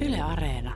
Yle 0.00 0.20
Areena. 0.20 0.74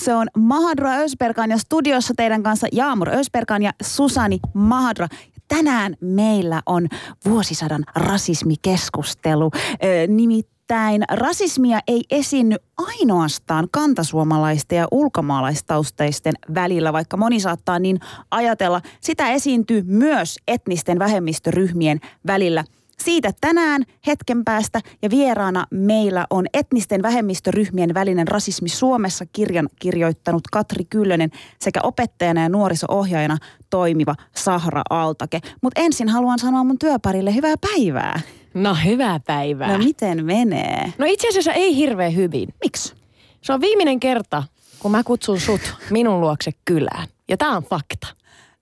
Se 0.00 0.14
on 0.14 0.28
Mahadra 0.36 0.94
Ösperkan 0.94 1.50
ja 1.50 1.58
studiossa 1.58 2.14
teidän 2.16 2.42
kanssa 2.42 2.66
Jaamur 2.72 3.08
Ösperkan 3.08 3.62
ja 3.62 3.72
Susani 3.82 4.38
Mahadra. 4.54 5.08
Tänään 5.48 5.96
meillä 6.00 6.62
on 6.66 6.88
vuosisadan 7.24 7.84
rasismikeskustelu. 7.94 9.50
Ö, 9.54 10.06
nimittäin 10.08 11.02
rasismia 11.12 11.80
ei 11.86 12.04
esiinny 12.10 12.56
ainoastaan 12.78 13.68
kantasuomalaisten 13.72 14.78
ja 14.78 14.88
ulkomaalaistaustaisten 14.90 16.34
välillä, 16.54 16.92
vaikka 16.92 17.16
moni 17.16 17.40
saattaa 17.40 17.78
niin 17.78 18.00
ajatella. 18.30 18.82
Sitä 19.00 19.30
esiintyy 19.30 19.82
myös 19.82 20.36
etnisten 20.48 20.98
vähemmistöryhmien 20.98 22.00
välillä– 22.26 22.64
siitä 22.98 23.32
tänään 23.40 23.82
hetken 24.06 24.44
päästä 24.44 24.80
ja 25.02 25.10
vieraana 25.10 25.66
meillä 25.70 26.26
on 26.30 26.46
etnisten 26.54 27.02
vähemmistöryhmien 27.02 27.94
välinen 27.94 28.28
rasismi 28.28 28.68
Suomessa 28.68 29.24
kirjan 29.32 29.68
kirjoittanut 29.80 30.42
Katri 30.52 30.84
Kyllönen 30.84 31.30
sekä 31.58 31.80
opettajana 31.82 32.42
ja 32.42 32.48
nuoriso-ohjaajana 32.48 33.38
toimiva 33.70 34.14
Sahra 34.34 34.82
Altake. 34.90 35.40
Mutta 35.62 35.80
ensin 35.80 36.08
haluan 36.08 36.38
sanoa 36.38 36.64
mun 36.64 36.78
työparille 36.78 37.34
hyvää 37.34 37.54
päivää. 37.60 38.20
No 38.54 38.76
hyvää 38.84 39.20
päivää. 39.20 39.72
No 39.72 39.78
miten 39.78 40.24
menee? 40.24 40.92
No 40.98 41.06
itse 41.08 41.28
asiassa 41.28 41.52
ei 41.52 41.76
hirveän 41.76 42.14
hyvin. 42.16 42.48
Miksi? 42.64 42.94
Se 43.42 43.52
on 43.52 43.60
viimeinen 43.60 44.00
kerta, 44.00 44.42
kun 44.78 44.90
mä 44.90 45.04
kutsun 45.04 45.40
sut 45.40 45.60
minun 45.90 46.20
luokse 46.20 46.50
kylään. 46.64 47.08
Ja 47.28 47.36
tää 47.36 47.50
on 47.50 47.62
fakta. 47.62 48.06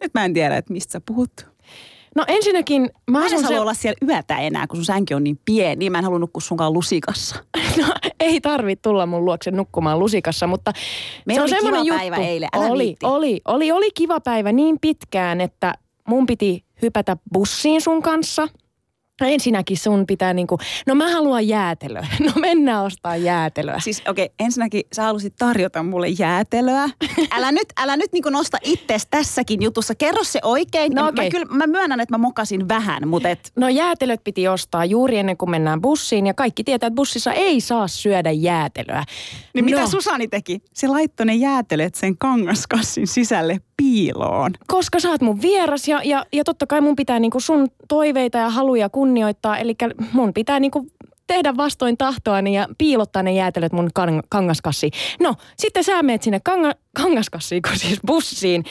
Nyt 0.01 0.15
mä 0.15 0.25
en 0.25 0.35
tiedä, 0.35 0.57
että 0.57 0.73
mistä 0.73 0.93
sä 0.93 1.01
puhut. 1.07 1.54
No 2.15 2.25
ensinnäkin 2.29 2.91
mä 3.11 3.19
Mä 3.19 3.27
en 3.27 3.33
halua 3.33 3.49
se... 3.49 3.61
olla 3.61 3.75
siellä 3.75 3.97
yötä 4.09 4.37
enää, 4.39 4.67
kun 4.67 4.77
sun 4.77 4.85
sänki 4.85 5.15
on 5.15 5.25
niin 5.25 5.39
pieni. 5.45 5.77
Niin 5.77 5.93
mä 5.93 5.99
en 5.99 6.05
halua 6.05 6.19
nukkua 6.19 6.41
sunkaan 6.41 6.73
lusikassa. 6.73 7.37
No, 7.79 7.87
ei 8.21 8.41
tarvitse 8.41 8.83
tulla 8.83 9.07
mun 9.07 9.25
luokse 9.25 9.51
nukkumaan 9.51 9.99
lusikassa, 9.99 10.47
mutta 10.47 10.73
Meillä 11.27 11.49
se 11.49 11.55
on 11.57 11.59
oli 11.59 11.61
kiva 11.61 11.71
semmoinen 11.73 11.99
päivä 11.99 12.17
juttu. 12.17 12.31
eilen, 12.31 12.49
älä 12.57 12.67
oli, 12.67 12.85
viitti. 12.85 13.07
oli, 13.07 13.41
oli, 13.45 13.73
oli 13.73 13.91
kiva 13.95 14.21
päivä 14.21 14.53
niin 14.53 14.79
pitkään, 14.81 15.41
että 15.41 15.75
mun 16.09 16.27
piti 16.27 16.65
hypätä 16.83 17.17
bussiin 17.33 17.81
sun 17.81 18.03
kanssa. 18.03 18.49
Ensinnäkin 19.21 19.77
sun 19.77 20.07
pitää 20.07 20.35
niinku, 20.35 20.59
no 20.87 20.95
mä 20.95 21.13
haluan 21.13 21.49
jäätelöä. 21.49 22.07
No 22.25 22.33
mennään 22.41 22.85
ostaa 22.85 23.17
jäätelöä. 23.17 23.81
Siis 23.81 24.03
okei, 24.09 24.25
okay, 24.25 24.35
ensinnäkin 24.39 24.83
sä 24.93 25.03
halusit 25.03 25.35
tarjota 25.39 25.83
mulle 25.83 26.09
jäätelöä. 26.09 26.89
Älä 27.31 27.53
nyt, 27.53 27.73
älä 27.81 27.97
nyt 27.97 28.13
niinku 28.13 28.31
nosta 28.31 28.59
ittees 28.63 29.07
tässäkin 29.11 29.63
jutussa. 29.63 29.95
Kerro 29.95 30.25
se 30.25 30.41
oikein. 30.43 30.93
No 30.93 31.09
okei. 31.09 31.25
mä, 31.25 31.31
kyllä, 31.31 31.47
mä 31.47 31.67
myönnän, 31.67 32.01
että 32.01 32.15
mä 32.15 32.19
mokasin 32.19 32.69
vähän, 32.69 33.09
mutta 33.09 33.29
et, 33.29 33.53
No 33.57 33.69
jäätelöt 33.69 34.25
piti 34.25 34.49
ostaa 34.49 34.85
juuri 34.85 35.19
ennen 35.19 35.37
kuin 35.37 35.51
mennään 35.51 35.81
bussiin 35.81 36.27
ja 36.27 36.35
kaikki 36.35 36.65
tietää, 36.65 36.87
että 36.87 36.97
bussissa 36.97 37.33
ei 37.33 37.61
saa 37.61 37.89
syödä 37.89 38.31
jäätelöä. 38.31 39.05
niin 39.55 39.65
mitä 39.65 39.81
no, 39.81 39.87
Susani 39.87 40.29
teki? 40.29 40.61
Se 40.73 40.89
laittoi 40.89 41.27
ne 41.27 41.35
jäätelöt 41.35 41.95
sen 41.95 42.19
kangaskassin 42.19 43.07
sisälle 43.07 43.61
piiloon. 43.77 44.53
koska 44.67 45.01
sä 45.01 45.11
oot 45.11 45.21
mun 45.21 45.43
vieras 45.43 45.89
ja, 45.89 46.01
ja, 46.05 46.27
ja 46.33 46.45
totta 46.45 46.67
kai 46.67 46.81
mun 46.81 46.97
pitää 46.97 47.19
niinku 47.19 47.41
sun 47.41 47.69
toiveita 47.89 48.39
ja 48.39 48.51
haluja 48.51 48.89
kunnioittaa. 48.89 49.59
Eli 49.59 49.75
mun 50.13 50.35
pitää 50.35 50.61
niinku 50.61 50.87
tehdä 51.27 51.57
vastoin 51.57 51.97
tahtoani 51.97 52.57
ja 52.57 52.69
piilottaa 52.79 53.23
ne 53.23 53.33
jäätelöt 53.33 53.73
mun 53.73 53.91
kan, 53.95 54.23
kangaskassiin. 54.29 54.93
No, 55.21 55.35
sitten 55.57 55.85
sä 55.85 56.03
meet 56.03 56.23
sinne 56.23 56.41
kanga, 56.45 56.73
kangaskassiin, 56.97 57.63
kun 57.63 57.79
siis 57.79 58.01
bussiin, 58.07 58.65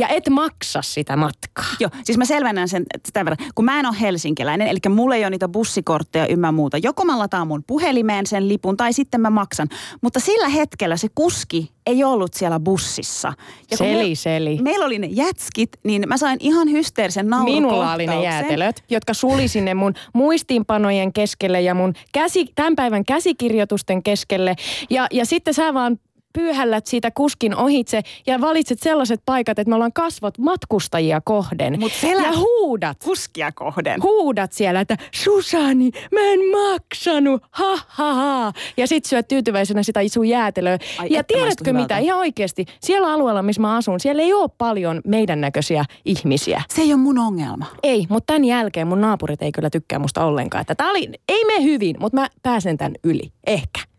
ja 0.00 0.08
et 0.08 0.28
maksa 0.28 0.82
sitä 0.82 1.16
matkaa. 1.16 1.64
Joo, 1.80 1.90
siis 2.04 2.18
mä 2.18 2.24
selvennän 2.24 2.68
sen 2.68 2.84
tämän 3.12 3.24
verran. 3.24 3.48
Kun 3.54 3.64
mä 3.64 3.80
en 3.80 3.86
ole 3.86 3.96
helsinkiläinen, 4.00 4.68
eli 4.68 4.78
mulla 4.88 5.14
ei 5.14 5.22
ole 5.22 5.30
niitä 5.30 5.48
bussikortteja 5.48 6.26
ymmä 6.26 6.52
muuta. 6.52 6.78
Joko 6.78 7.04
mä 7.04 7.18
lataan 7.18 7.46
mun 7.46 7.64
puhelimeen 7.66 8.26
sen 8.26 8.48
lipun 8.48 8.76
tai 8.76 8.92
sitten 8.92 9.20
mä 9.20 9.30
maksan. 9.30 9.68
Mutta 10.00 10.20
sillä 10.20 10.48
hetkellä 10.48 10.96
se 10.96 11.08
kuski 11.14 11.72
ei 11.86 12.04
ollut 12.04 12.34
siellä 12.34 12.60
bussissa. 12.60 13.32
Ja 13.70 13.76
Seli, 13.76 14.08
me- 14.08 14.14
seli. 14.14 14.58
Meillä 14.62 14.86
oli 14.86 14.98
ne 14.98 15.06
jätskit, 15.06 15.70
niin 15.84 16.04
mä 16.06 16.16
sain 16.16 16.36
ihan 16.40 16.70
hysteerisen 16.70 17.26
Minulla 17.44 17.94
oli 17.94 18.06
ne 18.06 18.22
jäätelöt, 18.22 18.84
jotka 18.90 19.14
suli 19.14 19.48
sinne 19.48 19.74
mun 19.74 19.94
muistiinpanojen 20.14 21.12
keskelle 21.12 21.60
ja 21.60 21.74
mun 21.74 21.94
käsi, 22.12 22.46
tämän 22.54 22.76
päivän 22.76 23.04
käsikirjoitusten 23.04 24.02
keskelle. 24.02 24.56
Ja, 24.90 25.06
ja 25.10 25.26
sitten 25.26 25.54
sä 25.54 25.74
vaan 25.74 25.98
pyyhällät 26.32 26.86
siitä 26.86 27.10
kuskin 27.10 27.56
ohitse 27.56 28.02
ja 28.26 28.40
valitset 28.40 28.78
sellaiset 28.80 29.20
paikat, 29.24 29.58
että 29.58 29.68
me 29.68 29.74
ollaan 29.74 29.92
kasvot 29.92 30.38
matkustajia 30.38 31.20
kohden. 31.24 31.80
Mut 31.80 31.92
selä- 31.92 32.22
ja 32.22 32.32
huudat. 32.36 32.96
Kuskia 33.04 33.52
kohden. 33.52 34.02
Huudat 34.02 34.52
siellä, 34.52 34.80
että 34.80 34.96
Susani, 35.14 35.90
mä 36.12 36.20
en 36.20 36.40
maksanut, 36.50 37.42
ha 37.50 37.78
ha 37.88 38.14
ha. 38.14 38.52
Ja 38.76 38.86
sit 38.86 39.04
syöt 39.04 39.28
tyytyväisenä 39.28 39.82
sitä 39.82 40.00
sun 40.12 40.28
jäätelöä. 40.28 40.78
Ai 40.98 41.08
ja 41.10 41.24
tiedätkö 41.24 41.72
mitä, 41.72 41.98
ihan 41.98 42.18
oikeasti, 42.18 42.64
siellä 42.80 43.12
alueella, 43.12 43.42
missä 43.42 43.62
mä 43.62 43.76
asun, 43.76 44.00
siellä 44.00 44.22
ei 44.22 44.32
ole 44.32 44.50
paljon 44.58 45.00
meidän 45.06 45.40
näköisiä 45.40 45.84
ihmisiä. 46.04 46.62
Se 46.68 46.82
ei 46.82 46.92
ole 46.92 47.00
mun 47.02 47.18
ongelma. 47.18 47.66
Ei, 47.82 48.06
mutta 48.08 48.32
tämän 48.32 48.44
jälkeen 48.44 48.86
mun 48.86 49.00
naapurit 49.00 49.42
ei 49.42 49.52
kyllä 49.52 49.70
tykkää 49.70 49.98
musta 49.98 50.24
ollenkaan. 50.24 50.60
Että 50.60 50.74
tää 50.74 50.90
oli, 50.90 51.10
ei 51.28 51.44
me 51.44 51.62
hyvin, 51.62 51.96
mutta 52.00 52.20
mä 52.20 52.28
pääsen 52.42 52.78
tämän 52.78 52.94
yli. 53.04 53.32
Ehkä. 53.46 53.89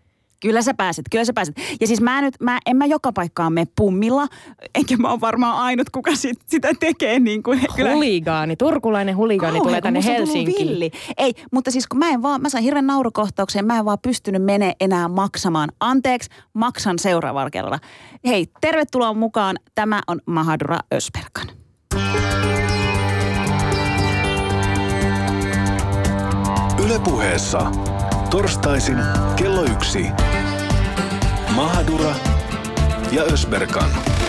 Kyllä 0.41 0.61
sä 0.61 0.73
pääset, 0.73 1.05
kyllä 1.11 1.25
sä 1.25 1.33
pääset. 1.33 1.55
Ja 1.81 1.87
siis 1.87 2.01
mä, 2.01 2.21
nyt, 2.21 2.33
mä 2.39 2.59
en 2.65 2.77
mä 2.77 2.85
joka 2.85 3.11
paikkaan 3.13 3.53
mene 3.53 3.67
pummilla, 3.75 4.27
enkä 4.75 4.97
mä 4.97 5.09
oon 5.09 5.21
varmaan 5.21 5.57
ainut, 5.57 5.89
kuka 5.89 6.15
sit, 6.15 6.39
sitä 6.47 6.69
tekee. 6.79 7.19
Niin 7.19 7.43
kuin, 7.43 7.61
Huligaani, 7.93 8.55
turkulainen 8.55 9.17
huligaani 9.17 9.57
Kauhea, 9.57 9.67
tulee 9.67 9.81
tänne 9.81 10.03
Helsinkiin. 10.03 10.67
Villi. 10.69 10.91
Ei, 11.17 11.33
mutta 11.51 11.71
siis 11.71 11.87
kun 11.87 11.99
mä 11.99 12.09
en 12.09 12.21
vaan, 12.21 12.41
mä 12.41 12.49
sain 12.49 12.63
hirveän 12.63 12.87
naurukohtauksen, 12.87 13.65
mä 13.65 13.79
en 13.79 13.85
vaan 13.85 13.97
pystynyt 14.01 14.43
mene 14.43 14.73
enää 14.79 15.07
maksamaan. 15.07 15.69
Anteeksi, 15.79 16.29
maksan 16.53 16.99
seuraavalla 16.99 17.49
kerralla. 17.49 17.79
Hei, 18.25 18.47
tervetuloa 18.61 19.13
mukaan. 19.13 19.57
Tämä 19.75 20.01
on 20.07 20.19
Mahadura 20.25 20.79
Ösperkan. 20.93 21.47
Ylepuheessa 26.85 27.71
torstaisin 28.31 28.97
kello 29.35 29.63
yksi. 29.63 30.11
Mahadura 31.55 32.15
ja 33.11 33.23
Ösberkan. 33.23 34.20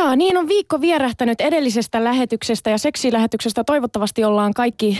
Jaa, 0.00 0.16
niin 0.16 0.36
on 0.36 0.48
viikko 0.48 0.80
vierähtänyt 0.80 1.40
edellisestä 1.40 2.04
lähetyksestä 2.04 2.70
ja 2.70 2.78
seksilähetyksestä. 2.78 3.64
Toivottavasti 3.64 4.24
ollaan 4.24 4.54
kaikki 4.54 4.98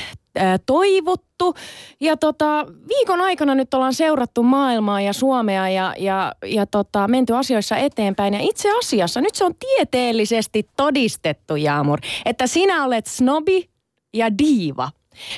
toivottu. 0.67 1.55
Ja 2.01 2.17
tota, 2.17 2.67
viikon 2.89 3.21
aikana 3.21 3.55
nyt 3.55 3.75
ollaan 3.75 3.95
seurattu 3.95 4.43
maailmaa 4.43 5.01
ja 5.01 5.13
Suomea 5.13 5.69
ja, 5.69 5.95
ja, 5.99 6.35
ja 6.45 6.67
tota, 6.67 7.09
menty 7.09 7.35
asioissa 7.37 7.77
eteenpäin. 7.77 8.35
Ja 8.35 8.41
itse 8.41 8.79
asiassa 8.79 9.21
nyt 9.21 9.35
se 9.35 9.45
on 9.45 9.55
tieteellisesti 9.59 10.67
todistettu, 10.77 11.57
Jaamur, 11.57 12.01
että 12.25 12.47
sinä 12.47 12.85
olet 12.85 13.07
snobi 13.07 13.69
ja 14.15 14.39
diiva. 14.39 14.91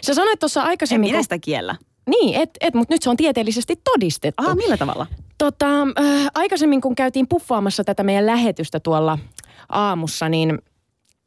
Sä 0.03 0.15
sanoit 0.15 0.39
tuossa 0.39 0.61
En 0.61 0.67
aikaisemmin... 0.67 1.09
minä 1.09 1.19
kun- 1.19 1.25
sitä 1.25 1.39
kiellä. 1.39 1.77
Niin, 2.09 2.41
et, 2.41 2.51
et, 2.61 2.75
mutta 2.75 2.95
nyt 2.95 3.03
se 3.03 3.11
on 3.11 3.17
tieteellisesti 3.17 3.77
todistettu. 3.85 4.43
Aha, 4.43 4.55
millä 4.55 4.77
tavalla? 4.77 5.07
Tota, 5.39 5.83
äh, 5.83 6.31
aikaisemmin 6.35 6.81
kun 6.81 6.95
käytiin 6.95 7.29
puffaamassa 7.29 7.85
tätä 7.85 8.03
meidän 8.03 8.27
lähetystä 8.27 8.81
tuolla 8.81 9.19
aamussa, 9.69 10.29
niin, 10.29 10.59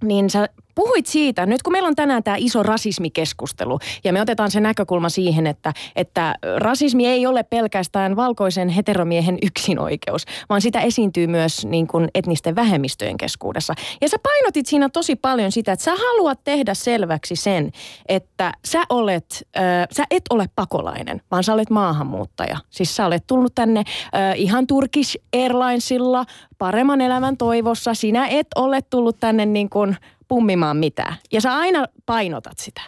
niin 0.03 0.29
sä 0.29 0.49
puhuit 0.75 1.05
siitä, 1.05 1.45
nyt 1.45 1.63
kun 1.63 1.73
meillä 1.73 1.87
on 1.87 1.95
tänään 1.95 2.23
tämä 2.23 2.37
iso 2.39 2.63
rasismikeskustelu, 2.63 3.79
ja 4.03 4.13
me 4.13 4.21
otetaan 4.21 4.51
se 4.51 4.59
näkökulma 4.59 5.09
siihen, 5.09 5.47
että, 5.47 5.73
että 5.95 6.35
rasismi 6.57 7.07
ei 7.07 7.27
ole 7.27 7.43
pelkästään 7.43 8.15
valkoisen 8.15 8.69
heteromiehen 8.69 9.37
yksinoikeus, 9.41 10.25
vaan 10.49 10.61
sitä 10.61 10.81
esiintyy 10.81 11.27
myös 11.27 11.65
niin 11.65 11.87
kuin 11.87 12.07
etnisten 12.15 12.55
vähemmistöjen 12.55 13.17
keskuudessa. 13.17 13.73
Ja 14.01 14.09
sä 14.09 14.17
painotit 14.23 14.65
siinä 14.65 14.89
tosi 14.89 15.15
paljon 15.15 15.51
sitä, 15.51 15.71
että 15.71 15.85
sä 15.85 15.91
haluat 15.95 16.39
tehdä 16.43 16.73
selväksi 16.73 17.35
sen, 17.35 17.71
että 18.07 18.51
sä 18.65 18.83
olet, 18.89 19.47
äh, 19.57 19.87
sä 19.91 20.03
et 20.11 20.23
ole 20.29 20.45
pakolainen, 20.55 21.21
vaan 21.31 21.43
sä 21.43 21.53
olet 21.53 21.69
maahanmuuttaja. 21.69 22.57
Siis 22.69 22.95
sä 22.95 23.05
olet 23.05 23.23
tullut 23.27 23.55
tänne 23.55 23.79
äh, 23.79 24.33
ihan 24.35 24.67
Turkish 24.67 25.17
Airlinesilla 25.33 26.25
paremman 26.57 27.01
elämän 27.01 27.37
toivossa. 27.37 27.93
Sinä 27.93 28.27
et 28.27 28.47
ole 28.55 28.81
tullut 28.81 29.19
tänne 29.19 29.45
niin 29.45 29.69
kuin 29.69 29.97
pummimaan 30.27 30.77
mitään. 30.77 31.15
Ja 31.31 31.41
sä 31.41 31.55
aina 31.55 31.85
painotat 32.05 32.57
sitä. 32.57 32.81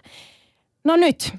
No 0.84 0.95
nyt, 0.95 1.34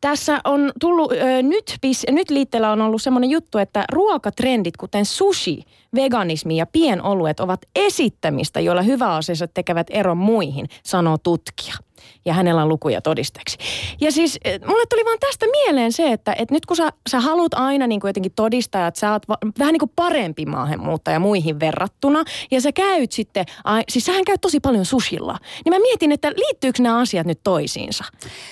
tässä 0.00 0.40
on 0.44 0.72
tullut, 0.80 1.12
ö, 1.12 1.42
nyt, 1.42 1.78
nyt 2.10 2.30
liitteellä 2.30 2.72
on 2.72 2.80
ollut 2.80 3.02
semmoinen 3.02 3.30
juttu, 3.30 3.58
että 3.58 3.84
ruokatrendit, 3.92 4.76
kuten 4.76 5.06
sushi, 5.06 5.62
veganismi 5.94 6.56
ja 6.56 6.66
pienoluet 6.66 7.40
ovat 7.40 7.60
esittämistä, 7.76 8.60
joilla 8.60 8.82
hyväosaiset 8.82 9.50
tekevät 9.54 9.86
eron 9.90 10.18
muihin, 10.18 10.68
sanoo 10.84 11.18
tutkija. 11.18 11.74
Ja 12.24 12.34
hänellä 12.34 12.62
on 12.62 12.68
lukuja 12.68 13.00
todisteeksi. 13.00 13.58
Ja 14.00 14.12
siis 14.12 14.38
eh, 14.44 14.60
mulle 14.66 14.82
tuli 14.90 15.04
vaan 15.04 15.18
tästä 15.20 15.46
mieleen 15.50 15.92
se, 15.92 16.12
että, 16.12 16.32
että 16.38 16.54
nyt 16.54 16.66
kun 16.66 16.76
sä, 16.76 16.90
sä 17.10 17.20
haluat 17.20 17.54
aina 17.54 17.86
niin 17.86 18.00
kuin 18.00 18.08
jotenkin 18.08 18.32
todistaa, 18.36 18.86
että 18.86 19.00
sä 19.00 19.12
oot 19.12 19.28
va- 19.28 19.38
vähän 19.58 19.72
niin 19.72 19.78
kuin 19.78 19.92
parempi 19.96 20.46
maahanmuuttaja 20.46 21.20
muihin 21.20 21.60
verrattuna, 21.60 22.24
ja 22.50 22.60
sä 22.60 22.72
käyt 22.72 23.12
sitten, 23.12 23.44
ai, 23.64 23.82
siis 23.88 24.04
sähän 24.04 24.24
käyt 24.24 24.40
tosi 24.40 24.60
paljon 24.60 24.84
sushilla, 24.84 25.38
niin 25.64 25.74
mä 25.74 25.78
mietin, 25.78 26.12
että 26.12 26.32
liittyykö 26.36 26.82
nämä 26.82 26.98
asiat 26.98 27.26
nyt 27.26 27.40
toisiinsa? 27.44 28.04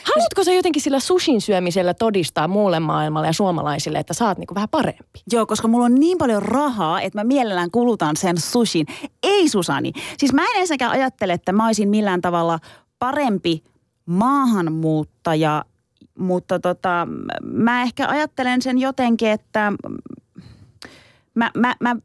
Haluatko 0.05 0.45
sä 0.45 0.53
jotenkin 0.53 0.83
sillä 0.83 1.01
sushin 1.01 1.41
syömisellä 1.41 1.95
todistaa 1.95 2.49
muulle 2.49 2.81
maailmalle 2.81 3.27
ja 3.27 3.33
suomalaisille, 3.33 3.99
että 3.99 4.15
sä 4.15 4.27
oot 4.29 4.39
niin 4.39 4.47
kuin 4.47 4.55
vähän 4.55 4.69
parempi? 4.69 5.21
Joo, 5.33 5.47
koska 5.47 5.69
mulla 5.69 5.85
on 5.85 5.95
niin 5.95 6.19
paljon 6.19 6.43
rahaa, 6.43 7.01
että 7.01 7.19
mä 7.19 7.25
mielellään 7.25 7.71
kulutan 7.71 8.17
sen 8.17 8.39
sushin. 8.39 8.87
Ei 9.23 9.49
Susani. 9.49 9.93
Siis 10.19 10.33
mä 10.33 10.43
en 10.43 10.61
ensinnäkään 10.61 10.93
ajattele, 10.93 11.33
että 11.33 11.53
mä 11.53 11.67
olisin 11.67 11.89
millään 11.89 12.21
tavalla 12.21 12.59
parempi 13.01 13.65
maahanmuuttaja, 14.07 15.65
mutta 16.19 16.59
tota, 16.61 17.09
mä 17.43 17.83
ehkä 17.83 18.09
ajattelen 18.09 18.63
sen 18.63 18.79
jotenkin, 18.79 19.31
että 19.31 19.73
mä, 21.35 21.51
mä, 21.57 21.75
mä, 21.81 21.97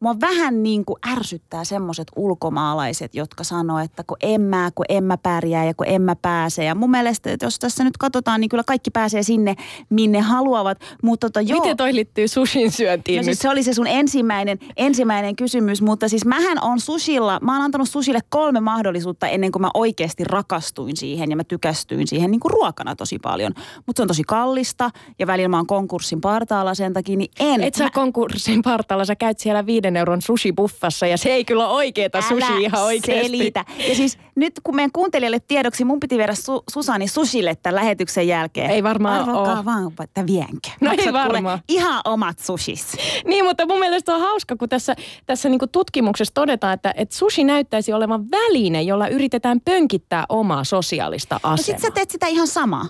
mua 0.00 0.16
vähän 0.20 0.62
niin 0.62 0.84
kuin 0.84 0.96
ärsyttää 1.08 1.64
semmoiset 1.64 2.08
ulkomaalaiset, 2.16 3.14
jotka 3.14 3.44
sanoo, 3.44 3.78
että 3.78 4.04
kun 4.06 4.16
en 4.22 4.40
mä, 4.40 4.70
kun 4.74 4.84
en 4.88 5.04
mä 5.04 5.16
pärjää 5.16 5.64
ja 5.64 5.74
kun 5.74 5.86
en 5.86 6.02
mä 6.02 6.16
pääse. 6.16 6.64
Ja 6.64 6.74
mun 6.74 6.90
mielestä, 6.90 7.30
että 7.32 7.46
jos 7.46 7.58
tässä 7.58 7.84
nyt 7.84 7.96
katsotaan, 7.96 8.40
niin 8.40 8.48
kyllä 8.48 8.64
kaikki 8.64 8.90
pääsee 8.90 9.22
sinne, 9.22 9.54
minne 9.90 10.20
haluavat. 10.20 10.78
Mutta 11.02 11.26
tota, 11.26 11.40
joo, 11.40 11.60
Miten 11.60 11.76
toi 11.76 11.94
liittyy 11.94 12.28
sushin 12.28 12.72
syöntiin 12.72 13.16
No 13.16 13.20
nyt? 13.20 13.24
siis 13.24 13.38
se 13.38 13.48
oli 13.50 13.62
se 13.62 13.74
sun 13.74 13.86
ensimmäinen, 13.86 14.58
ensimmäinen 14.76 15.36
kysymys, 15.36 15.82
mutta 15.82 16.08
siis 16.08 16.24
mähän 16.24 16.58
on 16.62 16.80
sushilla, 16.80 17.38
mä 17.42 17.52
oon 17.52 17.62
antanut 17.64 17.88
sushille 17.88 18.20
kolme 18.28 18.60
mahdollisuutta 18.60 19.28
ennen 19.28 19.52
kuin 19.52 19.62
mä 19.62 19.70
oikeasti 19.74 20.24
rakastuin 20.24 20.96
siihen 20.96 21.30
ja 21.30 21.36
mä 21.36 21.44
tykästyin 21.44 22.08
siihen 22.08 22.30
niin 22.30 22.40
kuin 22.40 22.52
ruokana 22.52 22.96
tosi 22.96 23.18
paljon. 23.18 23.52
Mutta 23.86 24.00
se 24.00 24.02
on 24.02 24.08
tosi 24.08 24.22
kallista 24.24 24.90
ja 25.18 25.26
välillä 25.26 25.48
mä 25.48 25.56
oon 25.56 25.66
konkurssin 25.66 26.20
partaalla 26.20 26.74
sen 26.74 26.92
takia, 26.92 27.16
niin 27.16 27.30
en. 27.40 27.62
Et 27.62 27.74
sä 27.74 27.90
konkurssin 27.90 28.62
partaalla, 28.62 29.04
sä 29.04 29.16
käyt 29.16 29.38
siellä 29.38 29.66
viiden 29.66 29.87
euron 29.96 30.20
sushi-buffassa 30.22 31.06
ja 31.06 31.16
se 31.18 31.28
ei 31.28 31.44
kyllä 31.44 31.68
ole 31.68 31.74
oikeeta 31.74 32.22
sushi 32.22 32.52
ihan 32.62 32.82
oikeasti. 32.84 33.26
selitä. 33.28 33.64
Ja 33.88 33.94
siis 33.94 34.18
nyt 34.34 34.52
kun 34.62 34.76
meidän 34.76 34.92
kuuntelijalle 34.92 35.40
tiedoksi, 35.40 35.84
mun 35.84 36.00
piti 36.00 36.18
viedä 36.18 36.32
su- 36.32 36.62
Susani 36.70 37.08
sushille 37.08 37.54
tämän 37.62 37.74
lähetyksen 37.74 38.28
jälkeen. 38.28 38.70
Ei 38.70 38.82
varmaan 38.82 39.28
oo. 39.28 39.64
vaan, 39.64 39.92
että 40.04 40.26
vienkö. 40.26 40.68
No 40.80 40.90
ei 40.90 40.96
Maksat 40.96 41.12
kuule 41.12 41.28
varmaan. 41.32 41.58
ihan 41.68 42.00
omat 42.04 42.38
sushis. 42.38 42.86
Niin, 43.24 43.44
mutta 43.44 43.66
mun 43.66 43.78
mielestä 43.78 44.14
on 44.14 44.20
hauska, 44.20 44.56
kun 44.56 44.68
tässä, 44.68 44.96
tässä 45.26 45.48
niinku 45.48 45.66
tutkimuksessa 45.66 46.34
todetaan, 46.34 46.74
että, 46.74 46.94
että 46.96 47.16
sushi 47.16 47.44
näyttäisi 47.44 47.92
olevan 47.92 48.30
väline, 48.30 48.82
jolla 48.82 49.08
yritetään 49.08 49.60
pönkittää 49.60 50.24
omaa 50.28 50.64
sosiaalista 50.64 51.34
No 51.44 51.50
asemaa. 51.50 51.56
sit 51.56 51.78
sä 51.78 51.90
teet 51.90 52.10
sitä 52.10 52.26
ihan 52.26 52.46
samaa. 52.46 52.86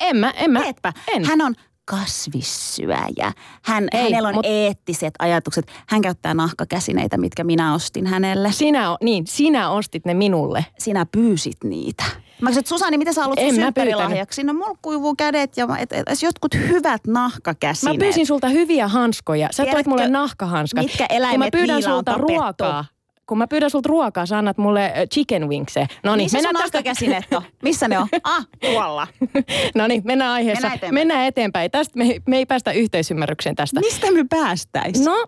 En 0.00 0.16
mä, 0.16 0.30
en 0.30 0.50
mä. 0.50 0.60
Teetpä. 0.60 0.92
En. 1.14 1.24
Hän 1.24 1.40
on 1.40 1.54
kasvissyöjä. 1.84 3.32
Hän, 3.64 3.88
Ei, 3.92 4.02
hänellä 4.02 4.28
on 4.28 4.34
mut- 4.34 4.46
eettiset 4.46 5.14
ajatukset. 5.18 5.66
Hän 5.88 6.02
käyttää 6.02 6.34
nahkakäsineitä, 6.34 7.18
mitkä 7.18 7.44
minä 7.44 7.74
ostin 7.74 8.06
hänelle. 8.06 8.52
Sinä, 8.52 8.96
niin, 9.02 9.26
sinä 9.26 9.70
ostit 9.70 10.04
ne 10.04 10.14
minulle. 10.14 10.66
Sinä 10.78 11.06
pyysit 11.06 11.56
niitä. 11.64 12.04
Mä 12.40 12.48
kysyin, 12.50 12.66
Susani, 12.66 12.98
mitä 12.98 13.12
sä 13.12 13.20
haluat 13.20 13.38
En 13.38 13.48
sun 13.54 13.60
mä 13.60 13.66
synttärilahjaksi? 13.66 14.42
No 14.44 14.52
mulla 14.54 14.78
kuivuu 14.82 15.14
kädet 15.16 15.56
ja 15.56 15.66
et, 15.78 15.92
et, 15.92 16.04
et, 16.08 16.22
jotkut 16.22 16.54
hyvät 16.54 17.06
Mä 17.06 17.12
nahkakäsineet. 17.12 17.98
pyysin 17.98 18.26
sulta 18.26 18.48
hyviä 18.48 18.88
hanskoja. 18.88 19.48
Sä 19.50 19.56
toit 19.62 19.68
Tiedätkö, 19.70 19.90
mulle 19.90 20.08
nahkahanskat. 20.08 20.84
mitkä 20.84 21.06
Kun 21.08 21.14
mä 21.14 21.16
eläimet 21.16 21.50
pyydän 21.52 21.82
sulta 21.82 22.02
tapettu? 22.12 22.28
ruokaa, 22.28 22.84
kun 23.26 23.38
mä 23.38 23.46
pyydän 23.46 23.70
sulta 23.70 23.88
ruokaa, 23.88 24.26
sä 24.26 24.38
annat 24.38 24.58
mulle 24.58 24.84
äh, 24.84 24.92
chicken 25.12 25.48
wingse. 25.48 25.86
No 26.04 26.16
niin, 26.16 26.30
sun 26.30 26.36
mennään 26.36 26.54
tästä 26.54 26.78
nahkakäsineet 26.78 27.24
on? 27.34 27.42
Missä 27.62 27.88
ne 27.88 27.98
on? 27.98 28.08
Ah, 28.24 28.46
tuolla. 28.60 29.06
No 29.74 29.86
niin, 29.86 30.02
mennään 30.04 30.30
aiheessa. 30.30 30.60
Mennään 30.60 30.78
eteenpäin. 30.78 30.94
Mennään 30.94 31.26
eteenpäin. 31.26 31.70
Tästä 31.70 31.98
me, 31.98 32.16
me 32.26 32.36
ei 32.36 32.46
päästä 32.46 32.72
yhteisymmärrykseen 32.72 33.56
tästä. 33.56 33.80
Mistä 33.80 34.10
me 34.10 34.24
päästäis? 34.30 35.00
No, 35.00 35.26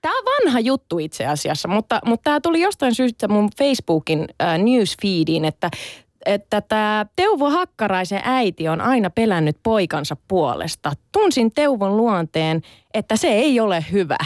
tämä 0.00 0.18
on 0.18 0.24
vanha 0.24 0.60
juttu 0.60 0.98
itse 0.98 1.26
asiassa, 1.26 1.68
mutta, 1.68 2.00
mutta 2.04 2.24
tämä 2.24 2.40
tuli 2.40 2.60
jostain 2.60 2.94
syystä 2.94 3.28
mun 3.28 3.50
Facebookin 3.58 4.24
äh, 4.42 4.58
newsfeediin, 4.58 5.44
että 5.44 5.70
että 6.26 6.60
tämä 6.60 7.06
Teuvo 7.16 7.50
Hakkaraisen 7.50 8.20
äiti 8.24 8.68
on 8.68 8.80
aina 8.80 9.10
pelännyt 9.10 9.56
poikansa 9.62 10.16
puolesta. 10.28 10.92
Tunsin 11.12 11.52
Teuvon 11.54 11.96
luonteen, 11.96 12.62
että 12.94 13.16
se 13.16 13.28
ei 13.28 13.60
ole 13.60 13.84
hyvä. 13.92 14.18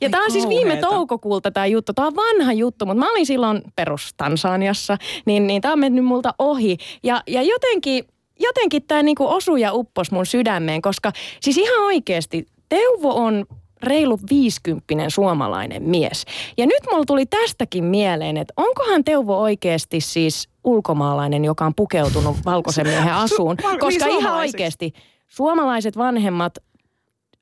Ja 0.00 0.10
tämä 0.10 0.24
on 0.24 0.30
siis 0.30 0.48
viime 0.48 0.76
toukokuulta 0.76 1.50
tämä 1.50 1.66
juttu. 1.66 1.92
Tämä 1.92 2.08
on 2.08 2.16
vanha 2.16 2.52
juttu, 2.52 2.86
mutta 2.86 3.00
mä 3.00 3.10
olin 3.10 3.26
silloin 3.26 3.62
perus 3.76 4.14
Tansaniassa, 4.16 4.98
niin, 5.26 5.46
niin 5.46 5.62
tämä 5.62 5.72
on 5.72 5.78
mennyt 5.78 6.04
multa 6.04 6.34
ohi. 6.38 6.76
Ja, 7.02 7.22
ja 7.26 7.42
jotenkin, 7.42 8.04
jotenkin 8.40 8.82
tämä 8.82 9.02
niinku 9.02 9.26
osui 9.26 9.60
ja 9.60 9.72
uppos 9.72 10.10
mun 10.10 10.26
sydämeen, 10.26 10.82
koska 10.82 11.12
siis 11.40 11.58
ihan 11.58 11.84
oikeasti 11.84 12.46
Teuvo 12.68 13.14
on 13.14 13.46
reilu 13.82 14.18
viisikymppinen 14.30 15.10
suomalainen 15.10 15.82
mies. 15.82 16.24
Ja 16.56 16.66
nyt 16.66 16.82
mulla 16.90 17.04
tuli 17.04 17.26
tästäkin 17.26 17.84
mieleen, 17.84 18.36
että 18.36 18.54
onkohan 18.56 19.04
Teuvo 19.04 19.40
oikeasti 19.40 20.00
siis 20.00 20.48
ulkomaalainen, 20.64 21.44
joka 21.44 21.66
on 21.66 21.74
pukeutunut 21.74 22.36
valkoisen 22.44 22.86
miehen 22.86 23.14
asuun. 23.14 23.56
Val- 23.62 23.70
niin 23.70 23.80
Koska 23.80 24.06
ihan 24.06 24.12
suomalaiseksi. 24.22 24.54
oikeasti 24.56 24.92
suomalaiset 25.28 25.96
vanhemmat 25.98 26.58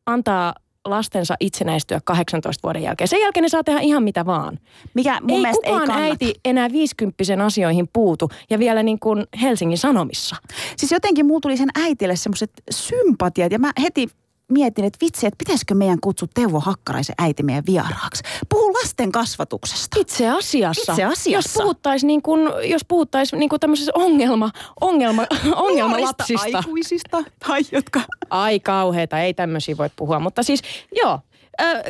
antaa 0.07 0.55
lastensa 0.85 1.35
itsenäistyä 1.41 2.01
18 2.05 2.61
vuoden 2.63 2.83
jälkeen. 2.83 3.09
Sen 3.09 3.21
jälkeen 3.21 3.43
ne 3.43 3.49
saa 3.49 3.65
tehdä 3.65 3.81
ihan 3.81 4.03
mitä 4.03 4.27
vaan. 4.27 4.59
Mikä 4.95 5.21
mun 5.21 5.31
ei 5.31 5.37
mielestä 5.41 5.61
ei 5.67 5.73
kukaan 5.73 5.89
kannata. 5.89 6.07
äiti 6.11 6.35
enää 6.45 6.73
50 6.73 7.25
asioihin 7.45 7.89
puutu 7.93 8.29
ja 8.51 8.59
vielä 8.59 8.83
niin 8.83 8.99
kuin 8.99 9.25
Helsingin 9.43 9.79
Sanomissa. 9.79 10.37
Siis 10.77 10.93
jotenkin 10.93 11.27
mulla 11.27 11.41
tuli 11.41 11.57
sen 11.57 11.69
äitille 11.83 12.17
semmoiset 12.17 12.51
sympatiat 12.71 13.53
ja 13.53 13.59
mä 13.59 13.73
heti 13.83 14.09
mietin, 14.52 14.84
että 14.84 14.99
vitsi, 15.04 15.26
että 15.26 15.38
pitäisikö 15.38 15.75
meidän 15.75 16.00
kutsua 16.00 16.28
Teuvo 16.34 16.60
Hakkaraisen 16.60 17.14
äiti 17.19 17.43
meidän 17.43 17.64
vieraaksi. 17.66 18.22
Puhuu 18.49 18.72
lasten 18.72 19.12
kasvatuksesta. 19.12 20.00
Itse 20.00 20.28
asiassa. 20.28 20.93
Itse 20.93 21.04
asiassa. 21.04 21.31
Jos 21.31 21.44
puhuttaisiin 21.54 22.08
niin 22.08 22.22
kuin, 22.22 22.40
jos 22.64 22.84
puhuttaisiin 22.88 23.40
niin 23.40 23.49
kuin 23.49 23.60
tämmöisessä 23.60 23.93
ongelma, 23.94 24.50
ongelma, 24.81 25.26
ongelmalapsista. 25.54 26.34
Nuorista 26.34 26.58
aikuisista 26.58 27.25
tai 27.49 27.60
jotka... 27.72 28.00
Ai 28.31 28.60
kauheeta, 28.60 29.20
ei 29.20 29.34
tämmöisiä 29.34 29.76
voi 29.76 29.90
puhua. 29.96 30.20
Mutta 30.20 30.43
siis 30.43 30.62
joo, 30.93 31.19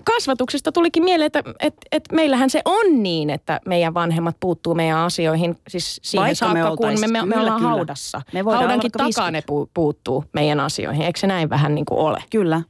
kasvatuksesta 0.05 0.73
tulikin 0.73 1.05
mieleen, 1.05 1.27
että 1.27 1.43
et, 1.61 1.75
et 1.93 2.05
meillähän 2.13 2.51
se 2.51 2.63
on 2.65 3.03
niin, 3.03 3.31
että 3.31 3.61
meidän 3.67 3.95
vanhemmat 3.95 4.37
puuttuu 4.41 4.75
meidän 4.75 4.99
asioihin 4.99 5.59
siis 5.69 6.01
siihen 6.03 6.27
Vaikka 6.27 6.49
me 6.49 6.61
saakka, 6.61 6.77
kun 6.77 6.87
me, 6.87 6.93
oltais- 6.93 7.01
me, 7.01 7.07
me 7.07 7.19
kyllä, 7.19 7.41
ollaan 7.41 7.61
kyllä. 7.61 7.71
haudassa. 7.71 8.23
Me 8.33 8.43
Haudankin 8.43 8.93
takaa 8.93 9.31
ne 9.31 9.43
pu, 9.47 9.71
puuttuu 9.75 10.25
meidän 10.33 10.61
asioihin. 10.61 11.03
Eikö 11.03 11.19
se 11.21 11.27
näin 11.27 11.51
vähän 11.51 11.75
niin 11.75 11.85
kuin 11.85 11.99
ole? 11.99 12.25
Kyllä. 12.31 12.63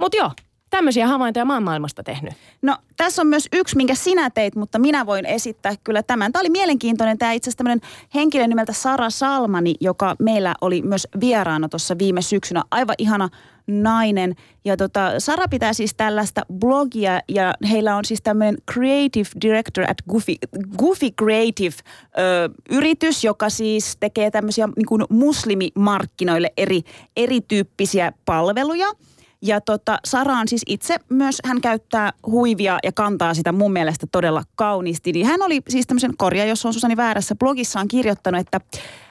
Mutta 0.00 0.16
joo, 0.16 0.30
tämmöisiä 0.76 1.06
havaintoja 1.06 1.46
oon 1.48 1.62
maailmasta 1.62 2.02
tehnyt. 2.02 2.32
No 2.62 2.76
tässä 2.96 3.22
on 3.22 3.28
myös 3.28 3.48
yksi, 3.52 3.76
minkä 3.76 3.94
sinä 3.94 4.30
teit, 4.30 4.56
mutta 4.56 4.78
minä 4.78 5.06
voin 5.06 5.26
esittää 5.26 5.72
kyllä 5.84 6.02
tämän. 6.02 6.32
Tämä 6.32 6.40
oli 6.40 6.50
mielenkiintoinen. 6.50 7.18
Tämä 7.18 7.32
itse 7.32 7.48
asiassa 7.48 7.58
tämmöinen 7.58 7.80
henkilö 8.14 8.46
nimeltä 8.46 8.72
Sara 8.72 9.10
Salmani, 9.10 9.74
joka 9.80 10.16
meillä 10.18 10.54
oli 10.60 10.82
myös 10.82 11.08
vieraana 11.20 11.68
tuossa 11.68 11.98
viime 11.98 12.22
syksynä. 12.22 12.62
Aivan 12.70 12.94
ihana 12.98 13.28
nainen. 13.66 14.34
Ja 14.64 14.76
tota, 14.76 15.20
Sara 15.20 15.48
pitää 15.48 15.72
siis 15.72 15.94
tällaista 15.94 16.42
blogia 16.52 17.20
ja 17.28 17.54
heillä 17.70 17.96
on 17.96 18.04
siis 18.04 18.22
tämmöinen 18.22 18.56
creative 18.72 19.28
director 19.42 19.84
at 19.84 20.02
Goofy, 20.10 20.34
Goofy 20.78 21.10
Creative 21.10 21.74
ö, 21.76 22.48
yritys, 22.70 23.24
joka 23.24 23.50
siis 23.50 23.96
tekee 24.00 24.30
tämmöisiä 24.30 24.68
niin 24.76 24.86
kuin 24.86 25.02
muslimimarkkinoille 25.08 26.52
eri, 26.56 26.82
erityyppisiä 27.16 28.12
palveluja. 28.24 28.86
Ja 29.44 29.60
tota, 29.60 29.98
Sara 30.04 30.34
on 30.34 30.48
siis 30.48 30.62
itse 30.66 30.96
myös, 31.08 31.38
hän 31.44 31.60
käyttää 31.60 32.12
huivia 32.26 32.78
ja 32.82 32.92
kantaa 32.92 33.34
sitä 33.34 33.52
mun 33.52 33.72
mielestä 33.72 34.06
todella 34.12 34.42
kauniisti. 34.56 35.12
Niin 35.12 35.26
hän 35.26 35.42
oli 35.42 35.62
siis 35.68 35.86
tämmöisen, 35.86 36.16
korja 36.16 36.44
jos 36.44 36.66
on 36.66 36.74
Susani 36.74 36.96
väärässä, 36.96 37.34
blogissaan 37.34 37.88
kirjoittanut, 37.88 38.40
että 38.40 38.60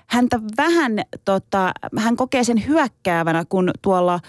häntä 0.07 0.39
vähän, 0.57 0.99
tota, 1.25 1.73
hän 1.97 2.15
kokee 2.15 2.43
sen 2.43 2.67
hyökkäävänä, 2.67 3.45
kun 3.49 3.71
tuolla 3.81 4.19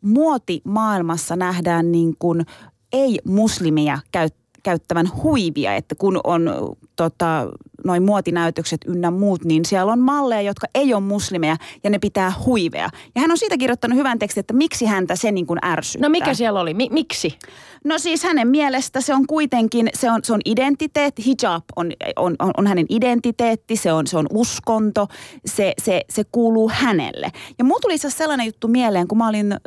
muotimaailmassa 0.00 1.36
nähdään 1.36 1.92
niin 1.92 2.16
kuin 2.18 2.46
ei-muslimia 2.92 3.98
käyt, 4.12 4.34
käyttävän 4.62 5.10
huivia, 5.22 5.74
että 5.74 5.94
kun 5.94 6.20
on 6.24 6.50
tota, 6.96 7.48
noin 7.84 8.02
muotinäytökset 8.02 8.80
ynnä 8.86 9.10
muut, 9.10 9.44
niin 9.44 9.64
siellä 9.64 9.92
on 9.92 10.00
malleja, 10.00 10.42
jotka 10.42 10.66
ei 10.74 10.94
ole 10.94 11.02
muslimeja 11.02 11.56
ja 11.84 11.90
ne 11.90 11.98
pitää 11.98 12.32
huiveja. 12.46 12.88
Ja 13.14 13.20
hän 13.20 13.30
on 13.30 13.38
siitä 13.38 13.56
kirjoittanut 13.56 13.98
hyvän 13.98 14.18
tekstin, 14.18 14.40
että 14.40 14.54
miksi 14.54 14.84
häntä 14.84 15.16
se 15.16 15.32
niin 15.32 15.46
kuin 15.46 15.58
ärsyttää. 15.64 16.08
No 16.08 16.12
mikä 16.12 16.34
siellä 16.34 16.60
oli? 16.60 16.74
Mi- 16.74 16.88
miksi? 16.92 17.38
No 17.84 17.98
siis 17.98 18.24
hänen 18.24 18.48
mielestä 18.48 19.00
se 19.00 19.14
on 19.14 19.26
kuitenkin, 19.26 19.88
se 19.94 20.10
on, 20.10 20.20
se 20.24 20.32
on 20.32 20.40
identiteetti, 20.44 21.24
hijab 21.24 21.64
on, 21.76 21.92
on, 22.16 22.36
on, 22.38 22.50
on 22.56 22.66
hänen 22.66 22.86
identiteetti, 22.88 23.76
se 23.76 23.92
on, 23.92 24.06
se 24.06 24.18
on 24.18 24.26
uskonto, 24.30 25.08
se, 25.46 25.72
se, 25.82 26.00
se 26.10 26.24
kuuluu 26.32 26.70
hänelle. 26.74 27.32
Ja 27.58 27.64
mulla 27.64 27.80
tuli 27.80 27.94
itse 27.94 28.10
sellainen 28.10 28.46
juttu 28.46 28.68
mieleen, 28.68 29.08
kun 29.08 29.18
mä 29.18 29.28
olin 29.28 29.52
ö, 29.52 29.58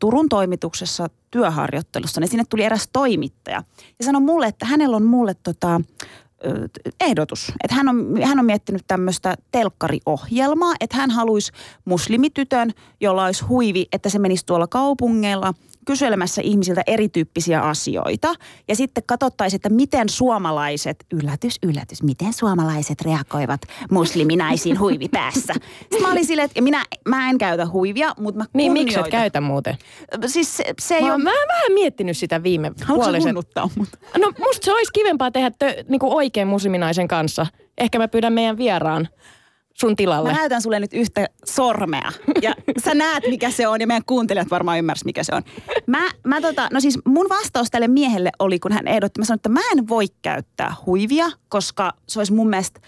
Turun 0.00 0.28
toimituksessa 0.28 1.08
työharjoittelussa, 1.30 2.20
niin 2.20 2.28
sinne 2.28 2.44
tuli 2.50 2.64
eräs 2.64 2.88
toimittaja. 2.92 3.62
Ja 3.98 4.04
sanoi 4.04 4.22
mulle, 4.22 4.46
että 4.46 4.66
hänellä 4.66 4.96
on 4.96 5.04
mulle 5.04 5.34
tota, 5.42 5.80
ehdotus. 7.00 7.52
Että 7.64 7.74
hän 7.74 7.88
on, 7.88 8.22
hän 8.22 8.38
on 8.38 8.44
miettinyt 8.44 8.82
tämmöistä 8.86 9.36
telkkariohjelmaa, 9.52 10.74
että 10.80 10.96
hän 10.96 11.10
haluaisi 11.10 11.52
muslimitytön, 11.84 12.70
jolla 13.00 13.24
olisi 13.24 13.44
huivi, 13.44 13.86
että 13.92 14.08
se 14.08 14.18
menisi 14.18 14.46
tuolla 14.46 14.66
kaupungeilla 14.66 15.54
kyselemässä 15.86 16.42
ihmisiltä 16.44 16.82
erityyppisiä 16.86 17.60
asioita. 17.60 18.34
Ja 18.68 18.76
sitten 18.76 19.04
katsottaisiin, 19.06 19.58
että 19.58 19.68
miten 19.68 20.08
suomalaiset, 20.08 21.06
yllätys, 21.12 21.58
yllätys, 21.62 22.02
miten 22.02 22.32
suomalaiset 22.32 23.00
reagoivat 23.00 23.60
musliminaisiin 23.90 24.80
huivi 24.80 25.08
päässä. 25.08 25.54
Sitten 25.80 26.02
mä 26.02 26.12
olin 26.12 26.26
silleen, 26.26 26.46
että 26.46 26.60
minä, 26.60 26.84
mä 27.08 27.30
en 27.30 27.38
käytä 27.38 27.66
huivia, 27.66 28.14
mutta 28.18 28.38
mä 28.38 28.44
Niin, 28.52 28.72
miksi 28.72 29.00
et 29.00 29.08
käytä 29.08 29.40
muuten? 29.40 29.78
Siis 30.26 30.56
se, 30.56 30.64
se 30.80 30.94
ei 30.94 31.00
Mä 31.00 31.06
ole... 31.06 31.12
oon 31.12 31.24
vähän, 31.24 31.72
miettinyt 31.74 32.16
sitä 32.16 32.42
viime 32.42 32.72
puolisen. 32.86 33.34
mut? 33.34 33.48
No 34.18 34.32
musta 34.38 34.64
se 34.64 34.72
olisi 34.72 34.92
kivempaa 34.92 35.30
tehdä 35.30 35.50
tö, 35.58 35.84
niinku 35.88 36.16
oikein 36.16 36.48
musliminaisen 36.48 37.08
kanssa. 37.08 37.46
Ehkä 37.78 37.98
mä 37.98 38.08
pyydän 38.08 38.32
meidän 38.32 38.56
vieraan 38.56 39.08
sun 39.80 39.96
tilalle. 39.96 40.32
Mä 40.32 40.38
näytän 40.38 40.62
sulle 40.62 40.80
nyt 40.80 40.92
yhtä 40.92 41.28
sormea 41.44 42.12
ja 42.42 42.54
sä 42.84 42.94
näet 42.94 43.24
mikä 43.28 43.50
se 43.50 43.68
on 43.68 43.80
ja 43.80 43.86
meidän 43.86 44.04
kuuntelijat 44.06 44.50
varmaan 44.50 44.78
ymmärs 44.78 45.04
mikä 45.04 45.24
se 45.24 45.34
on. 45.34 45.42
Mä, 45.86 46.02
mä 46.24 46.40
tota, 46.40 46.68
no 46.72 46.80
siis 46.80 46.98
mun 47.04 47.26
vastaus 47.28 47.70
tälle 47.70 47.88
miehelle 47.88 48.30
oli, 48.38 48.58
kun 48.58 48.72
hän 48.72 48.88
ehdotti, 48.88 49.20
mä 49.20 49.24
sanoin, 49.24 49.38
että 49.38 49.48
mä 49.48 49.60
en 49.72 49.88
voi 49.88 50.06
käyttää 50.22 50.74
huivia, 50.86 51.26
koska 51.48 51.92
se 52.08 52.20
olisi 52.20 52.32
mun 52.32 52.48
mielestä 52.48 52.80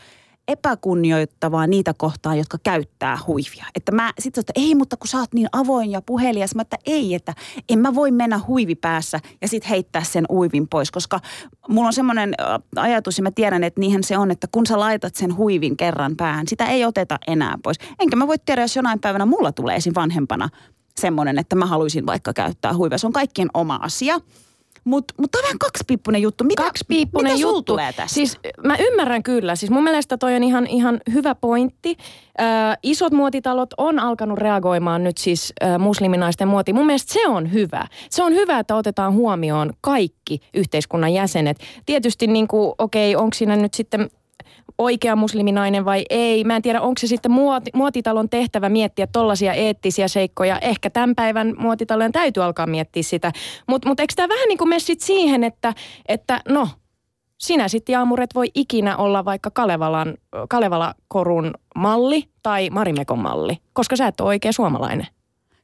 epäkunnioittavaa 0.49 1.67
niitä 1.67 1.95
kohtaan, 1.97 2.39
jotka 2.39 2.59
käyttää 2.63 3.19
huivia. 3.27 3.65
Että 3.75 3.93
mä 3.93 4.13
sit 4.19 4.35
sanoin, 4.35 4.43
että 4.43 4.53
ei, 4.57 4.75
mutta 4.75 4.97
kun 4.97 5.09
sä 5.09 5.19
oot 5.19 5.35
niin 5.35 5.49
avoin 5.53 5.91
ja 5.91 6.03
puhelias, 6.03 6.55
mä 6.55 6.63
että 6.63 6.77
ei, 6.87 7.15
että 7.15 7.35
en 7.69 7.79
mä 7.79 7.95
voi 7.95 8.11
mennä 8.11 8.41
huivi 8.47 8.75
päässä 8.75 9.21
ja 9.43 9.49
sit 9.49 9.69
heittää 9.69 10.05
sen 10.05 10.25
uivin 10.31 10.69
pois, 10.69 10.91
koska 10.91 11.21
mulla 11.69 11.87
on 11.87 11.93
semmoinen 11.93 12.35
äh, 12.41 12.47
ajatus 12.77 13.19
ja 13.19 13.23
mä 13.23 13.31
tiedän, 13.31 13.65
että 13.65 13.81
niinhän 13.81 14.05
se 14.05 14.19
on, 14.19 14.31
että 14.31 14.47
kun 14.53 14.67
sä 14.67 14.81
laitat 14.81 15.15
sen 15.15 15.37
huivin 15.37 15.77
kerran 15.77 16.17
päähän, 16.17 16.49
sitä 16.49 16.67
ei 16.67 16.85
oteta 16.85 17.19
enää 17.27 17.59
pois. 17.63 17.79
Enkä 17.99 18.17
mä 18.17 18.27
voi 18.27 18.39
tiedä, 18.39 18.61
jos 18.61 18.77
jonain 18.77 19.01
päivänä 19.01 19.27
mulla 19.27 19.53
tulee 19.53 19.77
esim. 19.77 19.93
vanhempana 19.95 20.49
semmoinen, 21.01 21.39
että 21.39 21.57
mä 21.57 21.67
haluaisin 21.67 22.07
vaikka 22.07 22.33
käyttää 22.33 22.75
huivia. 22.75 22.99
Se 22.99 23.07
on 23.07 23.13
kaikkien 23.13 23.49
oma 23.55 23.79
asia. 23.83 24.21
Mutta 24.89 25.15
mut 25.19 25.31
tämä 25.31 25.41
on 25.41 25.45
vähän 25.45 25.59
kaksipiippunen 25.59 26.23
juttu. 26.23 26.45
Mitä, 26.45 26.63
Kaksipiippunen 26.63 27.33
mitä 27.33 27.43
juttu. 27.43 27.63
tulee 27.63 27.93
tästä? 27.93 28.15
Siis 28.15 28.39
mä 28.67 28.77
ymmärrän 28.81 29.23
kyllä. 29.23 29.57
Siis 29.57 29.71
mun 29.71 29.83
mielestä 29.85 30.19
toi 30.19 30.37
on 30.37 30.43
ihan, 30.45 30.67
ihan 30.67 31.01
hyvä 31.13 31.35
pointti. 31.35 31.97
Ö, 32.41 32.43
isot 32.83 33.13
muotitalot 33.13 33.71
on 33.79 33.99
alkanut 33.99 34.39
reagoimaan 34.39 35.05
nyt 35.05 35.19
siis 35.19 35.53
ö, 35.63 35.79
musliminaisten 35.79 36.49
muotiin. 36.49 36.75
Mun 36.75 36.87
mielestä 36.87 37.13
se 37.13 37.29
on 37.29 37.53
hyvä. 37.53 37.87
Se 38.11 38.23
on 38.23 38.35
hyvä, 38.35 38.59
että 38.59 38.77
otetaan 38.77 39.13
huomioon 39.15 39.73
kaikki 39.81 40.41
yhteiskunnan 40.55 41.13
jäsenet. 41.15 41.57
Tietysti 41.87 42.27
niin 42.27 42.49
kuin, 42.49 42.73
okei, 42.79 43.17
onko 43.17 43.35
siinä 43.35 43.57
nyt 43.57 43.75
sitten 43.75 44.11
oikea 44.79 45.17
musliminainen 45.17 45.85
vai 45.85 46.05
ei. 46.11 46.45
Mä 46.45 46.57
en 46.57 46.63
tiedä, 46.63 46.81
onko 46.81 46.99
se 46.99 47.07
sitten 47.07 47.33
muoti, 47.33 47.71
muotitalon 47.75 48.29
tehtävä 48.29 48.69
miettiä 48.69 49.07
tollaisia 49.07 49.53
eettisiä 49.53 50.09
seikkoja. 50.09 50.59
Ehkä 50.59 50.91
tämän 50.91 51.15
päivän 51.15 51.55
muotitalojen 51.59 52.13
täytyy 52.13 52.45
alkaa 52.45 52.67
miettiä 52.67 53.03
sitä. 53.03 53.33
Mutta 53.67 53.89
mut 53.89 54.01
eikö 54.01 54.13
tämä 54.17 54.29
vähän 54.29 54.49
niin 54.49 54.59
kuin 54.59 54.69
mene 54.69 54.79
sit 54.79 55.01
siihen, 55.01 55.45
että, 55.45 55.75
että 56.09 56.41
no, 56.49 56.69
sinä 57.39 57.69
sitten 57.69 57.93
Jaamuret 57.93 58.35
voi 58.35 58.51
ikinä 58.55 58.97
olla 58.97 59.25
vaikka 59.25 59.51
Kalevalan, 59.51 60.15
Kalevala-korun 60.49 61.55
malli 61.77 62.25
tai 62.43 62.71
Marimekon 62.71 63.19
malli, 63.19 63.59
koska 63.73 63.97
sä 63.97 64.07
et 64.07 64.21
ole 64.21 64.29
oikea 64.29 64.53
suomalainen. 64.53 65.07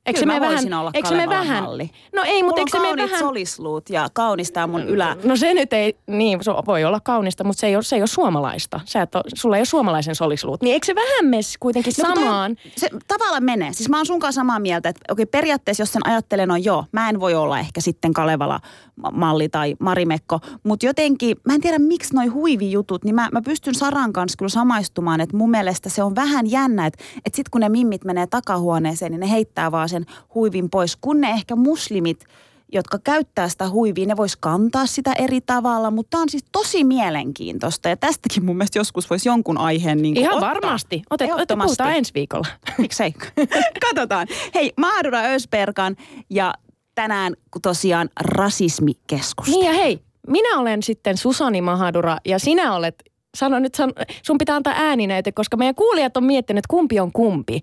Eikö 0.06 0.20
Kyllä 0.20 0.34
se 0.34 0.40
mä 0.40 0.46
voisin 0.48 0.74
olla 0.74 0.90
eikö 0.94 1.08
Kalevalan 1.08 1.40
vähän, 1.40 1.64
malli. 1.64 1.90
No 2.14 2.22
ei, 2.26 2.42
mutta 2.42 2.60
eikö 2.60 2.70
se 2.70 2.78
kauniit 2.78 3.10
vähän... 3.10 3.18
solisluut 3.24 3.90
ja 3.90 4.08
kaunistaa 4.12 4.66
mun 4.66 4.82
ylä... 4.82 5.16
No 5.24 5.36
se 5.36 5.54
nyt 5.54 5.72
ei, 5.72 5.96
niin 6.06 6.44
se 6.44 6.50
voi 6.66 6.84
olla 6.84 7.00
kaunista, 7.00 7.44
mutta 7.44 7.60
se 7.60 7.66
ei 7.66 7.76
ole, 7.76 7.82
se 7.82 7.96
ei 7.96 8.02
ole 8.02 8.06
suomalaista. 8.06 8.80
Sä 8.84 9.02
et 9.02 9.14
ole, 9.14 9.24
sulla 9.34 9.56
ei 9.56 9.60
ole 9.60 9.64
suomalaisen 9.64 10.14
solisluut. 10.14 10.62
Niin 10.62 10.72
eikö 10.72 10.86
se 10.86 10.94
vähän 10.94 11.24
mene 11.24 11.42
kuitenkin 11.60 11.92
No, 11.98 12.04
kun 12.04 12.14
toi- 12.14 12.24
samaan? 12.24 12.56
Se 12.76 12.90
tavallaan 13.08 13.44
menee. 13.44 13.72
Siis 13.72 13.88
mä 13.88 13.96
oon 13.96 14.06
sunkaan 14.06 14.32
samaa 14.32 14.58
mieltä, 14.58 14.88
että 14.88 15.12
okei, 15.12 15.26
periaatteessa 15.26 15.82
jos 15.82 15.92
sen 15.92 16.06
ajattelen 16.06 16.50
on 16.50 16.64
joo, 16.64 16.84
mä 16.92 17.08
en 17.08 17.20
voi 17.20 17.34
olla 17.34 17.58
ehkä 17.58 17.80
sitten 17.80 18.12
Kalevala-malli 18.12 19.48
tai 19.48 19.76
Marimekko, 19.80 20.40
mutta 20.62 20.86
jotenkin, 20.86 21.36
mä 21.46 21.54
en 21.54 21.60
tiedä 21.60 21.78
miksi 21.78 22.14
noi 22.14 22.26
huivijutut, 22.26 23.04
niin 23.04 23.14
mä, 23.14 23.28
mä 23.32 23.42
pystyn 23.42 23.74
Saran 23.74 24.12
kanssa 24.12 24.36
kyllä 24.36 24.48
samaistumaan, 24.48 25.20
että 25.20 25.36
mun 25.36 25.50
mielestä 25.50 25.88
se 25.88 26.02
on 26.02 26.14
vähän 26.14 26.50
jännä, 26.50 26.86
että, 26.86 27.04
että 27.16 27.36
sit 27.36 27.48
kun 27.48 27.60
ne 27.60 27.68
mimmit 27.68 28.04
menee 28.04 28.26
takahuoneeseen, 28.26 29.12
niin 29.12 29.20
ne 29.20 29.30
heittää 29.30 29.72
vaan 29.72 29.88
sen 29.94 30.06
huivin 30.34 30.70
pois, 30.70 30.96
kun 30.96 31.20
ne 31.20 31.30
ehkä 31.30 31.56
muslimit 31.56 32.24
jotka 32.72 32.98
käyttää 33.04 33.48
sitä 33.48 33.68
huivia, 33.68 34.06
ne 34.06 34.16
vois 34.16 34.36
kantaa 34.36 34.86
sitä 34.86 35.12
eri 35.12 35.40
tavalla, 35.40 35.90
mutta 35.90 36.10
tämä 36.10 36.22
on 36.22 36.28
siis 36.28 36.44
tosi 36.52 36.84
mielenkiintoista 36.84 37.88
ja 37.88 37.96
tästäkin 37.96 38.44
mun 38.44 38.56
mielestä 38.56 38.78
joskus 38.78 39.10
voisi 39.10 39.28
jonkun 39.28 39.58
aiheen 39.58 40.02
niin 40.02 40.16
Ihan 40.16 40.34
ottaa. 40.34 40.48
varmasti. 40.48 41.02
Otet, 41.10 41.30
otet, 41.32 41.58
puhutaan 41.58 41.92
ensi 41.92 42.14
viikolla. 42.14 42.46
Miksei? 42.78 43.14
Katsotaan. 43.88 44.26
Hei, 44.54 44.72
Mahdura 44.76 45.20
Ösperkan 45.20 45.96
ja 46.30 46.54
tänään 46.94 47.34
tosiaan 47.62 48.08
rasismikeskustelu. 48.20 49.60
Niin 49.60 49.66
ja 49.66 49.72
hei, 49.72 50.00
minä 50.26 50.58
olen 50.58 50.82
sitten 50.82 51.16
Susani 51.16 51.60
Mahadura 51.60 52.18
ja 52.24 52.38
sinä 52.38 52.74
olet, 52.74 52.94
sano 53.36 53.58
nyt, 53.58 53.74
san, 53.74 53.92
sun 54.22 54.38
pitää 54.38 54.56
antaa 54.56 54.74
ääninäyte, 54.76 55.32
koska 55.32 55.56
meidän 55.56 55.74
kuulijat 55.74 56.16
on 56.16 56.24
miettinyt, 56.24 56.66
kumpi 56.66 57.00
on 57.00 57.12
kumpi. 57.12 57.60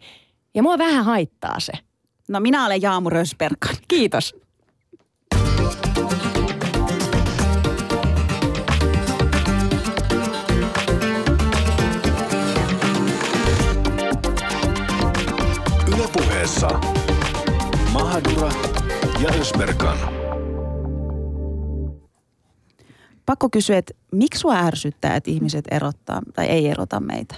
Ja 0.55 0.63
mua 0.63 0.77
vähän 0.77 1.05
haittaa 1.05 1.59
se. 1.59 1.71
No 2.31 2.39
minä 2.39 2.65
olen 2.65 2.81
Jaamu 2.81 3.09
Rösperkan. 3.09 3.75
Kiitos. 3.87 4.35
Ylepuheessa 15.87 16.67
Mahadura 17.93 18.51
ja 19.23 19.29
Ösberkan. 19.39 19.97
Pakko 23.25 23.49
kysyä, 23.49 23.77
että 23.77 23.93
miksi 24.11 24.39
sua 24.39 24.55
ärsyttää, 24.55 25.15
että 25.15 25.31
ihmiset 25.31 25.65
erottaa 25.71 26.21
tai 26.33 26.45
ei 26.45 26.67
erota 26.67 26.99
meitä? 26.99 27.35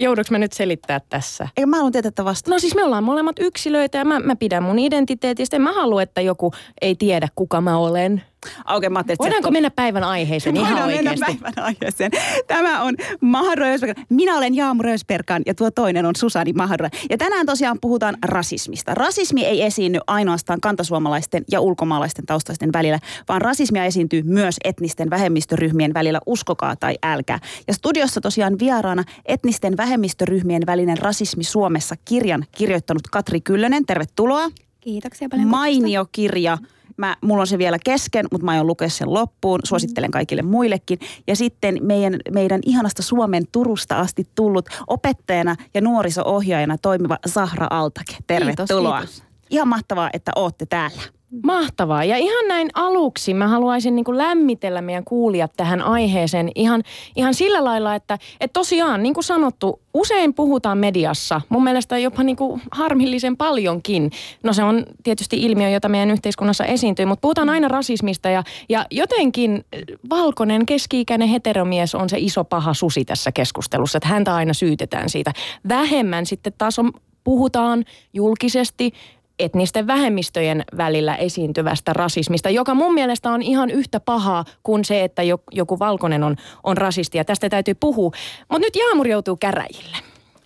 Joudunko 0.00 0.28
mä 0.30 0.38
nyt 0.38 0.52
selittää 0.52 1.00
tässä? 1.08 1.48
Eikö 1.56 1.66
mä 1.66 1.76
haluan 1.76 1.92
tietää, 1.92 2.08
että 2.08 2.24
vasta. 2.24 2.50
No 2.50 2.58
siis 2.58 2.74
me 2.74 2.84
ollaan 2.84 3.04
molemmat 3.04 3.36
yksilöitä 3.38 3.98
ja 3.98 4.04
mä, 4.04 4.20
mä 4.20 4.36
pidän 4.36 4.62
mun 4.62 4.78
identiteetistä. 4.78 5.56
En 5.56 5.62
mä 5.62 5.72
halua, 5.72 6.02
että 6.02 6.20
joku 6.20 6.52
ei 6.80 6.94
tiedä, 6.94 7.28
kuka 7.34 7.60
mä 7.60 7.78
olen. 7.78 8.22
Okei, 8.68 8.90
mä 8.90 8.98
ajattelin, 8.98 9.18
Voidaanko 9.18 9.50
mennä 9.50 9.70
päivän 9.70 10.04
aiheeseen 10.04 10.56
ihan 10.56 10.70
Voidaan 10.72 10.90
mennä 10.90 11.10
oikeasti? 11.10 11.38
päivän 11.40 11.64
aiheeseen. 11.64 12.10
Tämä 12.46 12.82
on 12.82 12.94
Mahadura 13.20 13.66
Rösperkan. 13.66 14.04
Minä 14.08 14.36
olen 14.36 14.54
Jaamu 14.54 14.82
Rösperkan 14.82 15.42
ja 15.46 15.54
tuo 15.54 15.70
toinen 15.70 16.06
on 16.06 16.16
Susani 16.16 16.52
Mahadura. 16.52 16.88
Ja 17.10 17.18
tänään 17.18 17.46
tosiaan 17.46 17.78
puhutaan 17.80 18.16
rasismista. 18.24 18.94
Rasismi 18.94 19.44
ei 19.44 19.62
esiinny 19.62 19.98
ainoastaan 20.06 20.60
kantasuomalaisten 20.60 21.44
ja 21.50 21.60
ulkomaalaisten 21.60 22.26
taustaisten 22.26 22.72
välillä, 22.72 22.98
vaan 23.28 23.42
rasismia 23.42 23.84
esiintyy 23.84 24.22
myös 24.22 24.56
etnisten 24.64 25.10
vähemmistöryhmien 25.10 25.94
välillä, 25.94 26.20
uskokaa 26.26 26.76
tai 26.76 26.98
älkää. 27.02 27.38
Ja 27.68 27.74
studiossa 27.74 28.20
tosiaan 28.20 28.58
vieraana 28.58 29.04
etnisten 29.26 29.76
vähemmistöryhmien 29.76 30.62
välinen 30.66 30.98
rasismi 30.98 31.44
Suomessa 31.44 31.94
kirjan 32.04 32.44
kirjoittanut 32.52 33.02
Katri 33.10 33.40
Kyllönen. 33.40 33.86
Tervetuloa. 33.86 34.48
Kiitoksia 34.80 35.28
paljon. 35.28 35.48
Mainio 35.48 36.06
kirja. 36.12 36.58
Mä, 36.98 37.16
mulla 37.20 37.40
on 37.40 37.46
se 37.46 37.58
vielä 37.58 37.78
kesken, 37.84 38.26
mutta 38.32 38.44
mä 38.44 38.50
aion 38.50 38.66
lukea 38.66 38.88
sen 38.88 39.14
loppuun. 39.14 39.60
Suosittelen 39.64 40.10
kaikille 40.10 40.42
muillekin. 40.42 40.98
Ja 41.26 41.36
sitten 41.36 41.78
meidän, 41.82 42.16
meidän 42.32 42.60
ihanasta 42.66 43.02
Suomen 43.02 43.44
Turusta 43.52 43.98
asti 43.98 44.28
tullut 44.34 44.68
opettajana 44.86 45.56
ja 45.74 45.80
nuoriso-ohjaajana 45.80 46.78
toimiva 46.78 47.18
Zahra 47.28 47.66
Altake. 47.70 48.16
Tervetuloa. 48.26 48.98
kiitos. 48.98 49.22
Ihan 49.50 49.68
mahtavaa, 49.68 50.10
että 50.12 50.32
ootte 50.36 50.66
täällä. 50.66 51.02
Mahtavaa. 51.44 52.04
Ja 52.04 52.16
ihan 52.16 52.48
näin 52.48 52.68
aluksi 52.74 53.34
mä 53.34 53.48
haluaisin 53.48 53.96
niin 53.96 54.04
kuin 54.04 54.18
lämmitellä 54.18 54.82
meidän 54.82 55.04
kuulijat 55.04 55.52
tähän 55.56 55.82
aiheeseen 55.82 56.50
ihan, 56.54 56.82
ihan 57.16 57.34
sillä 57.34 57.64
lailla, 57.64 57.94
että, 57.94 58.18
että 58.40 58.52
tosiaan 58.52 59.02
niin 59.02 59.14
kuin 59.14 59.24
sanottu, 59.24 59.80
usein 59.94 60.34
puhutaan 60.34 60.78
mediassa, 60.78 61.40
mun 61.48 61.64
mielestä 61.64 61.98
jopa 61.98 62.22
niin 62.22 62.36
kuin 62.36 62.62
harmillisen 62.72 63.36
paljonkin. 63.36 64.10
No 64.42 64.52
se 64.52 64.62
on 64.62 64.86
tietysti 65.02 65.36
ilmiö, 65.42 65.68
jota 65.68 65.88
meidän 65.88 66.10
yhteiskunnassa 66.10 66.64
esiintyy, 66.64 67.06
mutta 67.06 67.20
puhutaan 67.22 67.50
aina 67.50 67.68
rasismista 67.68 68.28
ja, 68.28 68.44
ja 68.68 68.86
jotenkin 68.90 69.64
eh, 69.72 69.82
valkoinen 70.10 70.66
keski-ikäinen 70.66 71.28
heteromies 71.28 71.94
on 71.94 72.08
se 72.08 72.16
iso 72.18 72.44
paha 72.44 72.74
susi 72.74 73.04
tässä 73.04 73.32
keskustelussa, 73.32 73.98
että 73.98 74.08
häntä 74.08 74.34
aina 74.34 74.54
syytetään 74.54 75.08
siitä. 75.08 75.32
Vähemmän 75.68 76.26
sitten 76.26 76.52
taas 76.58 76.78
on, 76.78 76.92
puhutaan 77.24 77.84
julkisesti 78.12 78.92
etnisten 79.38 79.86
vähemmistöjen 79.86 80.64
välillä 80.76 81.16
esiintyvästä 81.16 81.92
rasismista, 81.92 82.50
joka 82.50 82.74
mun 82.74 82.94
mielestä 82.94 83.30
on 83.30 83.42
ihan 83.42 83.70
yhtä 83.70 84.00
pahaa 84.00 84.44
kuin 84.62 84.84
se, 84.84 85.04
että 85.04 85.22
jo- 85.22 85.42
joku 85.52 85.78
valkoinen 85.78 86.24
on, 86.24 86.36
on 86.64 86.76
rasisti 86.76 87.18
ja 87.18 87.24
tästä 87.24 87.48
täytyy 87.48 87.74
puhua. 87.74 88.10
Mutta 88.48 88.66
nyt 88.66 88.76
Jaamur 88.76 89.08
joutuu 89.08 89.36
käräjille. 89.36 89.96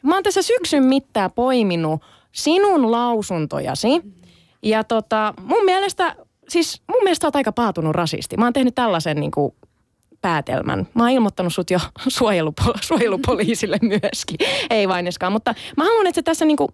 Mä 0.02 0.14
oon 0.14 0.22
tässä 0.22 0.42
syksyn 0.42 0.84
mittaan 0.84 1.30
poiminut 1.32 2.02
sinun 2.32 2.90
lausuntojasi 2.90 4.02
ja 4.62 4.84
tota, 4.84 5.34
mun 5.42 5.64
mielestä, 5.64 6.16
siis 6.48 6.82
mun 6.88 7.02
mielestä 7.02 7.26
oot 7.26 7.36
aika 7.36 7.52
paatunut 7.52 7.94
rasisti. 7.94 8.36
Mä 8.36 8.44
oon 8.44 8.52
tehnyt 8.52 8.74
tällaisen 8.74 9.16
niin 9.16 9.30
kuin 9.30 9.54
päätelmän. 10.20 10.88
Mä 10.94 11.02
oon 11.02 11.12
ilmoittanut 11.12 11.54
sut 11.54 11.70
jo 11.70 11.78
suojelupo- 12.18 12.78
suojelupoliisille 12.80 13.78
myöskin. 13.82 14.36
Ei 14.70 14.88
vaineskaan, 14.88 15.32
mutta 15.32 15.54
mä 15.76 15.84
haluan, 15.84 16.06
että 16.06 16.18
sä 16.18 16.22
tässä 16.22 16.44
niinku 16.44 16.68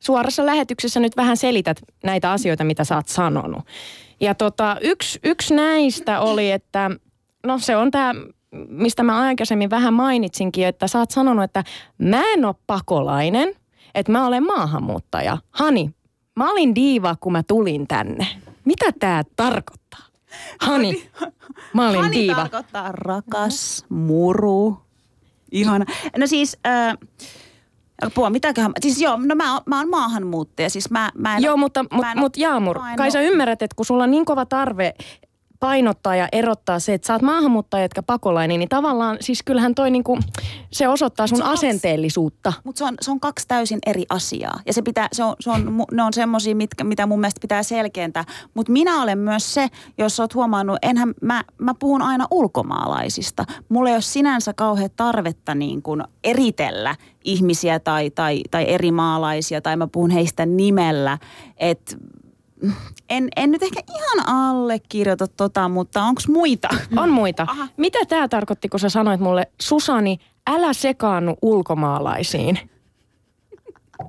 suorassa 0.00 0.46
lähetyksessä 0.46 1.00
nyt 1.00 1.16
vähän 1.16 1.36
selität 1.36 1.82
näitä 2.04 2.32
asioita, 2.32 2.64
mitä 2.64 2.84
sä 2.84 2.96
oot 2.96 3.08
sanonut. 3.08 3.62
Ja 4.20 4.34
tota, 4.34 4.76
yksi, 4.80 5.20
yksi 5.24 5.54
näistä 5.54 6.20
oli, 6.20 6.50
että 6.50 6.90
no 7.46 7.58
se 7.58 7.76
on 7.76 7.90
tämä, 7.90 8.14
mistä 8.68 9.02
mä 9.02 9.20
aikaisemmin 9.20 9.70
vähän 9.70 9.94
mainitsinkin, 9.94 10.66
että 10.66 10.88
sä 10.88 10.98
oot 10.98 11.10
sanonut, 11.10 11.44
että 11.44 11.64
mä 11.98 12.22
en 12.32 12.44
ole 12.44 12.54
pakolainen, 12.66 13.54
että 13.94 14.12
mä 14.12 14.26
olen 14.26 14.46
maahanmuuttaja. 14.46 15.38
Hani, 15.50 15.90
mä 16.36 16.50
olin 16.50 16.74
diiva, 16.74 17.16
kun 17.20 17.32
mä 17.32 17.42
tulin 17.42 17.86
tänne. 17.86 18.26
Mitä 18.64 18.92
tämä 19.00 19.22
tarkoittaa? 19.36 20.00
Hani, 20.60 21.10
mä 21.74 21.88
olin 21.88 22.00
Hani 22.00 22.16
diiva. 22.16 22.34
tarkoittaa 22.36 22.92
rakas, 22.92 23.86
muru. 23.88 24.78
Ihana. 25.52 25.84
No 26.16 26.26
siis, 26.26 26.56
äh, 26.66 26.96
apua, 28.06 28.30
mitäköhän, 28.30 28.72
siis 28.80 29.00
joo, 29.00 29.16
no 29.24 29.34
mä, 29.34 29.52
oon- 29.52 29.62
mä 29.66 29.78
oon 29.78 29.90
maahanmuuttaja, 29.90 30.70
siis 30.70 30.90
mä, 30.90 31.10
mä 31.14 31.36
en 31.36 31.42
Joo, 31.42 31.56
mutta 31.56 31.82
mut, 31.82 32.00
mä 32.00 32.12
en 32.12 32.18
mut 32.18 32.36
Jaamur, 32.36 32.78
mä 32.78 32.90
en 32.90 32.96
kai 32.96 33.10
sä 33.10 33.20
ymmärrät, 33.20 33.62
että 33.62 33.74
kun 33.76 33.86
sulla 33.86 34.04
on 34.04 34.10
niin 34.10 34.24
kova 34.24 34.46
tarve 34.46 34.94
painottaa 35.60 36.16
ja 36.16 36.28
erottaa 36.32 36.78
se, 36.78 36.94
että 36.94 37.06
sä 37.06 37.12
oot 37.12 37.22
maahanmuuttaja, 37.22 37.84
etkä 37.84 38.02
pakolainen, 38.02 38.58
niin 38.58 38.68
tavallaan 38.68 39.16
siis 39.20 39.42
kyllähän 39.42 39.74
toi 39.74 39.90
niinku, 39.90 40.18
se 40.72 40.88
osoittaa 40.88 41.26
sun 41.26 41.38
Se 41.38 41.44
asenteellisuutta. 41.44 42.52
Mutta 42.64 42.78
se 42.78 42.84
on, 42.84 42.94
se 43.00 43.10
on 43.10 43.20
kaksi 43.20 43.48
täysin 43.48 43.78
eri 43.86 44.04
asiaa. 44.10 44.60
Ja 44.66 44.72
se 44.72 44.82
pitää, 44.82 45.08
se 45.12 45.24
on, 45.24 45.36
se 45.40 45.50
on, 45.50 45.84
ne 45.92 46.02
on 46.02 46.12
semmoisia, 46.12 46.56
mitkä, 46.56 46.84
mitä 46.84 47.06
mun 47.06 47.20
mielestä 47.20 47.40
pitää 47.40 47.62
selkeentää. 47.62 48.24
Mutta 48.54 48.72
minä 48.72 49.02
olen 49.02 49.18
myös 49.18 49.54
se, 49.54 49.68
jos 49.98 50.20
oot 50.20 50.34
huomannut, 50.34 50.78
enhän 50.82 51.14
mä, 51.22 51.44
mä 51.58 51.74
puhun 51.74 52.02
aina 52.02 52.26
ulkomaalaisista. 52.30 53.44
Mulla 53.68 53.88
ei 53.88 53.94
ole 53.94 54.02
sinänsä 54.02 54.52
kauhean 54.54 54.90
tarvetta 54.96 55.54
niin 55.54 55.82
kuin 55.82 56.04
eritellä 56.24 56.96
ihmisiä 57.24 57.80
tai, 57.80 58.10
tai, 58.10 58.42
tai 58.50 58.64
eri 58.68 58.92
maalaisia, 58.92 59.60
tai 59.60 59.76
mä 59.76 59.86
puhun 59.86 60.10
heistä 60.10 60.46
nimellä. 60.46 61.18
Et 61.56 61.96
en, 63.08 63.28
en 63.36 63.50
nyt 63.50 63.62
ehkä 63.62 63.80
ihan 63.88 64.28
allekirjoita 64.28 65.26
tota, 65.28 65.68
mutta 65.68 66.02
onko 66.02 66.20
muita? 66.28 66.68
On 66.96 67.10
muita. 67.10 67.46
Aha. 67.48 67.68
Mitä 67.76 67.98
tämä 68.08 68.28
tarkoitti, 68.28 68.68
kun 68.68 68.80
sä 68.80 68.88
sanoit 68.88 69.20
mulle, 69.20 69.46
Susani, 69.60 70.18
älä 70.50 70.72
sekaannu 70.72 71.36
ulkomaalaisiin? 71.42 72.58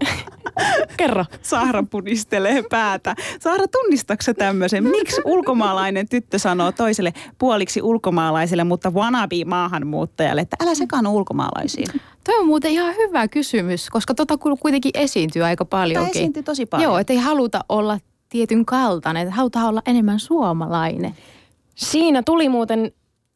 Kerro. 0.98 1.26
Saara 1.42 1.84
pudistelee 1.84 2.64
päätä. 2.70 3.16
Saara, 3.40 3.68
tunnistatko 3.68 4.34
tämmöisen? 4.34 4.84
Miksi 4.84 5.22
ulkomaalainen 5.26 6.10
tyttö 6.10 6.40
sanoo 6.40 6.72
toiselle 6.72 7.14
puoliksi 7.38 7.82
ulkomaalaiselle, 7.82 8.64
mutta 8.64 8.90
wannabe 8.90 9.46
maahanmuuttajalle, 9.46 10.42
että 10.42 10.58
älä 10.64 10.76
sekaannu 10.76 11.16
ulkomaalaisiin? 11.16 11.88
Toi 12.24 12.40
on 12.40 12.46
muuten 12.48 12.72
ihan 12.72 12.96
hyvä 12.96 13.28
kysymys, 13.28 13.90
koska 13.90 14.14
tota 14.14 14.38
kuitenkin 14.38 14.92
esiintyy 14.94 15.44
aika 15.44 15.66
Tämä 15.66 15.80
paljonkin. 15.80 16.12
esiintyy 16.12 16.44
tosi 16.44 16.66
paljon. 16.66 16.92
Joo, 16.92 16.98
että 16.98 17.14
ei 17.14 17.20
haluta 17.20 17.66
olla 17.70 18.00
tietyn 18.30 18.66
kaltainen, 18.66 19.24
että 19.24 19.36
halutaan 19.36 19.68
olla 19.68 19.82
enemmän 19.86 20.20
suomalainen. 20.20 21.16
Siinä 21.76 22.24
tuli 22.24 22.50
muuten 22.50 22.92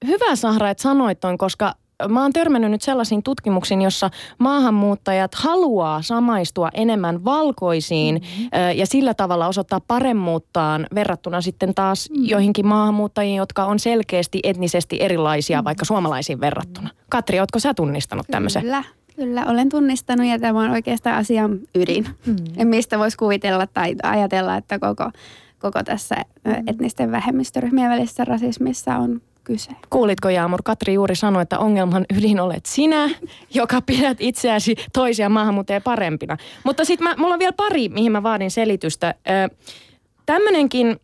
hyvä 0.08 0.36
Sahra, 0.36 0.70
että 0.70 0.84
sanoit 0.84 1.20
ton, 1.20 1.38
koska 1.38 1.76
mä 2.10 2.22
oon 2.22 2.34
törmännyt 2.34 2.72
nyt 2.72 2.82
sellaisiin 2.82 3.24
tutkimuksiin, 3.24 3.82
jossa 3.82 4.10
maahanmuuttajat 4.38 5.36
haluaa 5.36 6.02
samaistua 6.02 6.70
enemmän 6.74 7.26
valkoisiin 7.26 8.16
mm-hmm. 8.16 8.50
ja 8.76 8.86
sillä 8.86 9.14
tavalla 9.14 9.48
osoittaa 9.48 9.80
paremmuuttaan 9.88 10.88
verrattuna 10.96 11.42
sitten 11.42 11.74
taas 11.74 12.10
mm-hmm. 12.10 12.30
joihinkin 12.30 12.68
maahanmuuttajiin, 12.68 13.38
jotka 13.38 13.66
on 13.66 13.80
selkeästi 13.80 14.40
etnisesti 14.44 14.98
erilaisia 15.00 15.58
mm-hmm. 15.58 15.66
vaikka 15.66 15.86
suomalaisiin 15.86 16.42
verrattuna. 16.42 16.90
Katri, 17.10 17.40
ootko 17.40 17.60
sä 17.60 17.74
tunnistanut 17.74 18.26
tämmöisen? 18.32 18.62
Kyllä, 18.62 18.84
kyllä 19.16 19.46
olen 19.46 19.70
tunnistanut 19.70 20.28
ja 20.28 20.40
tämä 20.40 20.60
on 20.60 20.72
oikeastaan 20.72 21.16
asian 21.16 21.60
ydin. 21.76 22.06
Mm. 22.26 22.68
Mistä 22.68 23.00
voisi 23.00 23.18
kuvitella 23.18 23.68
tai 23.68 23.96
ajatella, 24.04 24.58
että 24.58 24.80
koko, 24.80 25.12
koko 25.60 25.84
tässä 25.84 26.16
ö, 26.48 26.52
etnisten 26.68 27.12
vähemmistöryhmien 27.12 27.90
välisessä 27.90 28.26
rasismissa 28.26 28.96
on 28.98 29.22
kyse. 29.44 29.72
Kuulitko 29.90 30.30
Jaamur? 30.30 30.62
Katri 30.64 30.94
juuri 30.94 31.16
sanoi, 31.16 31.42
että 31.42 31.60
ongelman 31.60 32.06
ydin 32.18 32.40
olet 32.40 32.66
sinä, 32.66 33.10
joka 33.54 33.82
pidät 33.82 34.18
itseäsi 34.20 34.76
toisia 34.94 35.30
maahanmuuttajia 35.30 35.82
parempina. 35.82 36.38
Mutta 36.64 36.86
sitten 36.86 37.08
mulla 37.18 37.34
on 37.34 37.40
vielä 37.40 37.54
pari, 37.54 37.90
mihin 37.90 38.12
mä 38.12 38.24
vaadin 38.24 38.52
selitystä. 38.52 39.16
Tämmöinenkin 40.26 41.00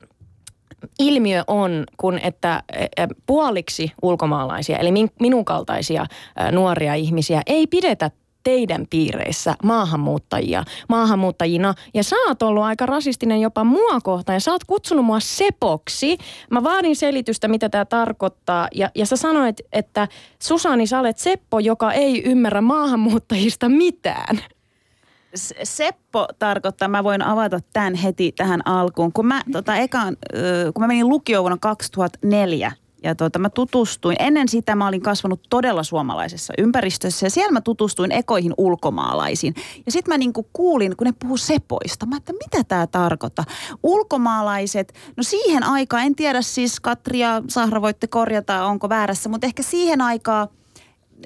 ilmiö 1.00 1.44
on, 1.48 1.84
kun 1.98 2.20
että 2.24 2.64
ö, 2.76 2.84
ö, 2.84 3.08
puoliksi 3.26 3.92
ulkomaalaisia, 4.02 4.78
eli 4.78 4.92
min- 4.92 5.12
minun 5.20 5.46
kaltaisia 5.46 6.06
nuoria 6.52 6.94
ihmisiä 6.94 7.42
ei 7.48 7.68
pidetä 7.68 8.12
teidän 8.44 8.86
piireissä 8.90 9.56
maahanmuuttajia, 9.64 10.64
maahanmuuttajina. 10.90 11.74
Ja 11.94 12.04
sä 12.04 12.16
oot 12.28 12.42
ollut 12.42 12.64
aika 12.64 12.86
rasistinen 12.86 13.42
jopa 13.42 13.64
mua 13.64 14.02
kohtaan 14.04 14.36
ja 14.36 14.40
sä 14.40 14.52
oot 14.52 14.64
kutsunut 14.64 15.06
mua 15.06 15.20
sepoksi. 15.20 16.18
Mä 16.50 16.64
vaadin 16.64 16.96
selitystä, 16.96 17.48
mitä 17.48 17.70
tämä 17.70 17.86
tarkoittaa. 17.86 18.68
Ja, 18.76 18.92
ja 18.96 19.06
sä 19.06 19.16
sanoit, 19.16 19.62
että 19.74 20.08
Susani, 20.42 20.88
sä 20.88 21.00
olet 21.00 21.18
Seppo, 21.18 21.60
joka 21.60 21.92
ei 21.92 22.24
ymmärrä 22.24 22.62
maahanmuuttajista 22.62 23.70
mitään. 23.70 24.40
Seppo 25.64 26.28
tarkoittaa, 26.40 26.88
mä 26.88 27.04
voin 27.04 27.22
avata 27.22 27.60
tämän 27.74 27.96
heti 27.96 28.32
tähän 28.32 28.68
alkuun. 28.68 29.14
Kun 29.14 29.26
mä, 29.26 29.42
tota, 29.52 29.76
ekaan, 29.76 30.18
kun 30.74 30.84
mä 30.84 30.88
menin 30.88 31.10
lukioon 31.10 31.44
vuonna 31.44 31.58
2004 31.62 32.72
ja 33.04 33.16
tota, 33.16 33.40
mä 33.40 33.50
tutustuin, 33.50 34.16
ennen 34.20 34.48
sitä 34.48 34.76
mä 34.76 34.88
olin 34.88 35.02
kasvanut 35.02 35.42
todella 35.50 35.84
suomalaisessa 35.84 36.54
ympäristössä 36.58 37.26
ja 37.26 37.30
siellä 37.30 37.52
mä 37.52 37.62
tutustuin 37.62 38.12
ekoihin 38.12 38.54
ulkomaalaisiin. 38.58 39.54
Ja 39.86 39.92
sitten 39.92 40.14
mä 40.14 40.18
niinku 40.18 40.48
kuulin, 40.54 40.98
kun 40.98 41.08
ne 41.08 41.14
puhuu 41.20 41.38
sepoista, 41.38 42.06
mä 42.06 42.18
että 42.18 42.34
mitä 42.34 42.64
tämä 42.64 42.88
tarkoittaa. 42.88 43.46
Ulkomaalaiset, 43.84 44.94
no 45.18 45.24
siihen 45.24 45.64
aikaan, 45.64 46.04
en 46.04 46.16
tiedä 46.16 46.42
siis 46.42 46.80
Katri 46.80 47.20
ja 47.20 47.42
Sahra 47.48 47.82
voitte 47.82 48.08
korjata, 48.08 48.66
onko 48.66 48.90
väärässä, 48.90 49.30
mutta 49.30 49.48
ehkä 49.48 49.64
siihen 49.64 50.02
aikaan 50.02 50.48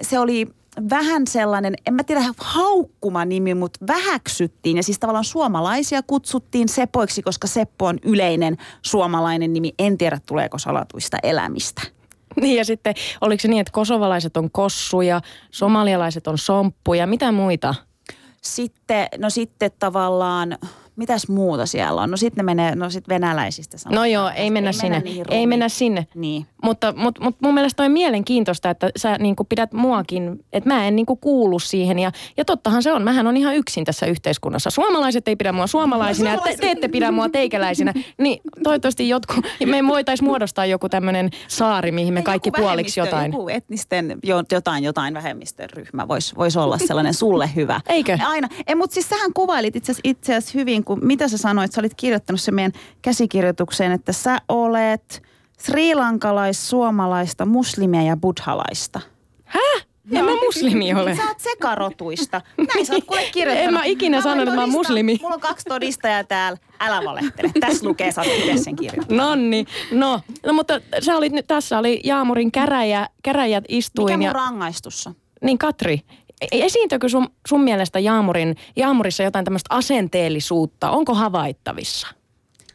se 0.02 0.20
oli 0.20 0.48
vähän 0.90 1.28
sellainen, 1.28 1.74
en 1.88 1.94
mä 1.94 2.04
tiedä 2.04 2.22
haukkuma 2.38 3.26
nimi, 3.26 3.54
mutta 3.54 3.88
vähäksyttiin. 3.88 4.78
Ja 4.78 4.84
siis 4.84 5.00
tavallaan 5.00 5.26
suomalaisia 5.26 6.04
kutsuttiin 6.04 6.70
sepoiksi, 6.70 7.22
koska 7.22 7.48
Seppo 7.48 7.86
on 7.86 8.00
yleinen 8.04 8.58
suomalainen 8.82 9.54
nimi. 9.54 9.74
En 9.80 9.98
tiedä, 9.98 10.20
tuleeko 10.26 10.58
salatuista 10.58 11.18
elämistä. 11.24 11.82
Niin 12.42 12.58
ja 12.58 12.66
sitten 12.66 12.94
oliko 13.22 13.42
se 13.42 13.48
niin, 13.48 13.62
että 13.62 13.72
kosovalaiset 13.74 14.38
on 14.38 14.52
kossuja, 14.52 15.22
somalialaiset 15.52 16.28
on 16.28 16.38
somppuja, 16.38 17.08
mitä 17.08 17.32
muita? 17.32 17.76
Sitten, 18.42 19.08
no 19.18 19.30
sitten 19.30 19.72
tavallaan, 19.80 20.58
mitäs 20.96 21.28
muuta 21.28 21.66
siellä 21.66 22.02
on? 22.02 22.12
No 22.12 22.18
sitten 22.18 22.46
ne 22.46 22.54
menee, 22.54 22.76
no 22.76 22.90
sitten 22.90 23.16
venäläisistä 23.16 23.78
sanotaan. 23.78 24.02
No 24.02 24.06
joo, 24.06 24.32
ei 24.36 24.50
mennä 24.50 24.72
sinne. 24.72 25.00
niihin 25.00 25.26
Ei 25.30 25.48
mennä 25.48 25.70
sinne. 25.70 26.08
Niin. 26.16 26.46
Mutta, 26.64 26.94
mutta, 26.98 27.24
mutta 27.24 27.40
mun 27.46 27.54
mielestä 27.54 27.84
on 27.84 27.92
mielenkiintoista, 27.92 28.70
että 28.70 28.90
sä 28.98 29.18
niin 29.18 29.36
pidät 29.50 29.74
muakin, 29.74 30.46
että 30.54 30.70
mä 30.70 30.88
en 30.88 30.96
niin 30.96 31.06
kuulu 31.22 31.60
siihen. 31.60 32.00
Ja, 32.00 32.12
ja 32.38 32.46
tottahan 32.46 32.84
se 32.84 32.94
on, 32.94 33.04
mähän 33.04 33.28
on 33.28 33.38
ihan 33.38 33.56
yksin 33.56 33.86
tässä 33.86 34.06
yhteiskunnassa. 34.06 34.70
Suomalaiset 34.70 35.28
ei 35.28 35.36
pidä 35.36 35.52
mua 35.52 35.68
suomalaisina 35.68 36.30
ja 36.32 36.38
te, 36.38 36.56
te 36.62 36.72
ette 36.72 36.88
pidä 36.88 37.12
mua 37.12 37.30
teikäläisinä. 37.30 37.94
Niin 38.18 38.42
toivottavasti 38.64 39.10
jotkut, 39.10 39.46
me 39.66 39.88
voitaisiin 39.88 40.28
muodostaa 40.28 40.66
joku 40.66 40.90
tämmöinen 40.90 41.30
saari, 41.48 41.92
mihin 41.92 42.14
me 42.14 42.20
Ei, 42.20 42.24
kaikki 42.24 42.48
joku 42.48 42.62
puoliksi 42.62 43.00
jotain. 43.00 43.32
Joku 43.32 43.50
etnisten, 43.50 44.20
jo, 44.24 44.44
jotain, 44.52 44.84
jotain 44.84 45.14
vähemmistön 45.14 45.70
ryhmä 45.70 46.08
voisi 46.08 46.36
vois 46.36 46.58
olla 46.58 46.78
sellainen 46.78 47.14
sulle 47.14 47.50
hyvä. 47.56 47.82
Eikö? 47.90 48.18
Aina. 48.26 48.48
Ei, 48.68 48.76
mutta 48.76 48.94
siis 48.94 49.10
sähän 49.10 49.34
kuvailit 49.34 49.76
itse 49.76 49.92
asiassa, 49.92 50.02
itse 50.04 50.36
hyvin, 50.84 51.00
kun 51.02 51.08
mitä 51.08 51.28
sä 51.28 51.38
sanoit, 51.38 51.72
sä 51.72 51.82
olit 51.82 51.94
kirjoittanut 51.98 52.42
sen 52.42 52.56
meidän 52.56 52.74
käsikirjoitukseen, 53.02 53.92
että 53.92 54.14
sä 54.14 54.38
olet 54.50 55.22
srilankalais-suomalaista, 55.60 57.46
muslimia 57.46 58.02
ja 58.02 58.18
buddhalaista. 58.18 59.00
En 60.12 60.26
mä 60.26 60.32
muslimi 60.46 60.94
ole. 60.94 61.16
Sä 61.16 61.24
oot 61.28 61.40
sekarotuista. 61.40 62.42
Näin 62.58 62.86
sä 62.86 62.94
oot 62.94 63.04
kuule 63.04 63.24
kirjoittanut. 63.34 63.68
En 63.68 63.74
mä 63.74 63.86
ikinä 63.86 64.22
sanonut, 64.22 64.48
että 64.48 64.56
mä 64.56 64.62
oon 64.62 64.72
muslimi. 64.72 65.20
Mulla 65.22 65.36
on 65.36 65.42
kaksi 65.42 65.66
todistajaa 65.70 66.24
täällä. 66.24 66.58
Älä 66.80 67.02
valehtele. 67.06 67.52
Tässä 67.60 67.86
lukee, 67.88 68.12
sä 68.12 68.22
oot 68.22 68.30
itse 68.36 68.64
sen 68.64 68.76
kirjoittanut. 68.76 69.26
Nonni, 69.26 69.66
no. 69.92 70.22
no 70.46 70.54
mutta 70.54 70.82
sä 71.00 71.18
olit 71.18 71.34
nyt, 71.34 71.48
tässä 71.48 71.80
oli 71.80 72.02
Jaamurin 72.04 72.52
käräjä, 72.52 73.10
käräjät 73.24 73.64
Mikä 73.64 73.78
istuin. 73.78 74.14
mun 74.14 74.22
ja, 74.22 74.34
rangaistus 74.34 75.08
on? 75.08 75.16
Niin 75.42 75.58
Katri, 75.58 76.02
esiintyykö 76.52 77.10
sun, 77.10 77.28
sun 77.48 77.64
mielestä 77.64 78.00
Jaamurin, 78.00 78.56
Jaamurissa 78.76 79.24
jotain 79.24 79.46
tämmöistä 79.46 79.76
asenteellisuutta? 79.76 80.90
Onko 80.90 81.14
havaittavissa? 81.14 82.08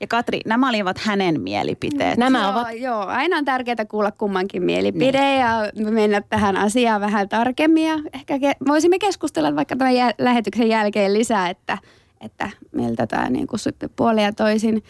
Ja 0.00 0.07
Katri, 0.07 0.40
nämä 0.46 0.68
olivat 0.68 0.98
hänen 0.98 1.40
mielipiteet. 1.40 2.18
Nämä 2.18 2.42
joo, 2.42 2.50
ovat 2.50 2.68
Joo, 2.76 3.07
aina 3.07 3.37
on 3.37 3.44
tärkeää 3.44 3.85
kuulla 3.88 4.12
kummankin 4.12 4.62
mielipide 4.62 5.20
niin. 5.20 5.40
ja 5.40 5.72
mennä 5.90 6.22
tähän 6.28 6.57
asiaan 6.57 7.00
vähän 7.00 7.28
tarkemmin. 7.28 7.87
Ja 7.87 7.94
ehkä 8.14 8.37
ke- 8.37 8.66
voisimme 8.68 8.98
keskustella 8.98 9.57
vaikka 9.57 9.76
tämän 9.76 9.94
jäl- 9.94 10.14
lähetyksen 10.18 10.68
jälkeen 10.68 11.14
lisää, 11.14 11.50
että, 11.50 11.78
että 12.20 12.50
miltä 12.72 13.07
tämä 13.07 13.31
niin 13.31 13.46
kuin 13.46 13.61
sitten 13.61 13.90
puoli 13.96 14.22
ja 14.22 14.33
toisin, 14.33 14.83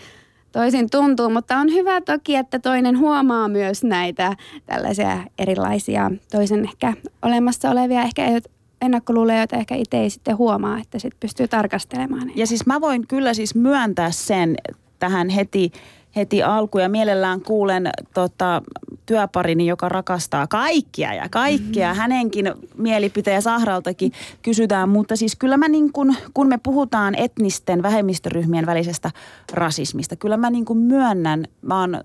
toisin 0.52 0.90
tuntuu, 0.90 1.30
mutta 1.30 1.56
on 1.56 1.72
hyvä 1.72 2.00
toki, 2.00 2.36
että 2.36 2.58
toinen 2.58 2.98
huomaa 2.98 3.48
myös 3.48 3.84
näitä 3.84 4.36
tällaisia 4.66 5.18
erilaisia 5.38 6.10
toisen 6.30 6.64
ehkä 6.64 6.92
olemassa 7.22 7.70
olevia 7.70 8.02
ehkä 8.02 8.22
ennakkoluuloja, 8.80 9.38
joita 9.38 9.56
ehkä 9.56 9.74
itse 9.74 9.96
ei 9.96 10.10
sitten 10.10 10.38
huomaa, 10.38 10.78
että 10.78 10.98
sitten 10.98 11.20
pystyy 11.20 11.48
tarkastelemaan. 11.48 12.32
Ja 12.34 12.46
siis 12.46 12.66
mä 12.66 12.80
voin 12.80 13.06
kyllä 13.06 13.34
siis 13.34 13.54
myöntää 13.54 14.10
sen 14.10 14.56
tähän 14.98 15.28
heti, 15.28 15.72
heti 16.16 16.42
alkuun 16.42 16.82
ja 16.82 16.88
mielellään 16.88 17.40
kuulen 17.40 17.90
tota, 18.14 18.62
työparini, 19.06 19.66
joka 19.66 19.88
rakastaa 19.88 20.46
kaikkia 20.46 21.14
ja 21.14 21.28
kaikkea. 21.28 21.88
Mm-hmm. 21.88 22.00
Hänenkin 22.00 22.52
mielipiteen 22.76 23.42
Sahraltakin 23.42 24.12
kysytään, 24.42 24.88
mutta 24.88 25.16
siis 25.16 25.36
kyllä 25.36 25.56
mä 25.56 25.68
niin 25.68 25.92
kun, 25.92 26.14
kun 26.34 26.48
me 26.48 26.58
puhutaan 26.62 27.14
etnisten 27.14 27.82
vähemmistöryhmien 27.82 28.66
välisestä 28.66 29.10
rasismista, 29.52 30.16
kyllä 30.16 30.36
mä 30.36 30.50
niin 30.50 30.64
kuin 30.64 30.78
myönnän, 30.78 31.44
mä 31.62 31.80
oon 31.80 32.00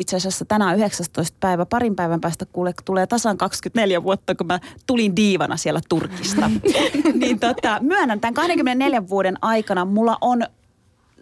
itse 0.00 0.16
asiassa 0.16 0.44
tänään 0.44 0.76
19. 0.76 1.36
päivä, 1.40 1.66
parin 1.66 1.96
päivän 1.96 2.20
päästä 2.20 2.46
kuule, 2.46 2.74
tulee 2.84 3.06
tasan 3.06 3.38
24 3.38 4.02
vuotta, 4.02 4.34
kun 4.34 4.46
mä 4.46 4.60
tulin 4.86 5.16
diivana 5.16 5.56
siellä 5.56 5.80
Turkista. 5.88 6.50
niin 7.20 7.40
tota, 7.40 7.78
myönnän, 7.80 8.20
tämän 8.20 8.34
24 8.34 9.08
vuoden 9.08 9.36
aikana 9.42 9.84
mulla 9.84 10.18
on 10.20 10.42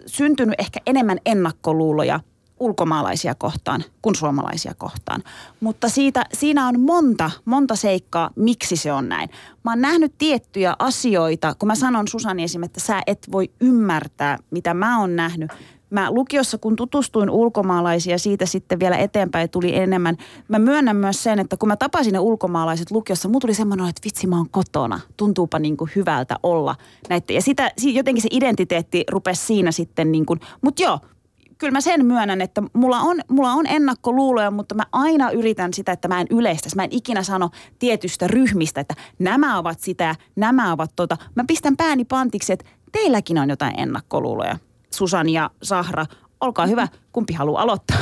syntynyt 0.07 0.55
ehkä 0.59 0.81
enemmän 0.87 1.19
ennakkoluuloja 1.27 2.21
ulkomaalaisia 2.61 3.35
kohtaan 3.35 3.85
kuin 4.03 4.15
suomalaisia 4.15 4.75
kohtaan. 4.75 5.23
Mutta 5.61 5.89
siitä, 5.89 6.25
siinä 6.33 6.69
on 6.69 6.81
monta, 6.81 7.31
monta 7.45 7.77
seikkaa, 7.77 8.31
miksi 8.37 8.77
se 8.77 8.93
on 8.93 9.09
näin. 9.09 9.31
Mä 9.65 9.71
oon 9.71 9.81
nähnyt 9.81 10.15
tiettyjä 10.19 10.77
asioita, 10.79 11.55
kun 11.59 11.67
mä 11.67 11.75
sanon 11.75 12.09
Susani 12.09 12.43
esimerkiksi, 12.43 12.81
että 12.81 12.87
sä 12.87 13.03
et 13.07 13.29
voi 13.33 13.51
ymmärtää, 13.61 14.39
mitä 14.51 14.75
mä 14.75 15.01
oon 15.01 15.17
nähnyt. 15.17 15.51
Mä 15.91 16.11
lukiossa, 16.11 16.59
kun 16.59 16.77
tutustuin 16.77 17.31
ulkomaalaisia, 17.31 18.19
siitä 18.19 18.47
sitten 18.47 18.81
vielä 18.81 18.97
eteenpäin 18.97 19.51
tuli 19.51 19.77
enemmän. 19.77 20.17
Mä 20.49 20.59
myönnän 20.59 20.97
myös 20.97 21.23
sen, 21.23 21.39
että 21.39 21.57
kun 21.57 21.69
mä 21.69 21.77
tapasin 21.77 22.13
ne 22.13 22.19
ulkomaalaiset 22.19 22.91
lukiossa, 22.91 23.29
mulla 23.29 23.41
tuli 23.41 23.55
semmoinen, 23.55 23.89
että 23.89 24.05
vitsi 24.05 24.27
mä 24.27 24.37
oon 24.37 24.51
kotona. 24.51 25.01
Tuntuupa 25.17 25.59
niin 25.59 25.77
kuin 25.77 25.91
hyvältä 25.97 26.37
olla 26.43 26.75
näitä. 27.09 27.33
Ja 27.33 27.43
sitä, 27.43 27.71
jotenkin 27.83 28.23
se 28.23 28.29
identiteetti 28.31 29.05
rupesi 29.11 29.47
siinä 29.47 29.73
sitten 29.73 30.13
niin 30.13 30.27
kuin, 30.27 30.41
mutta 30.63 30.83
joo, 30.83 30.99
kyllä 31.59 31.71
mä 31.71 31.81
sen 31.81 32.07
myönnän, 32.07 32.41
että 32.41 32.63
mulla 32.73 33.01
on, 33.01 33.21
mulla 33.31 33.53
on 33.53 33.67
ennakkoluuloja, 33.67 34.51
mutta 34.51 34.75
mä 34.75 34.83
aina 34.93 35.31
yritän 35.31 35.75
sitä, 35.75 35.93
että 35.93 36.09
mä 36.09 36.21
en 36.21 36.27
yleistä. 36.31 36.69
Mä 36.77 36.85
en 36.85 36.93
ikinä 36.93 37.23
sano 37.23 37.51
tietystä 37.79 38.27
ryhmistä, 38.27 38.81
että 38.81 38.95
nämä 39.19 39.59
ovat 39.59 39.81
sitä, 39.81 40.15
nämä 40.37 40.73
ovat 40.73 40.91
tota. 40.97 41.17
Mä 41.35 41.45
pistän 41.47 41.77
pääni 41.77 42.05
pantiksi, 42.05 42.53
että 42.53 42.65
teilläkin 42.93 43.39
on 43.39 43.51
jotain 43.51 43.81
ennakkoluuloja. 43.81 44.59
Susan 44.95 45.29
ja 45.29 45.51
Sahra, 45.63 46.07
olkaa 46.41 46.67
hyvä, 46.67 46.89
kumpi 47.13 47.33
haluaa 47.33 47.63
aloittaa? 47.63 47.99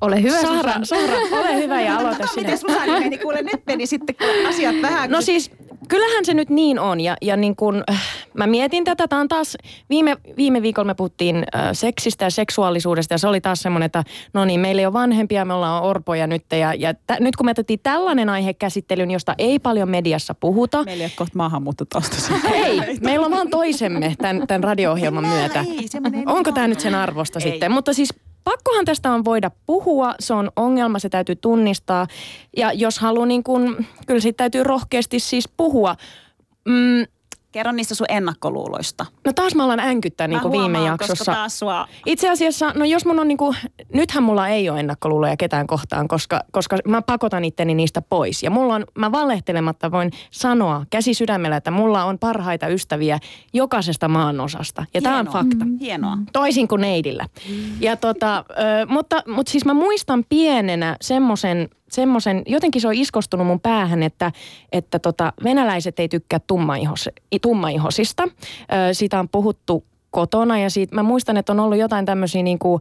Ole 0.00 0.22
hyvä, 0.22 0.40
Sahra, 0.40 0.72
Sahra, 0.82 1.16
ole 1.32 1.56
hyvä 1.56 1.80
ja 1.80 1.98
aloita 1.98 2.26
sinä. 2.26 2.42
Miten 2.42 2.58
Susani 2.58 2.92
meni? 3.00 3.18
Kuule, 3.18 3.42
nyt 3.42 3.62
meni 3.66 3.86
sitten 3.86 4.16
kun 4.16 4.48
asiat 4.48 4.74
vähän. 4.82 5.10
No 5.10 5.20
siis 5.20 5.50
kyllähän 5.88 6.24
se 6.24 6.34
nyt 6.34 6.50
niin 6.50 6.78
on 6.78 7.00
ja, 7.00 7.16
ja 7.22 7.36
niin 7.36 7.56
kun, 7.56 7.84
äh, 7.90 8.09
mä 8.34 8.46
mietin 8.46 8.84
tätä, 8.84 9.08
tämä 9.08 9.20
on 9.20 9.28
taas, 9.28 9.56
viime, 9.90 10.16
viime 10.36 10.62
viikolla 10.62 10.86
me 10.86 10.94
puhuttiin 10.94 11.36
äh, 11.36 11.68
seksistä 11.72 12.24
ja 12.24 12.30
seksuaalisuudesta 12.30 13.14
ja 13.14 13.18
se 13.18 13.28
oli 13.28 13.40
taas 13.40 13.62
semmoinen, 13.62 13.86
että 13.86 14.04
no 14.32 14.44
niin, 14.44 14.60
meillä 14.60 14.80
ei 14.80 14.86
ole 14.86 14.92
vanhempia, 14.92 15.44
me 15.44 15.54
ollaan 15.54 15.82
orpoja 15.82 16.26
nyt 16.26 16.44
ja, 16.52 16.74
ja 16.74 16.94
t- 16.94 17.20
nyt 17.20 17.36
kun 17.36 17.46
me 17.46 17.50
otettiin 17.50 17.80
tällainen 17.82 18.28
aihe 18.28 18.54
käsittelyyn, 18.54 19.10
josta 19.10 19.34
ei 19.38 19.58
paljon 19.58 19.90
mediassa 19.90 20.34
puhuta. 20.34 20.84
Meillä 20.84 21.04
ei 21.04 21.06
ole 21.06 21.12
kohta 21.16 21.38
maahanmuuttotausta. 21.38 22.16
Ei, 22.52 22.80
meillä 23.00 23.26
on 23.26 23.32
vaan 23.32 23.50
toisemme 23.50 24.14
tämän, 24.18 24.46
tämän 24.46 24.64
radio-ohjelman 24.64 25.26
myötä. 25.28 25.64
Ei, 25.68 25.88
Onko 26.26 26.52
tämä 26.52 26.68
nyt 26.68 26.80
sen 26.80 26.94
arvosta 26.94 27.38
Ei. 27.38 27.50
sitten? 27.50 27.72
Mutta 27.72 27.92
siis 27.92 28.14
pakkohan 28.44 28.84
tästä 28.84 29.12
on 29.12 29.24
voida 29.24 29.50
puhua, 29.66 30.14
se 30.20 30.34
on 30.34 30.50
ongelma, 30.56 30.98
se 30.98 31.08
täytyy 31.08 31.36
tunnistaa. 31.36 32.06
Ja 32.56 32.72
jos 32.72 32.98
haluaa 32.98 33.26
niin 33.26 33.42
kun, 33.42 33.86
kyllä 34.06 34.20
siitä 34.20 34.36
täytyy 34.36 34.62
rohkeasti 34.62 35.20
siis 35.20 35.48
puhua. 35.56 35.96
Mm, 36.68 37.06
Kerro 37.52 37.72
niistä 37.72 37.94
sun 37.94 38.06
ennakkoluuloista. 38.10 39.06
no 39.26 39.32
taas 39.32 39.54
mä 39.54 39.64
alan 39.64 39.80
änkyttää 39.80 40.28
niin 40.28 40.40
kuin 40.40 40.52
viime 40.52 40.84
jaksossa. 40.84 41.32
Taas 41.32 41.58
sua... 41.58 41.88
Itse 42.06 42.30
asiassa, 42.30 42.72
no 42.76 42.84
jos 42.84 43.04
mun 43.04 43.18
on 43.18 43.28
niinku, 43.28 43.54
nythän 43.94 44.22
mulla 44.22 44.48
ei 44.48 44.70
ole 44.70 44.80
ennakkoluuloja 44.80 45.36
ketään 45.36 45.66
kohtaan, 45.66 46.08
koska, 46.08 46.40
koska 46.52 46.78
mä 46.88 47.02
pakotan 47.02 47.44
itteni 47.44 47.74
niistä 47.74 48.02
pois. 48.02 48.42
Ja 48.42 48.50
mulla 48.50 48.74
on, 48.74 48.84
mä 48.98 49.12
valehtelematta 49.12 49.90
voin 49.90 50.10
sanoa 50.30 50.84
käsi 50.90 51.14
sydämellä, 51.14 51.56
että 51.56 51.70
mulla 51.70 52.04
on 52.04 52.18
parhaita 52.18 52.68
ystäviä 52.68 53.18
jokaisesta 53.52 54.08
maanosasta. 54.08 54.86
Ja 54.94 55.02
tämä 55.02 55.18
on 55.18 55.26
fakta. 55.26 55.66
Hienoa. 55.80 56.18
Toisin 56.32 56.68
kuin 56.68 56.80
neidillä. 56.80 57.26
Ja 57.80 57.96
tota, 57.96 58.44
ö, 58.50 58.86
mutta, 58.88 59.22
mutta 59.26 59.52
siis 59.52 59.64
mä 59.64 59.74
muistan 59.74 60.24
pienenä 60.28 60.96
semmoisen, 61.00 61.68
semmoisen, 61.92 62.42
jotenkin 62.46 62.82
se 62.82 62.88
on 62.88 62.94
iskostunut 62.94 63.46
mun 63.46 63.60
päähän, 63.60 64.02
että, 64.02 64.32
että 64.72 64.98
tota, 64.98 65.32
venäläiset 65.44 66.00
ei 66.00 66.08
tykkää 66.08 66.40
tummaihos, 66.46 67.08
tummaihosista. 67.42 68.22
Ö, 68.22 68.94
siitä 68.94 69.20
on 69.20 69.28
puhuttu 69.28 69.84
kotona 70.10 70.58
ja 70.58 70.70
siitä, 70.70 70.94
mä 70.94 71.02
muistan, 71.02 71.36
että 71.36 71.52
on 71.52 71.60
ollut 71.60 71.78
jotain 71.78 72.06
tämmöisiä 72.06 72.42
niin 72.42 72.58
kuin, 72.58 72.80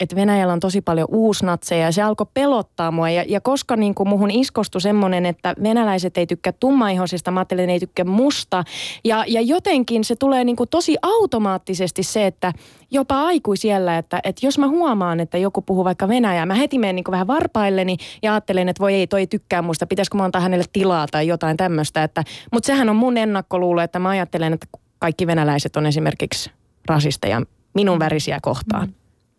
että 0.00 0.16
Venäjällä 0.16 0.52
on 0.52 0.60
tosi 0.60 0.80
paljon 0.80 1.08
uusnatseja 1.10 1.84
ja 1.84 1.92
se 1.92 2.02
alkoi 2.02 2.26
pelottaa 2.34 2.90
mua 2.90 3.10
ja, 3.10 3.24
ja 3.28 3.40
koska 3.40 3.76
niin 3.76 3.94
kuin 3.94 4.08
muhun 4.08 4.30
iskostui 4.30 4.80
semmoinen, 4.80 5.26
että 5.26 5.54
venäläiset 5.62 6.18
ei 6.18 6.26
tykkää 6.26 6.52
tummaihosista, 6.52 7.30
mä 7.30 7.40
ajattelin, 7.40 7.70
ei 7.70 7.80
tykkää 7.80 8.04
musta 8.04 8.64
ja, 9.04 9.24
ja 9.26 9.40
jotenkin 9.40 10.04
se 10.04 10.16
tulee 10.16 10.44
niin 10.44 10.56
kuin 10.56 10.68
tosi 10.68 10.96
automaattisesti 11.02 12.02
se, 12.02 12.26
että 12.26 12.52
jopa 12.90 13.22
aikuisiellä, 13.22 13.98
että, 13.98 14.20
että 14.24 14.46
jos 14.46 14.58
mä 14.58 14.68
huomaan, 14.68 15.20
että 15.20 15.38
joku 15.38 15.62
puhuu 15.62 15.84
vaikka 15.84 16.08
venäjää, 16.08 16.46
mä 16.46 16.54
heti 16.54 16.78
menen 16.78 16.96
niin 16.96 17.04
kuin 17.04 17.12
vähän 17.12 17.26
varpailleni 17.26 17.96
ja 18.22 18.32
ajattelen, 18.32 18.68
että 18.68 18.80
voi 18.80 18.94
ei, 18.94 19.06
toi 19.06 19.20
ei 19.20 19.26
tykkää 19.26 19.62
musta, 19.62 19.86
pitäisikö 19.86 20.16
mä 20.16 20.24
antaa 20.24 20.40
hänelle 20.40 20.64
tilaa 20.72 21.06
tai 21.10 21.26
jotain 21.26 21.56
tämmöistä. 21.56 22.02
Että, 22.02 22.24
mutta 22.52 22.66
sehän 22.66 22.88
on 22.88 22.96
mun 22.96 23.16
ennakkoluulo, 23.16 23.82
että 23.82 23.98
mä 23.98 24.08
ajattelen, 24.08 24.52
että 24.52 24.66
kaikki 25.00 25.26
venäläiset 25.26 25.76
on 25.76 25.86
esimerkiksi 25.86 26.50
rasisteja 26.86 27.42
minun 27.74 27.98
värisiä 27.98 28.38
kohtaan. 28.42 28.94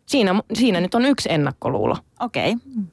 Siinä, 0.05 0.41
siinä 0.53 0.81
nyt 0.81 0.95
on 0.95 1.05
yksi 1.05 1.31
ennakkoluulo. 1.31 1.97
Okei. 2.19 2.51
Okay. 2.51 2.83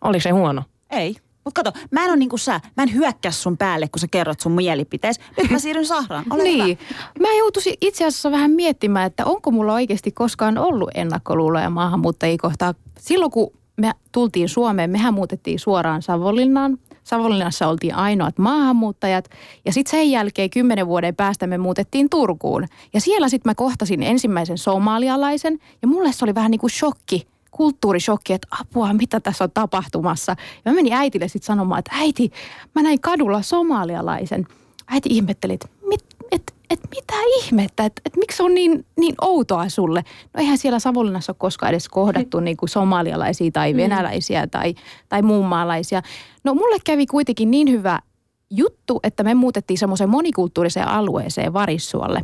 Oliko 0.00 0.22
se 0.22 0.30
huono? 0.30 0.62
Ei. 0.90 1.16
Mutta 1.44 1.62
kato, 1.62 1.78
mä 1.90 2.04
en 2.04 2.10
ole 2.10 2.16
niin 2.16 2.28
kuin 2.28 2.40
sä. 2.40 2.60
Mä 2.76 2.82
en 2.82 2.94
hyökkää 2.94 3.32
sun 3.32 3.56
päälle, 3.56 3.88
kun 3.88 4.00
sä 4.00 4.06
kerrot 4.10 4.40
sun 4.40 4.52
mielipitees. 4.52 5.20
Nyt 5.36 5.50
mä 5.50 5.58
siirryn 5.58 5.86
Sahraan. 5.86 6.24
Ole 6.30 6.42
niin. 6.42 6.64
hyvä. 6.64 6.76
Mä 7.20 7.28
joutuisin 7.38 7.74
itse 7.80 8.06
asiassa 8.06 8.30
vähän 8.30 8.50
miettimään, 8.50 9.06
että 9.06 9.24
onko 9.24 9.50
mulla 9.50 9.74
oikeasti 9.74 10.12
koskaan 10.12 10.58
ollut 10.58 10.90
ennakkoluuloja 10.94 11.70
maahanmuuttajia 11.70 12.38
kohtaan. 12.42 12.74
Silloin 12.98 13.30
kun 13.30 13.52
me 13.76 13.92
tultiin 14.12 14.48
Suomeen, 14.48 14.90
mehän 14.90 15.14
muutettiin 15.14 15.58
suoraan 15.58 16.02
Savonlinnaan. 16.02 16.78
Savonlinnassa 17.10 17.68
oltiin 17.68 17.94
ainoat 17.94 18.38
maahanmuuttajat. 18.38 19.30
Ja 19.64 19.72
sitten 19.72 19.90
sen 19.90 20.10
jälkeen 20.10 20.50
kymmenen 20.50 20.86
vuoden 20.86 21.16
päästä 21.16 21.46
me 21.46 21.58
muutettiin 21.58 22.10
Turkuun. 22.10 22.66
Ja 22.92 23.00
siellä 23.00 23.28
sitten 23.28 23.50
mä 23.50 23.54
kohtasin 23.54 24.02
ensimmäisen 24.02 24.58
somalialaisen. 24.58 25.58
Ja 25.82 25.88
mulle 25.88 26.12
se 26.12 26.24
oli 26.24 26.34
vähän 26.34 26.50
niin 26.50 26.58
kuin 26.58 26.70
shokki, 26.70 27.26
kulttuurishokki, 27.50 28.32
että 28.32 28.48
apua, 28.60 28.92
mitä 28.92 29.20
tässä 29.20 29.44
on 29.44 29.50
tapahtumassa. 29.54 30.36
Ja 30.64 30.72
mä 30.72 30.76
menin 30.76 30.92
äitille 30.92 31.28
sitten 31.28 31.46
sanomaan, 31.46 31.78
että 31.78 31.90
äiti, 31.94 32.30
mä 32.74 32.82
näin 32.82 33.00
kadulla 33.00 33.42
somalialaisen. 33.42 34.46
Äiti 34.86 35.08
ihmetteli, 35.12 35.52
että 35.52 35.68
mit, 35.86 36.04
et, 36.32 36.54
et 36.70 36.80
mitä 36.90 37.14
ihmettä, 37.36 37.84
että 37.84 38.02
et 38.04 38.16
miksi 38.16 38.36
se 38.36 38.42
on 38.42 38.54
niin, 38.54 38.86
niin 38.96 39.14
outoa 39.20 39.68
sulle? 39.68 40.04
No 40.34 40.40
eihän 40.40 40.58
siellä 40.58 40.78
Savonlinnassa 40.78 41.32
ole 41.32 41.36
koskaan 41.38 41.70
edes 41.70 41.88
kohdattu 41.88 42.40
niin 42.40 42.56
kuin 42.56 42.68
somalialaisia 42.68 43.50
tai 43.50 43.76
venäläisiä 43.76 44.46
tai, 44.46 44.74
tai 45.08 45.22
muunmaalaisia. 45.22 46.02
No 46.44 46.54
mulle 46.54 46.76
kävi 46.84 47.06
kuitenkin 47.06 47.50
niin 47.50 47.70
hyvä 47.70 47.98
juttu, 48.50 49.00
että 49.02 49.22
me 49.22 49.34
muutettiin 49.34 49.78
semmoiseen 49.78 50.10
monikulttuuriseen 50.10 50.88
alueeseen 50.88 51.52
Varissuolle. 51.52 52.20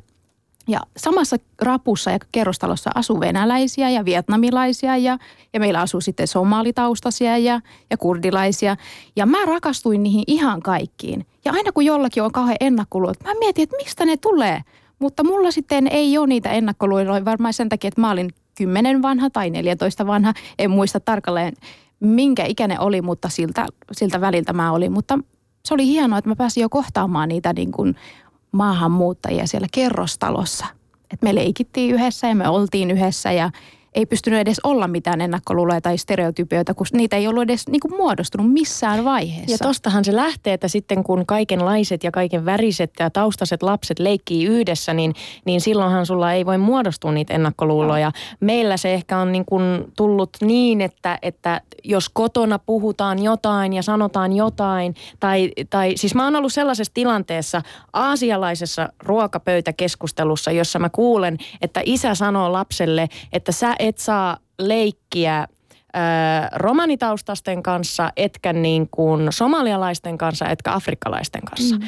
Ja 0.69 0.81
samassa 0.97 1.37
rapussa 1.63 2.11
ja 2.11 2.19
kerrostalossa 2.33 2.91
asuu 2.95 3.21
venäläisiä 3.21 3.91
ja 3.91 4.05
vietnamilaisia 4.05 4.97
ja, 4.97 5.19
ja 5.53 5.61
meillä 5.61 5.81
asuu 5.81 6.01
sitten 6.01 6.29
somaalitaustaisia 6.29 7.39
ja, 7.39 7.61
ja 7.91 7.97
kurdilaisia. 7.97 8.77
Ja 9.17 9.27
mä 9.27 9.45
rakastuin 9.45 10.03
niihin 10.03 10.25
ihan 10.27 10.63
kaikkiin. 10.63 11.27
Ja 11.45 11.53
aina 11.53 11.73
kun 11.73 11.85
jollakin 11.85 12.23
on 12.23 12.33
kauhean 12.33 12.57
ennakkoluulot, 12.61 13.25
mä 13.25 13.35
mietin, 13.39 13.63
että 13.63 13.77
mistä 13.77 14.05
ne 14.05 14.17
tulee. 14.17 14.61
Mutta 14.99 15.25
mulla 15.25 15.51
sitten 15.51 15.87
ei 15.87 16.19
ole 16.19 16.27
niitä 16.27 16.51
ennakkoluuloja 16.51 17.25
varmaan 17.25 17.55
sen 17.55 17.69
takia, 17.69 17.89
että 17.89 18.01
mä 18.01 18.11
olin 18.11 18.31
10 18.55 19.03
vanha 19.03 19.31
tai 19.31 19.51
14 19.51 20.07
vanha. 20.07 20.35
En 20.59 20.71
muista 20.71 21.01
tarkalleen 21.01 21.53
minkä 22.01 22.45
ikäinen 22.45 22.81
oli, 22.81 23.03
mutta 23.03 23.29
siltä, 23.29 23.67
siltä 23.93 24.21
väliltä 24.21 24.53
mä 24.53 24.73
olin. 24.73 24.93
Mutta 24.93 25.19
se 25.65 25.75
oli 25.75 25.87
hienoa, 25.87 26.19
että 26.19 26.31
mä 26.31 26.37
pääsin 26.37 26.61
jo 26.61 26.69
kohtaamaan 26.69 27.29
niitä 27.29 27.53
niin 27.53 27.73
kuin 27.73 27.97
maahanmuuttajia 28.57 29.47
siellä 29.47 29.67
kerrostalossa. 29.73 30.67
Et 31.13 31.23
me 31.23 31.35
leikittiin 31.35 31.95
yhdessä 31.95 32.27
ja 32.29 32.35
me 32.35 32.49
oltiin 32.49 32.91
yhdessä 32.91 33.33
ja 33.33 33.51
ei 33.97 34.07
pystynyt 34.07 34.41
edes 34.41 34.61
olla 34.65 34.89
mitään 34.89 35.21
ennakkoluuloja 35.21 35.81
tai 35.81 35.99
stereotypioita, 35.99 36.75
kun 36.75 36.87
niitä 36.93 37.17
ei 37.17 37.29
ollut 37.29 37.43
edes 37.43 37.69
niin 37.69 37.81
kuin 37.81 37.97
muodostunut 37.97 38.53
missään 38.53 39.05
vaiheessa. 39.05 39.53
Ja 39.53 39.59
tostahan 39.59 40.05
se 40.05 40.17
lähtee, 40.17 40.53
että 40.53 40.69
sitten 40.69 41.05
kun 41.05 41.27
kaikenlaiset 41.27 42.05
ja 42.05 42.11
kaiken 42.11 42.45
väriset 42.45 42.91
ja 42.99 43.11
taustaset 43.11 43.63
lapset 43.63 43.99
leikkii 43.99 44.45
yhdessä, 44.45 44.95
niin, 44.95 45.15
niin 45.45 45.61
silloinhan 45.61 46.07
sulla 46.07 46.33
ei 46.33 46.47
voi 46.47 46.59
muodostua 46.59 47.13
niitä 47.13 47.35
ennakkoluuloja. 47.35 48.13
Meillä 48.41 48.77
se 48.77 48.95
ehkä 48.95 49.19
on 49.19 49.33
niin 49.33 49.45
kuin 49.45 49.93
tullut 49.97 50.31
niin, 50.41 50.81
että, 50.81 51.19
että 51.23 51.61
jos 51.85 52.09
kotona 52.09 52.59
puhutaan 52.59 53.23
jotain 53.23 53.73
ja 53.73 53.83
sanotaan 53.83 54.33
jotain, 54.33 54.95
tai, 55.21 55.53
tai 55.71 55.93
siis 55.97 56.15
mä 56.15 56.25
oon 56.25 56.37
ollut 56.37 56.53
sellaisessa 56.53 56.95
tilanteessa 56.95 57.63
aasialaisessa 57.93 58.89
ruokapöytäkeskustelussa, 59.03 60.51
jossa 60.51 60.79
mä 60.79 60.89
kuulen, 60.89 61.39
että 61.63 61.81
isä 61.85 62.15
sanoo 62.15 62.53
lapselle, 62.53 63.09
että 63.33 63.53
sä 63.53 63.75
et 63.87 63.99
saa 63.99 64.37
leikkiä 64.59 65.47
romanitaustasten 66.53 67.63
kanssa, 67.63 68.13
etkä 68.17 68.53
niin 68.53 68.89
kuin 68.91 69.29
somalialaisten 69.31 70.19
kanssa, 70.19 70.49
etkä 70.49 70.73
afrikkalaisten 70.73 71.43
kanssa. 71.43 71.77
Mm. 71.77 71.87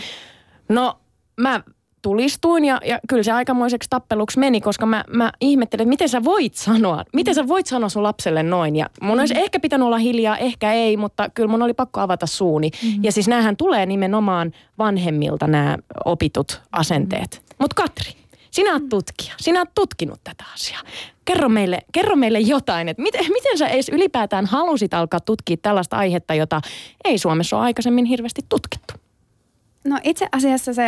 No 0.68 0.98
mä 1.40 1.61
tulistuin 2.02 2.64
ja, 2.64 2.80
ja 2.84 2.98
kyllä 3.08 3.22
se 3.22 3.32
aikamoiseksi 3.32 3.90
tappeluksi 3.90 4.38
meni, 4.38 4.61
koska 4.61 4.87
mä, 4.87 5.04
mä 5.08 5.32
ihmettelin, 5.40 5.82
että 5.82 5.88
miten 5.88 6.08
sä 6.08 6.24
voit 6.24 6.54
sanoa, 6.54 7.04
miten 7.12 7.34
sä 7.34 7.48
voit 7.48 7.66
sanoa 7.66 7.88
sun 7.88 8.02
lapselle 8.02 8.42
noin. 8.42 8.76
Ja 8.76 8.90
mun 9.02 9.20
olisi 9.20 9.34
mm. 9.34 9.40
ehkä 9.40 9.61
pitänyt 9.61 9.87
olla 9.87 9.98
hiljaa, 9.98 10.38
ehkä 10.38 10.72
ei, 10.72 10.96
mutta 10.96 11.30
kyllä 11.34 11.48
mun 11.48 11.62
oli 11.62 11.74
pakko 11.74 12.00
avata 12.00 12.26
suuni. 12.26 12.70
Mm. 12.82 13.04
Ja 13.04 13.12
siis 13.12 13.28
näähän 13.28 13.56
tulee 13.56 13.87
nimenomaan 13.87 14.52
vanhemmilta 14.78 15.46
nämä 15.46 15.76
opitut 16.04 16.61
asenteet. 16.72 17.42
Mm. 17.42 17.56
Mutta 17.58 17.82
Katri, 17.82 18.12
sinä 18.50 18.72
oot 18.72 18.88
tutkija, 18.88 19.34
sinä 19.40 19.58
oot 19.58 19.74
tutkinut 19.74 20.20
tätä 20.24 20.44
asiaa. 20.54 20.82
Kerro 21.24 21.48
meille, 21.48 21.78
kerro 21.92 22.16
meille 22.16 22.40
jotain, 22.40 22.88
että 22.88 23.02
miten, 23.02 23.24
miten 23.32 23.58
sä 23.58 23.68
edes 23.68 23.88
ylipäätään 23.88 24.46
halusit 24.46 24.94
alkaa 24.94 25.20
tutkia 25.20 25.56
tällaista 25.62 25.96
aihetta, 25.96 26.34
jota 26.34 26.61
ei 27.04 27.18
Suomessa 27.18 27.56
ole 27.56 27.64
aikaisemmin 27.64 28.04
hirveästi 28.04 28.42
tutkittu? 28.48 28.94
No 29.84 29.98
itse 30.02 30.26
asiassa 30.32 30.74
se 30.74 30.87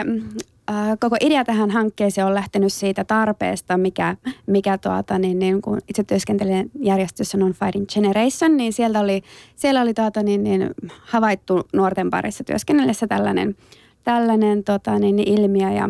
äh, 0.71 0.77
koko 1.01 1.17
idea 1.21 1.45
tähän 1.45 1.71
hankkeeseen 1.71 2.27
on 2.27 2.35
lähtenyt 2.35 2.73
siitä 2.73 3.05
tarpeesta, 3.05 3.77
mikä, 3.77 4.17
mikä 4.47 4.79
tuota, 4.79 5.19
niin, 5.19 5.39
niin, 5.39 5.63
kun 5.63 5.79
itse 5.89 6.05
työskentelen 6.05 6.71
järjestössä 6.81 7.39
Non 7.39 7.55
Fighting 7.55 7.87
Generation, 7.87 8.57
niin 8.57 8.73
siellä 8.73 9.01
oli, 9.01 9.23
siellä 9.57 9.81
oli 9.81 9.95
tuota, 9.95 10.23
niin, 10.23 10.45
niin, 10.45 10.71
havaittu 11.01 11.69
nuorten 11.73 12.11
parissa 12.11 12.45
työskennellessä 12.45 13.07
tällainen, 13.07 13.57
tällainen 14.05 14.65
tota, 14.65 14.99
niin, 14.99 15.19
ilmiö. 15.19 15.71
Ja, 15.71 15.89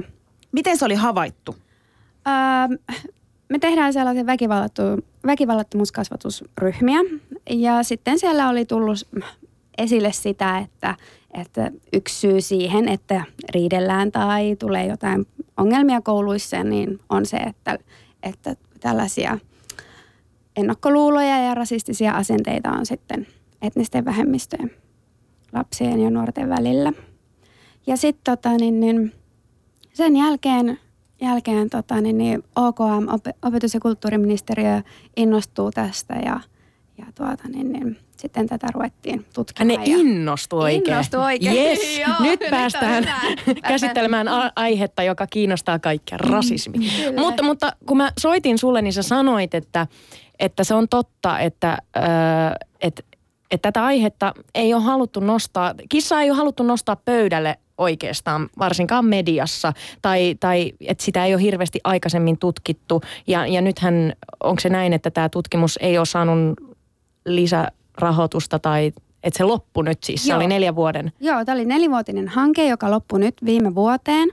Miten 0.52 0.78
se 0.78 0.84
oli 0.84 0.94
havaittu? 0.94 1.56
Äh, 2.28 2.68
me 3.48 3.58
tehdään 3.58 3.92
sellaisia 3.92 4.26
väkivallattu, 4.26 4.82
väkivallattomuuskasvatusryhmiä 5.26 6.98
ja 7.50 7.82
sitten 7.82 8.18
siellä 8.18 8.48
oli 8.48 8.64
tullut 8.64 9.08
esille 9.78 10.12
sitä, 10.12 10.58
että, 10.58 10.96
että 11.34 11.70
yksi 11.92 12.14
syy 12.14 12.40
siihen, 12.40 12.88
että 12.88 13.24
riidellään 13.54 14.12
tai 14.12 14.56
tulee 14.56 14.86
jotain 14.86 15.26
ongelmia 15.56 16.00
kouluissa, 16.00 16.64
niin 16.64 16.98
on 17.08 17.26
se, 17.26 17.36
että, 17.36 17.78
että 18.22 18.56
tällaisia 18.80 19.38
ennakkoluuloja 20.56 21.38
ja 21.38 21.54
rasistisia 21.54 22.12
asenteita 22.12 22.70
on 22.70 22.86
sitten 22.86 23.26
etnisten 23.62 24.04
vähemmistöjen 24.04 24.70
lapsien 25.52 26.00
ja 26.00 26.10
nuorten 26.10 26.48
välillä. 26.48 26.92
Ja 27.86 27.96
sitten 27.96 28.36
tota, 28.36 28.56
niin, 28.56 28.80
niin, 28.80 29.12
sen 30.00 30.16
jälkeen, 30.16 30.78
jälkeen 31.20 31.70
tota, 31.70 32.00
niin, 32.00 32.18
niin 32.18 32.42
OKM, 32.56 33.08
opetus- 33.42 33.74
ja 33.74 33.80
kulttuuriministeriö 33.80 34.82
innostuu 35.16 35.70
tästä 35.70 36.14
ja, 36.14 36.40
ja 36.98 37.04
tuota, 37.14 37.48
niin, 37.48 37.72
niin, 37.72 37.98
sitten 38.16 38.46
tätä 38.46 38.66
ruvettiin 38.74 39.26
tutkimaan. 39.34 39.80
Ne 39.80 39.84
innostui 39.86 40.62
oikein. 40.62 40.88
Innostui 40.88 41.20
oikein. 41.20 41.56
Yes. 41.56 41.98
Joo, 41.98 42.08
nyt, 42.20 42.40
nyt 42.40 42.50
päästään 42.50 43.04
käsittelemään 43.68 44.28
a- 44.28 44.52
aihetta, 44.56 45.02
joka 45.02 45.26
kiinnostaa 45.26 45.78
kaikkia, 45.78 46.18
rasismi. 46.18 46.78
Kyllä. 46.78 47.20
mutta, 47.20 47.42
mutta 47.42 47.72
kun 47.86 47.96
mä 47.96 48.12
soitin 48.18 48.58
sulle, 48.58 48.82
niin 48.82 48.92
sä 48.92 49.02
sanoit, 49.02 49.54
että, 49.54 49.86
että 50.38 50.64
se 50.64 50.74
on 50.74 50.88
totta, 50.88 51.38
että, 51.38 51.78
äh, 51.96 52.04
että, 52.80 53.02
että 53.50 53.72
tätä 53.72 53.84
aihetta 53.84 54.34
ei 54.54 54.74
ole 54.74 54.82
haluttu 54.82 55.20
nostaa, 55.20 55.74
kissa 55.88 56.20
ei 56.20 56.30
ole 56.30 56.36
haluttu 56.36 56.62
nostaa 56.62 56.96
pöydälle 56.96 57.58
oikeastaan, 57.80 58.48
varsinkaan 58.58 59.04
mediassa, 59.04 59.72
tai, 60.02 60.34
tai 60.40 60.72
että 60.80 61.04
sitä 61.04 61.24
ei 61.24 61.34
ole 61.34 61.42
hirveästi 61.42 61.80
aikaisemmin 61.84 62.38
tutkittu. 62.38 63.00
Ja, 63.26 63.46
ja 63.46 63.60
nythän, 63.60 64.12
onko 64.42 64.60
se 64.60 64.68
näin, 64.68 64.92
että 64.92 65.10
tämä 65.10 65.28
tutkimus 65.28 65.78
ei 65.82 65.98
ole 65.98 66.06
saanut 66.06 66.60
lisärahoitusta 67.26 68.58
tai 68.58 68.92
että 69.22 69.38
se 69.38 69.44
loppui 69.44 69.84
nyt 69.84 70.04
siis, 70.04 70.24
se 70.24 70.30
Joo. 70.30 70.36
oli 70.36 70.46
neljän 70.46 70.76
vuoden. 70.76 71.12
Joo, 71.20 71.44
tämä 71.44 71.56
oli 71.56 71.64
nelivuotinen 71.64 72.28
hanke, 72.28 72.68
joka 72.68 72.90
loppui 72.90 73.20
nyt 73.20 73.34
viime 73.44 73.74
vuoteen. 73.74 74.28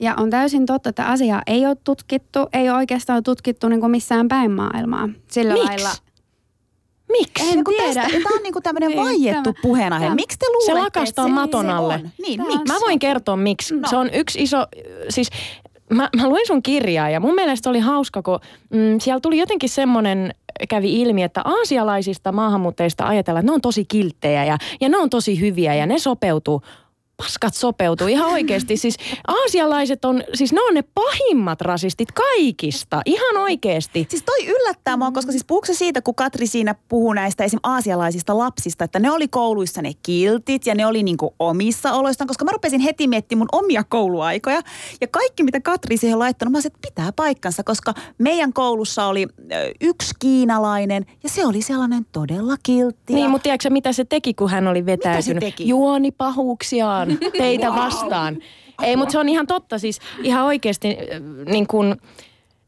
Ja 0.00 0.14
on 0.16 0.30
täysin 0.30 0.66
totta, 0.66 0.88
että 0.88 1.06
asiaa 1.06 1.42
ei 1.46 1.66
ole 1.66 1.76
tutkittu, 1.84 2.38
ei 2.52 2.70
ole 2.70 2.78
oikeastaan 2.78 3.22
tutkittu 3.22 3.68
niin 3.68 3.80
kuin 3.80 3.90
missään 3.90 4.28
päin 4.28 4.50
maailmaa. 4.50 5.08
Sillä 5.28 5.52
Miksi? 5.52 5.68
lailla. 5.68 5.90
Miksi? 7.12 7.48
En 7.48 7.54
Niin 7.54 7.64
tiedä. 7.64 7.94
Tästä, 8.02 8.18
tämä 8.22 8.36
on 8.36 8.42
niin 8.42 8.54
tämmöinen 8.62 8.88
Niin, 8.90 9.00
vaiettu 9.04 9.52
tämä- 9.52 9.62
puheenaihe. 9.62 10.04
tämä- 10.04 10.14
Miksi 10.14 10.38
te 10.38 10.46
luulette, 10.48 10.82
lakastaa 10.98 11.24
se, 11.26 11.30
maton 11.32 11.64
se 11.66 11.72
alle. 11.72 12.00
Niin, 12.22 12.36
Tämä 12.36 12.48
miksi? 12.48 12.72
Mä 12.72 12.80
voin 12.80 12.98
kertoa 12.98 13.36
miksi. 13.36 13.74
No. 13.76 13.88
Se 13.90 13.96
on 13.96 14.10
yksi 14.12 14.42
iso, 14.42 14.66
siis 15.08 15.28
mä, 15.90 16.08
mä 16.16 16.28
luin 16.28 16.46
sun 16.46 16.62
kirjaa 16.62 17.10
ja 17.10 17.20
mun 17.20 17.34
mielestä 17.34 17.70
oli 17.70 17.78
hauska, 17.78 18.22
kun 18.22 18.40
mm, 18.70 19.00
siellä 19.00 19.20
tuli 19.20 19.38
jotenkin 19.38 19.68
semmoinen, 19.68 20.34
kävi 20.68 21.00
ilmi, 21.00 21.22
että 21.22 21.42
aasialaisista 21.44 22.32
maahanmuuttajista 22.32 23.06
ajatellaan, 23.06 23.40
että 23.44 23.50
ne 23.50 23.54
on 23.54 23.60
tosi 23.60 23.84
kilttejä 23.84 24.44
ja, 24.44 24.58
ja 24.80 24.88
ne 24.88 24.96
on 24.96 25.10
tosi 25.10 25.40
hyviä 25.40 25.74
ja 25.74 25.86
ne 25.86 25.98
sopeutuu 25.98 26.62
paskat 27.22 27.54
sopeutuu 27.54 28.06
ihan 28.06 28.30
oikeasti. 28.30 28.76
Siis 28.76 28.96
aasialaiset 29.28 30.04
on, 30.04 30.22
siis 30.34 30.52
ne 30.52 30.60
on 30.60 30.74
ne 30.74 30.84
pahimmat 30.94 31.60
rasistit 31.60 32.12
kaikista, 32.12 33.02
ihan 33.06 33.36
oikeasti. 33.36 34.06
Siis 34.08 34.22
toi 34.22 34.46
yllättää 34.46 34.96
mua, 34.96 35.12
koska 35.12 35.32
siis 35.32 35.44
puhuuko 35.44 35.66
se 35.66 35.74
siitä, 35.74 36.02
kun 36.02 36.14
Katri 36.14 36.46
siinä 36.46 36.74
puhuu 36.88 37.12
näistä 37.12 37.44
esim. 37.44 37.60
aasialaisista 37.62 38.38
lapsista, 38.38 38.84
että 38.84 38.98
ne 38.98 39.10
oli 39.10 39.28
kouluissa 39.28 39.82
ne 39.82 39.92
kiltit 40.02 40.66
ja 40.66 40.74
ne 40.74 40.86
oli 40.86 41.02
niinku 41.02 41.34
omissa 41.38 41.92
oloistaan, 41.92 42.28
koska 42.28 42.44
mä 42.44 42.52
rupesin 42.52 42.80
heti 42.80 43.08
miettimään 43.08 43.40
mun 43.52 43.62
omia 43.62 43.84
kouluaikoja. 43.84 44.60
Ja 45.00 45.06
kaikki, 45.06 45.42
mitä 45.42 45.60
Katri 45.60 45.96
siihen 45.96 46.14
on 46.14 46.18
laittanut, 46.18 46.52
mä 46.52 46.60
sanoin, 46.60 46.76
että 46.76 46.88
pitää 46.88 47.12
paikkansa, 47.12 47.64
koska 47.64 47.94
meidän 48.18 48.52
koulussa 48.52 49.06
oli 49.06 49.26
yksi 49.80 50.14
kiinalainen 50.18 51.06
ja 51.22 51.28
se 51.28 51.46
oli 51.46 51.62
sellainen 51.62 52.06
todella 52.12 52.56
kiltti. 52.62 53.14
Niin, 53.14 53.30
mutta 53.30 53.42
tiedätkö 53.42 53.70
mitä 53.70 53.92
se 53.92 54.04
teki, 54.04 54.34
kun 54.34 54.50
hän 54.50 54.68
oli 54.68 54.86
vetäytynyt? 54.86 55.40
teki? 55.40 55.68
Juoni 55.68 56.10
pahuuksiaan 56.10 57.11
teitä 57.38 57.74
vastaan. 57.74 58.38
Ei, 58.82 58.96
mutta 58.96 59.12
se 59.12 59.18
on 59.18 59.28
ihan 59.28 59.46
totta. 59.46 59.78
Siis 59.78 59.98
ihan 60.22 60.44
oikeasti 60.44 60.88
äh, 60.88 61.20
niin 61.46 61.66
kun, 61.66 61.96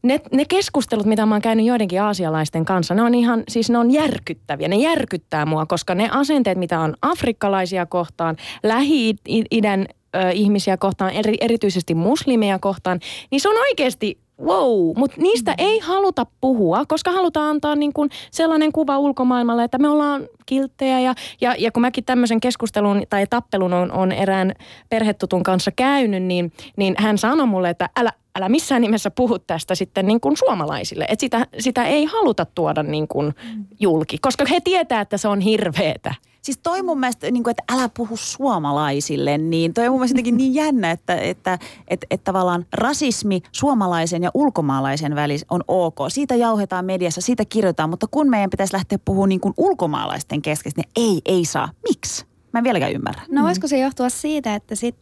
ne, 0.03 0.21
ne 0.31 0.45
keskustelut, 0.45 1.05
mitä 1.05 1.25
mä 1.25 1.35
oon 1.35 1.41
käynyt 1.41 1.65
joidenkin 1.65 2.01
aasialaisten 2.01 2.65
kanssa, 2.65 2.93
ne 2.93 3.01
on 3.01 3.15
ihan, 3.15 3.43
siis 3.47 3.69
ne 3.69 3.77
on 3.77 3.91
järkyttäviä. 3.91 4.67
Ne 4.67 4.75
järkyttää 4.75 5.45
mua, 5.45 5.65
koska 5.65 5.95
ne 5.95 6.09
asenteet, 6.11 6.57
mitä 6.57 6.79
on 6.79 6.95
afrikkalaisia 7.01 7.85
kohtaan, 7.85 8.35
lähi-idän 8.63 9.85
ihmisiä 10.33 10.77
kohtaan, 10.77 11.11
eri, 11.11 11.37
erityisesti 11.41 11.95
muslimeja 11.95 12.59
kohtaan, 12.59 12.99
niin 13.31 13.41
se 13.41 13.49
on 13.49 13.57
oikeasti 13.57 14.24
wow, 14.43 14.91
mutta 14.97 15.21
niistä 15.21 15.51
Mm. 15.51 15.55
ei 15.57 15.79
haluta 15.79 16.25
puhua, 16.41 16.83
koska 16.87 17.11
halutaan 17.11 17.49
antaa 17.49 17.75
niin 17.75 17.93
kuin 17.93 18.09
sellainen 18.31 18.71
kuva 18.71 18.97
ulkomaailmalle, 18.97 19.63
että 19.63 19.77
me 19.77 19.89
ollaan 19.89 20.27
kilttejä 20.45 20.99
ja, 20.99 21.13
ja, 21.41 21.55
ja 21.59 21.71
kun 21.71 21.81
mäkin 21.81 22.05
tämmöisen 22.05 22.39
keskustelun 22.39 23.03
tai 23.09 23.27
tappelun 23.27 23.73
on, 23.73 23.91
on 23.91 24.11
erään 24.11 24.53
perhetutun 24.89 25.43
kanssa 25.43 25.71
käynyt, 25.71 26.23
niin, 26.23 26.51
niin 26.77 26.95
hän 26.97 27.17
sanoi 27.17 27.47
mulle, 27.47 27.69
että 27.69 27.89
älä, 27.97 28.11
älä 28.35 28.49
missään 28.49 28.81
nimessä 28.81 29.11
puhu 29.11 29.39
tästä 29.39 29.75
sitten 29.75 30.07
niin 30.07 30.21
kuin 30.21 30.37
suomalaisille. 30.37 31.05
Että 31.09 31.21
sitä, 31.21 31.47
sitä 31.59 31.83
ei 31.85 32.05
haluta 32.05 32.45
tuoda 32.45 32.83
niin 32.83 33.07
kuin 33.07 33.33
julki, 33.79 34.17
koska 34.21 34.45
he 34.49 34.59
tietää, 34.63 35.01
että 35.01 35.17
se 35.17 35.27
on 35.27 35.39
hirveetä. 35.39 36.15
Siis 36.45 36.59
toi 36.63 36.81
mun 36.81 36.99
mielestä, 36.99 37.31
niin 37.31 37.43
kuin, 37.43 37.51
että 37.51 37.73
älä 37.73 37.89
puhu 37.97 38.17
suomalaisille, 38.17 39.37
niin 39.37 39.73
toi 39.73 39.87
on 39.87 39.93
mun 39.93 39.99
mielestä 39.99 40.13
jotenkin 40.13 40.37
niin 40.37 40.53
jännä, 40.53 40.91
että, 40.91 41.15
että, 41.15 41.59
että, 41.87 42.07
että 42.09 42.23
tavallaan 42.23 42.65
rasismi 42.73 43.41
suomalaisen 43.51 44.23
ja 44.23 44.31
ulkomaalaisen 44.33 45.15
välissä 45.15 45.47
on 45.49 45.63
ok. 45.67 45.95
Siitä 46.07 46.35
jauhetaan 46.35 46.85
mediassa, 46.85 47.21
siitä 47.21 47.45
kirjoitetaan, 47.45 47.89
mutta 47.89 48.07
kun 48.11 48.29
meidän 48.29 48.49
pitäisi 48.49 48.73
lähteä 48.73 48.97
puhumaan 49.05 49.29
niin 49.29 49.39
kuin 49.39 49.53
ulkomaalaisten 49.57 50.41
keskeistä, 50.41 50.81
niin 50.81 50.91
ei, 50.95 51.21
ei 51.25 51.45
saa. 51.45 51.69
Miksi? 51.89 52.25
Mä 52.53 52.59
en 52.59 52.63
vieläkään 52.63 52.93
ymmärrä. 52.93 53.21
No 53.29 53.43
voisiko 53.43 53.67
se 53.67 53.79
johtua 53.79 54.09
siitä, 54.09 54.55
että 54.55 54.75
sit, 54.75 54.95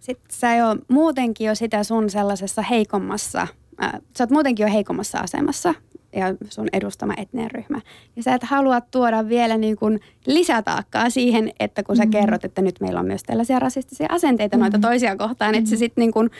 sit 0.00 0.18
sä 0.30 0.54
jo 0.54 0.76
muutenkin 0.88 1.46
jo 1.46 1.54
sitä 1.54 1.84
sun 1.84 2.10
sellaisessa 2.10 2.62
heikommassa, 2.62 3.40
äh, 3.82 3.92
sä 4.18 4.24
oot 4.24 4.30
muutenkin 4.30 4.64
jo 4.64 4.72
heikommassa 4.72 5.18
asemassa 5.18 5.74
ja 6.16 6.34
sun 6.48 6.68
edustama 6.72 7.14
etninen 7.16 7.50
ryhmä. 7.50 7.80
Ja 8.16 8.22
sä 8.22 8.34
et 8.34 8.42
halua 8.42 8.80
tuoda 8.80 9.28
vielä 9.28 9.56
niin 9.56 9.76
kuin 9.76 10.00
lisätaakkaa 10.26 11.10
siihen, 11.10 11.52
että 11.60 11.82
kun 11.82 11.96
sä 11.96 12.04
mm. 12.04 12.10
kerrot, 12.10 12.44
että 12.44 12.62
nyt 12.62 12.80
meillä 12.80 13.00
on 13.00 13.06
myös 13.06 13.22
tällaisia 13.22 13.58
rasistisia 13.58 14.06
asenteita 14.10 14.56
mm. 14.56 14.60
noita 14.60 14.78
toisia 14.78 15.16
kohtaan, 15.16 15.54
että 15.54 15.70
se 15.70 15.76
sitten 15.76 16.02
niin 16.02 16.12
kuin 16.12 16.30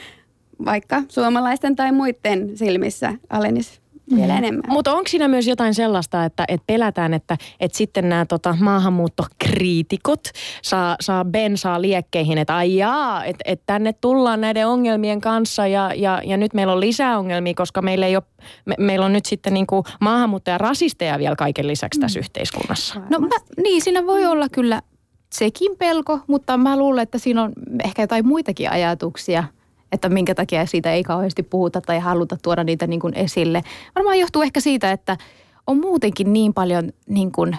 vaikka 0.65 1.03
suomalaisten 1.09 1.75
tai 1.75 1.91
muiden 1.91 2.57
silmissä 2.57 3.13
alenisi 3.29 3.80
vielä 4.15 4.37
enemmän. 4.37 4.63
Mutta 4.67 4.93
onko 4.93 5.07
siinä 5.07 5.27
myös 5.27 5.47
jotain 5.47 5.73
sellaista, 5.73 6.25
että, 6.25 6.45
että 6.47 6.63
pelätään, 6.67 7.13
että, 7.13 7.37
että 7.59 7.77
sitten 7.77 8.09
nämä 8.09 8.25
tota, 8.25 8.57
maahanmuuttokriitikot 8.59 10.29
saa, 10.61 10.95
saa 11.01 11.25
bensaa 11.25 11.81
liekkeihin, 11.81 12.37
että 12.37 12.55
ai 12.55 12.75
jaa, 12.75 13.25
että, 13.25 13.43
että 13.45 13.63
tänne 13.65 13.93
tullaan 13.93 14.41
näiden 14.41 14.67
ongelmien 14.67 15.21
kanssa 15.21 15.67
ja, 15.67 15.93
ja, 15.95 16.21
ja 16.25 16.37
nyt 16.37 16.53
meillä 16.53 16.73
on 16.73 16.79
lisää 16.79 17.17
ongelmia, 17.17 17.53
koska 17.53 17.81
meillä, 17.81 18.05
ei 18.07 18.15
ole, 18.15 18.23
me, 18.65 18.75
meillä 18.79 19.05
on 19.05 19.13
nyt 19.13 19.25
sitten 19.25 19.53
niin 19.53 19.67
kuin 19.67 19.83
maahanmuuttaja 19.99 20.57
rasisteja 20.57 21.19
vielä 21.19 21.35
kaiken 21.35 21.67
lisäksi 21.67 21.99
tässä 21.99 22.19
mm. 22.19 22.21
yhteiskunnassa. 22.21 23.01
No 23.09 23.19
mä, 23.19 23.27
niin, 23.63 23.81
siinä 23.81 24.05
voi 24.05 24.25
olla 24.25 24.49
kyllä 24.49 24.81
sekin 25.33 25.77
pelko, 25.77 26.19
mutta 26.27 26.57
mä 26.57 26.77
luulen, 26.77 27.03
että 27.03 27.17
siinä 27.17 27.43
on 27.43 27.53
ehkä 27.85 28.03
jotain 28.03 28.27
muitakin 28.27 28.71
ajatuksia– 28.71 29.43
että 29.91 30.09
minkä 30.09 30.35
takia 30.35 30.65
siitä 30.65 30.93
ei 30.93 31.03
kauheasti 31.03 31.43
puhuta 31.43 31.81
tai 31.81 31.99
haluta 31.99 32.37
tuoda 32.41 32.63
niitä 32.63 32.87
niin 32.87 32.99
kuin 32.99 33.13
esille. 33.13 33.61
Varmaan 33.95 34.19
johtuu 34.19 34.41
ehkä 34.41 34.59
siitä, 34.59 34.91
että 34.91 35.17
on 35.67 35.79
muutenkin 35.79 36.33
niin 36.33 36.53
paljon 36.53 36.91
niin 37.07 37.31
kuin, 37.31 37.57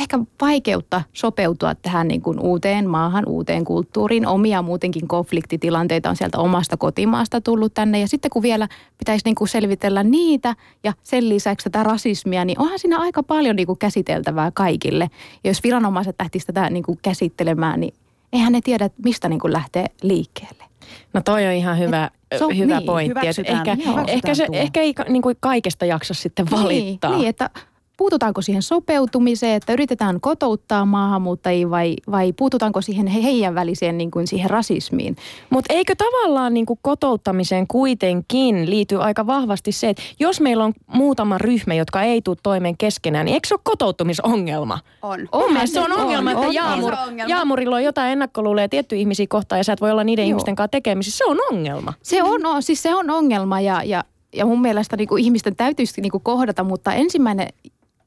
ehkä 0.00 0.18
vaikeutta 0.40 1.02
sopeutua 1.12 1.74
tähän 1.74 2.08
niin 2.08 2.22
kuin 2.22 2.40
uuteen 2.40 2.88
maahan, 2.88 3.24
uuteen 3.28 3.64
kulttuuriin. 3.64 4.26
Omia 4.26 4.62
muutenkin 4.62 5.08
konfliktitilanteita 5.08 6.10
on 6.10 6.16
sieltä 6.16 6.38
omasta 6.38 6.76
kotimaasta 6.76 7.40
tullut 7.40 7.74
tänne. 7.74 8.00
Ja 8.00 8.08
sitten 8.08 8.30
kun 8.30 8.42
vielä 8.42 8.68
pitäisi 8.98 9.24
niin 9.24 9.34
kuin 9.34 9.48
selvitellä 9.48 10.02
niitä 10.04 10.54
ja 10.84 10.92
sen 11.02 11.28
lisäksi 11.28 11.64
tätä 11.64 11.82
rasismia, 11.82 12.44
niin 12.44 12.60
onhan 12.60 12.78
siinä 12.78 13.00
aika 13.00 13.22
paljon 13.22 13.56
niin 13.56 13.66
kuin 13.66 13.78
käsiteltävää 13.78 14.50
kaikille. 14.50 15.10
Ja 15.44 15.50
jos 15.50 15.62
viranomaiset 15.62 16.16
lähtisivät 16.18 16.54
tätä 16.54 16.70
niin 16.70 16.84
kuin 16.84 16.98
käsittelemään, 17.02 17.80
niin 17.80 17.94
eihän 18.32 18.52
ne 18.52 18.60
tiedä, 18.60 18.90
mistä 19.04 19.28
niin 19.28 19.40
kuin 19.40 19.52
lähtee 19.52 19.86
liikkeelle. 20.02 20.64
No 21.12 21.20
toi 21.24 21.46
on 21.46 21.52
ihan 21.52 21.78
hyvä, 21.78 22.10
se 22.38 22.44
on, 22.44 22.58
hyvä 22.58 22.78
niin, 22.78 22.86
pointti. 22.86 23.26
Ehkä, 23.46 23.76
ehkä, 24.06 24.34
se, 24.34 24.46
ehkä 24.52 24.80
ei 24.80 24.94
niin 25.08 25.22
kuin 25.22 25.36
kaikesta 25.40 25.84
jaksa 25.84 26.14
sitten 26.14 26.50
valittaa. 26.50 27.10
Niin, 27.10 27.18
niin 27.18 27.28
että 27.28 27.50
puututaanko 27.96 28.42
siihen 28.42 28.62
sopeutumiseen, 28.62 29.56
että 29.56 29.72
yritetään 29.72 30.20
kotouttaa 30.20 30.84
maahanmuuttajia 30.84 31.70
vai, 31.70 31.96
vai 32.10 32.32
puututaanko 32.32 32.80
siihen 32.80 33.06
heidän 33.06 33.54
väliseen 33.54 33.98
niin 33.98 34.10
kuin 34.10 34.26
siihen 34.26 34.50
rasismiin. 34.50 35.16
Mutta 35.50 35.74
eikö 35.74 35.94
tavallaan 35.98 36.54
niin 36.54 36.66
kuin 36.66 36.78
kotouttamiseen 36.82 37.66
kuitenkin 37.66 38.70
liity 38.70 39.02
aika 39.02 39.26
vahvasti 39.26 39.72
se, 39.72 39.88
että 39.88 40.02
jos 40.20 40.40
meillä 40.40 40.64
on 40.64 40.72
muutama 40.86 41.38
ryhmä, 41.38 41.74
jotka 41.74 42.02
ei 42.02 42.22
tule 42.22 42.36
toimeen 42.42 42.76
keskenään, 42.76 43.24
niin 43.24 43.34
eikö 43.34 43.48
se 43.48 43.54
ole 43.54 43.60
kotoutumisongelma? 43.64 44.78
On. 45.02 45.28
on 45.32 45.68
se 45.68 45.80
on 45.80 45.92
ongelma, 45.92 46.30
on, 46.30 46.36
että 46.36 46.48
on, 46.48 46.54
Jaamur, 46.54 46.92
on 46.92 46.98
ongelma. 47.08 47.30
Jaamurilla 47.30 47.76
on 47.76 47.84
jotain 47.84 48.12
ennakkoluuleja 48.12 48.68
tiettyjä 48.68 49.00
ihmisiä 49.00 49.26
kohtaan 49.28 49.58
ja 49.58 49.64
sä 49.64 49.72
et 49.72 49.80
voi 49.80 49.90
olla 49.90 50.04
niiden 50.04 50.22
Joo. 50.22 50.28
ihmisten 50.28 50.56
kanssa 50.56 50.68
tekemisissä. 50.68 51.18
Se 51.18 51.24
on 51.24 51.38
ongelma. 51.50 51.92
Se 52.02 52.22
on, 52.22 52.40
no, 52.40 52.60
siis 52.60 52.82
se 52.82 52.94
on 52.94 53.10
ongelma 53.10 53.60
ja, 53.60 53.82
ja 53.84 54.04
ja 54.34 54.46
mun 54.46 54.60
mielestä 54.60 54.96
niin 54.96 55.08
kuin 55.08 55.24
ihmisten 55.24 55.56
täytyisi 55.56 56.00
niin 56.00 56.10
kuin 56.10 56.22
kohdata, 56.22 56.64
mutta 56.64 56.92
ensimmäinen 56.92 57.48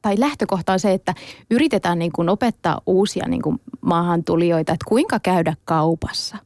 tai 0.07 0.19
lähtökohta 0.19 0.73
on 0.73 0.79
se, 0.79 0.93
että 0.93 1.13
yritetään 1.51 1.99
niin 1.99 2.11
kuin 2.11 2.29
opettaa 2.29 2.81
uusia 2.85 3.27
niin 3.27 3.41
kuin 3.41 3.61
maahantulijoita, 3.81 4.73
että 4.73 4.85
kuinka 4.87 5.19
käydä 5.19 5.53
kaupassa, 5.65 6.37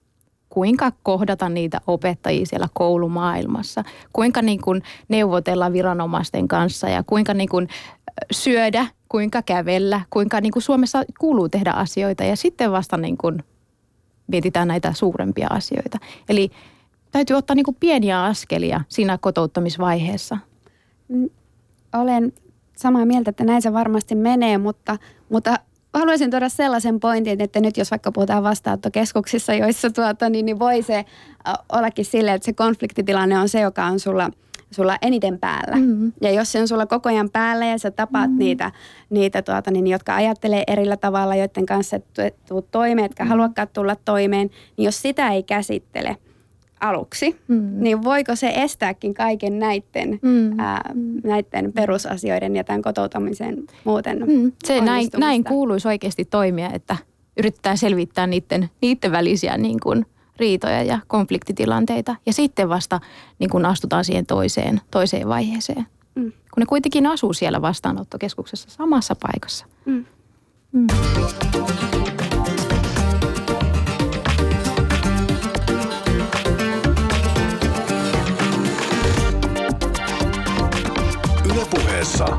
kuinka 0.50 0.92
kohdata 1.04 1.50
niitä 1.50 1.82
opettajia 1.88 2.46
siellä 2.46 2.68
koulumaailmassa, 2.74 3.84
kuinka 4.14 4.42
niin 4.42 4.62
kuin 4.62 4.84
neuvotella 5.10 5.74
viranomaisten 5.74 6.48
kanssa 6.48 6.90
ja 6.90 7.04
kuinka 7.04 7.34
niin 7.34 7.50
kuin 7.50 7.68
syödä, 8.32 8.88
kuinka 9.10 9.42
kävellä, 9.42 10.02
kuinka 10.10 10.42
niin 10.42 10.52
kuin 10.52 10.64
Suomessa 10.64 11.04
kuuluu 11.20 11.50
tehdä 11.50 11.72
asioita 11.72 12.24
ja 12.24 12.36
sitten 12.36 12.72
vasta 12.72 12.98
niin 12.98 13.18
kuin 13.18 13.44
mietitään 14.28 14.68
näitä 14.68 14.94
suurempia 14.94 15.48
asioita. 15.50 15.98
Eli 16.30 16.52
täytyy 17.12 17.36
ottaa 17.36 17.56
niin 17.56 17.66
kuin 17.66 17.78
pieniä 17.80 18.24
askelia 18.24 18.82
siinä 18.90 19.18
kotouttamisvaiheessa. 19.18 20.38
Olen 21.94 22.34
samaa 22.82 23.06
mieltä, 23.06 23.30
että 23.30 23.44
näin 23.44 23.62
se 23.62 23.74
varmasti 23.74 24.16
menee, 24.16 24.58
mutta, 24.58 24.98
mutta 25.30 25.60
haluaisin 25.94 26.32
tuoda 26.32 26.50
sellaisen 26.50 27.00
pointin, 27.00 27.42
että 27.42 27.60
nyt 27.60 27.78
jos 27.78 27.92
vaikka 27.92 28.12
puhutaan 28.12 28.44
vastaanottokeskuksissa, 28.44 29.54
joissa 29.54 29.90
tuota, 29.90 30.30
niin, 30.30 30.46
niin 30.46 30.60
voi 30.60 30.82
se 30.82 31.06
ollakin 31.72 32.06
silleen, 32.06 32.36
että 32.36 32.46
se 32.46 32.54
konfliktitilanne 32.54 33.40
on 33.40 33.50
se, 33.50 33.60
joka 33.60 33.86
on 33.86 34.00
sulla 34.00 34.30
sulla 34.72 34.98
eniten 35.02 35.40
päällä. 35.40 35.76
Mm-hmm. 35.76 36.14
Ja 36.22 36.32
jos 36.32 36.52
se 36.52 36.62
on 36.62 36.68
sulla 36.68 36.86
koko 36.86 37.10
ajan 37.10 37.30
päällä 37.30 37.66
ja 37.66 37.78
sä 37.78 37.92
tapaat 37.92 38.26
mm-hmm. 38.26 38.40
niitä, 38.40 38.72
niitä 39.10 39.42
tuota, 39.42 39.72
niin, 39.72 39.88
jotka 39.88 40.16
ajattelee 40.16 40.64
erillä 40.68 40.98
tavalla, 40.98 41.36
joiden 41.36 41.66
kanssa 41.66 41.96
et 41.96 42.36
tuut 42.48 42.72
toimeen, 42.72 43.06
etkä 43.06 43.24
mm-hmm. 43.24 43.30
haluakaan 43.30 43.68
tulla 43.74 43.96
toimeen, 43.96 44.50
niin 44.78 44.86
jos 44.86 45.02
sitä 45.02 45.30
ei 45.30 45.44
käsittele– 45.44 46.18
aluksi, 46.82 47.40
mm. 47.48 47.72
niin 47.80 48.04
voiko 48.04 48.36
se 48.36 48.54
estääkin 48.56 49.14
kaiken 49.14 49.60
näiden, 49.60 50.20
mm. 50.22 50.60
ää, 50.60 50.94
näiden 51.24 51.74
perusasioiden 51.74 52.56
ja 52.56 52.64
tämän 52.64 52.82
kotoutumisen 52.82 53.64
muuten 53.84 54.20
mm. 54.28 54.52
Se 54.64 54.82
näin, 54.82 55.10
näin 55.18 55.44
kuuluisi 55.44 55.88
oikeasti 55.88 56.26
toimia, 56.26 56.70
että 56.74 56.98
yritetään 57.38 57.78
selvittää 57.78 58.28
niiden, 58.28 58.70
niiden 58.82 59.12
välisiä 59.12 59.58
niin 59.58 59.80
kuin 59.80 60.06
riitoja 60.38 60.84
ja 60.84 61.00
konfliktitilanteita 61.08 62.16
ja 62.26 62.34
sitten 62.34 62.70
vasta 62.70 63.00
niin 63.40 63.50
kuin 63.50 63.66
astutaan 63.66 64.06
siihen 64.06 64.26
toiseen, 64.26 64.82
toiseen 64.92 65.28
vaiheeseen. 65.28 65.86
Mm. 66.16 66.32
Kun 66.32 66.62
ne 66.62 66.66
kuitenkin 66.66 67.08
asuu 67.08 67.34
siellä 67.34 67.62
vastaanottokeskuksessa 67.62 68.70
samassa 68.70 69.16
paikassa. 69.16 69.66
Mm. 69.86 70.06
Mm. 70.72 70.88
Puheessa 82.02 82.38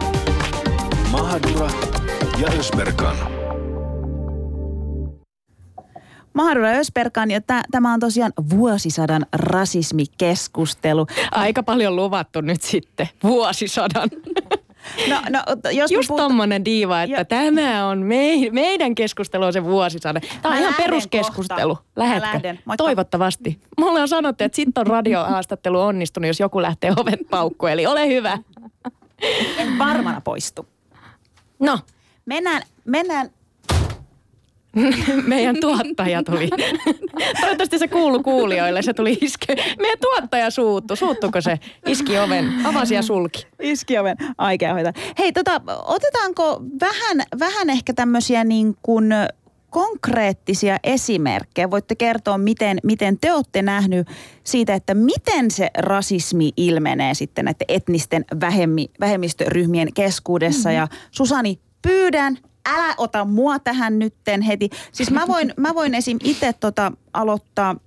Mahadura 1.10 1.70
ja 2.38 2.48
Ösberkan. 2.58 3.16
Mahadura 6.34 6.68
Ösperkan 6.68 7.30
ja 7.30 7.40
t- 7.40 7.70
tämä 7.70 7.92
on 7.92 8.00
tosiaan 8.00 8.32
vuosisadan 8.50 9.26
rasismikeskustelu. 9.32 11.06
Aika 11.32 11.62
paljon 11.62 11.96
luvattu 11.96 12.40
nyt 12.40 12.62
sitten, 12.62 13.08
vuosisadan. 13.22 14.10
No, 15.08 15.16
no, 15.30 15.40
jos 15.70 15.90
Just 15.90 16.08
puhuta... 16.08 16.22
tommonen 16.22 16.64
diiva, 16.64 17.02
että 17.02 17.16
jo. 17.16 17.24
tämä 17.24 17.86
on 17.86 17.98
me, 17.98 18.50
meidän 18.52 18.94
keskustelu 18.94 19.44
on 19.44 19.52
se 19.52 19.64
vuosisade. 19.64 20.20
Tämä 20.42 20.54
on 20.54 20.60
ihan 20.60 20.74
peruskeskustelu. 20.74 21.76
Kohta. 21.76 21.90
Lähetkö? 21.96 22.56
Toivottavasti. 22.76 23.58
Mulle 23.78 24.00
on 24.00 24.08
sanottu, 24.08 24.44
että 24.44 24.56
sitten 24.56 24.80
on 24.80 24.86
radiohaastattelu 24.86 25.80
onnistunut, 25.80 26.26
jos 26.26 26.40
joku 26.40 26.62
lähtee 26.62 26.92
ovet 26.96 27.20
paukku. 27.30 27.66
Eli 27.66 27.86
ole 27.86 28.08
hyvä. 28.08 28.38
En 29.58 29.78
varmana 29.78 30.20
poistu. 30.20 30.68
No. 31.58 31.78
Mennään, 32.26 32.62
mennään 32.84 33.30
meidän 35.26 35.56
tuottaja 35.60 36.22
tuli. 36.22 36.48
Toivottavasti 37.40 37.78
se 37.78 37.88
kuulu 37.88 38.22
kuulijoille, 38.22 38.82
se 38.82 38.94
tuli 38.94 39.18
iske. 39.20 39.54
Meidän 39.78 39.98
tuottaja 40.00 40.50
suuttu. 40.50 40.96
Suuttuko 40.96 41.40
se? 41.40 41.58
Iski 41.86 42.18
oven, 42.18 42.52
avasi 42.64 42.94
ja 42.94 43.02
sulki. 43.02 43.46
Iski 43.60 43.98
oven, 43.98 44.16
aikea 44.38 44.74
hoitaa. 44.74 44.92
Hei, 45.18 45.32
tota, 45.32 45.60
otetaanko 45.84 46.62
vähän, 46.80 47.22
vähän 47.38 47.70
ehkä 47.70 47.94
tämmöisiä 47.94 48.44
niin 48.44 48.76
kuin 48.82 49.06
konkreettisia 49.72 50.78
esimerkkejä. 50.84 51.70
Voitte 51.70 51.94
kertoa, 51.94 52.38
miten, 52.38 52.78
miten 52.82 53.18
te 53.18 53.32
olette 53.32 53.62
nähnyt 53.62 54.08
siitä, 54.44 54.74
että 54.74 54.94
miten 54.94 55.50
se 55.50 55.70
rasismi 55.78 56.50
ilmenee 56.56 57.14
sitten 57.14 57.44
näiden 57.44 57.64
etnisten 57.68 58.24
vähemmi, 58.40 58.90
vähemmistöryhmien 59.00 59.92
keskuudessa. 59.94 60.68
Mm-hmm. 60.68 60.78
Ja 60.78 60.88
Susani, 61.10 61.58
pyydän, 61.82 62.38
älä 62.66 62.94
ota 62.98 63.24
mua 63.24 63.58
tähän 63.58 63.98
nytten 63.98 64.42
heti. 64.42 64.70
Siis 64.92 65.10
mä 65.10 65.24
voin, 65.28 65.54
mä 65.56 65.74
voin 65.74 65.94
esim. 65.94 66.18
itse 66.24 66.52
tota 66.52 66.92
aloittaa– 67.12 67.76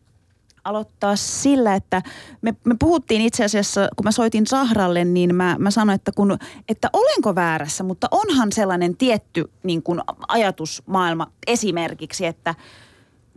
aloittaa 0.65 1.15
sillä, 1.15 1.75
että 1.75 2.01
me, 2.41 2.56
me 2.65 2.75
puhuttiin 2.80 3.21
itse 3.21 3.43
asiassa, 3.43 3.89
kun 3.95 4.04
mä 4.04 4.12
soitin 4.12 4.47
Sahralle, 4.47 5.06
niin 5.06 5.36
mä, 5.36 5.56
mä 5.60 5.71
sanoin, 5.71 5.95
että, 5.95 6.12
kun, 6.15 6.38
että 6.69 6.89
olenko 6.93 7.36
väärässä, 7.36 7.84
mutta 7.84 8.08
onhan 8.12 8.51
sellainen 8.51 8.97
tietty 8.97 9.51
niin 9.63 9.84
kuin 9.84 10.01
ajatusmaailma 10.28 11.32
esimerkiksi, 11.47 12.25
että 12.25 12.56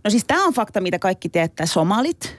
no 0.05 0.11
siis 0.11 0.25
tämä 0.27 0.47
on 0.47 0.55
fakta, 0.55 0.81
mitä 0.81 0.99
kaikki 0.99 1.29
tietää, 1.29 1.67
somalit, 1.67 2.37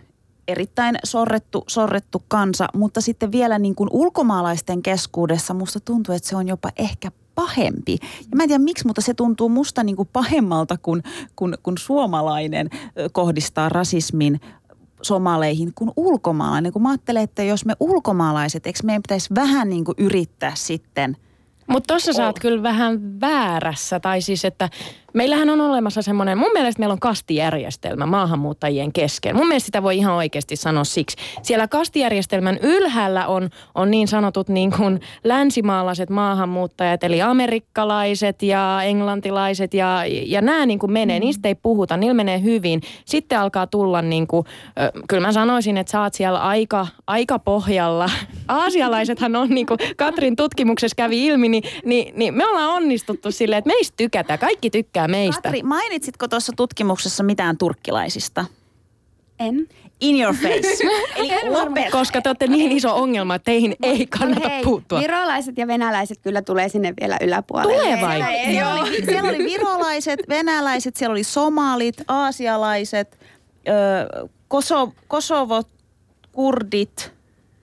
erittäin 0.47 0.95
sorrettu, 1.03 1.63
sorrettu 1.67 2.23
kansa, 2.27 2.67
mutta 2.73 3.01
sitten 3.01 3.31
vielä 3.31 3.59
niin 3.59 3.75
kuin 3.75 3.89
ulkomaalaisten 3.93 4.81
keskuudessa 4.81 5.53
musta 5.53 5.79
tuntuu, 5.79 6.15
että 6.15 6.29
se 6.29 6.35
on 6.35 6.47
jopa 6.47 6.69
ehkä 6.75 7.11
pahempi. 7.35 7.97
Ja 8.01 8.35
mä 8.35 8.43
en 8.43 8.49
tiedä 8.49 8.63
miksi, 8.63 8.87
mutta 8.87 9.01
se 9.01 9.13
tuntuu 9.13 9.49
musta 9.49 9.83
niin 9.83 9.95
kuin 9.95 10.09
pahemmalta, 10.13 10.77
kun, 10.77 11.03
kun, 11.35 11.57
kun 11.63 11.77
suomalainen 11.77 12.69
kohdistaa 13.11 13.69
rasismin 13.69 14.39
somaleihin 15.01 15.73
kuin 15.75 15.91
ulkomaalainen. 15.95 16.73
Kun 16.73 16.81
mä 16.81 16.89
ajattelen, 16.89 17.23
että 17.23 17.43
jos 17.43 17.65
me 17.65 17.73
ulkomaalaiset, 17.79 18.67
eikö 18.67 18.79
meidän 18.83 19.01
pitäisi 19.01 19.35
vähän 19.35 19.69
niin 19.69 19.85
kuin 19.85 19.95
yrittää 19.97 20.55
sitten 20.55 21.17
mutta 21.69 21.87
tuossa 21.87 22.13
sä 22.13 22.25
oot 22.25 22.39
kyllä 22.39 22.63
vähän 22.63 23.21
väärässä, 23.21 23.99
tai 23.99 24.21
siis 24.21 24.45
että 24.45 24.69
Meillähän 25.13 25.49
on 25.49 25.61
olemassa 25.61 26.01
semmoinen, 26.01 26.37
mun 26.37 26.51
mielestä 26.53 26.79
meillä 26.79 26.93
on 26.93 26.99
kastijärjestelmä 26.99 28.05
maahanmuuttajien 28.05 28.93
kesken. 28.93 29.35
Mun 29.35 29.47
mielestä 29.47 29.65
sitä 29.65 29.83
voi 29.83 29.97
ihan 29.97 30.13
oikeasti 30.13 30.55
sanoa 30.55 30.83
siksi. 30.83 31.17
Siellä 31.41 31.67
kastijärjestelmän 31.67 32.57
ylhäällä 32.61 33.27
on, 33.27 33.49
on 33.75 33.91
niin 33.91 34.07
sanotut 34.07 34.49
niin 34.49 34.71
kuin 34.77 34.99
länsimaalaiset 35.23 36.09
maahanmuuttajat, 36.09 37.03
eli 37.03 37.21
amerikkalaiset 37.21 38.43
ja 38.43 38.79
englantilaiset 38.83 39.73
ja, 39.73 40.03
ja 40.25 40.41
nämä 40.41 40.65
niin 40.65 40.79
kuin 40.79 40.91
menee, 40.91 41.19
mm. 41.19 41.25
niistä 41.25 41.47
ei 41.47 41.55
puhuta, 41.55 41.97
niillä 41.97 42.13
menee 42.13 42.43
hyvin. 42.43 42.81
Sitten 43.05 43.39
alkaa 43.39 43.67
tulla 43.67 44.01
niin 44.01 44.27
kuin, 44.27 44.45
kyllä 45.07 45.27
mä 45.27 45.31
sanoisin, 45.31 45.77
että 45.77 45.91
sä 45.91 46.01
oot 46.01 46.13
siellä 46.13 46.39
aika, 46.39 46.87
aika 47.07 47.39
pohjalla. 47.39 48.09
Aasialaisethan 48.47 49.35
on 49.35 49.49
niin 49.49 49.65
kuin 49.65 49.77
Katrin 49.97 50.35
tutkimuksessa 50.35 50.95
kävi 50.95 51.25
ilmi, 51.25 51.49
niin, 51.49 51.63
niin, 51.85 52.13
niin 52.15 52.33
me 52.33 52.47
ollaan 52.47 52.69
onnistuttu 52.69 53.31
silleen, 53.31 53.57
että 53.57 53.67
meistä 53.69 53.93
tykätään, 53.97 54.39
kaikki 54.39 54.69
tykkää 54.69 54.98
meistä. 55.07 55.41
Katri, 55.41 55.63
mainitsitko 55.63 56.27
tuossa 56.27 56.53
tutkimuksessa 56.55 57.23
mitään 57.23 57.57
turkkilaisista? 57.57 58.45
En. 59.39 59.67
In 60.01 60.21
your 60.21 60.35
face. 60.35 60.83
Eli 61.15 61.49
lopeta. 61.49 61.91
Koska 61.91 62.21
te 62.21 62.29
olette 62.29 62.47
niin 62.47 62.71
iso 62.71 62.95
ongelma, 62.95 63.35
että 63.35 63.45
teihin 63.45 63.75
ei 63.83 64.07
kannata 64.07 64.49
Hei, 64.49 64.63
puuttua. 64.63 64.99
virolaiset 64.99 65.57
ja 65.57 65.67
venäläiset 65.67 66.19
kyllä 66.21 66.41
tulee 66.41 66.69
sinne 66.69 66.93
vielä 67.01 67.17
yläpuolelle. 67.21 67.73
Tulee 67.73 68.01
vai? 68.01 68.21
Siellä 68.45 68.81
oli, 68.81 69.05
siellä 69.05 69.29
oli 69.29 69.37
virolaiset, 69.37 70.19
venäläiset, 70.29 70.95
siellä 70.95 71.11
oli 71.11 71.23
somalit, 71.23 71.95
aasialaiset, 72.07 73.19
ö, 73.67 74.27
koso, 74.47 74.93
kosovot, 75.07 75.67
kurdit. 76.31 77.13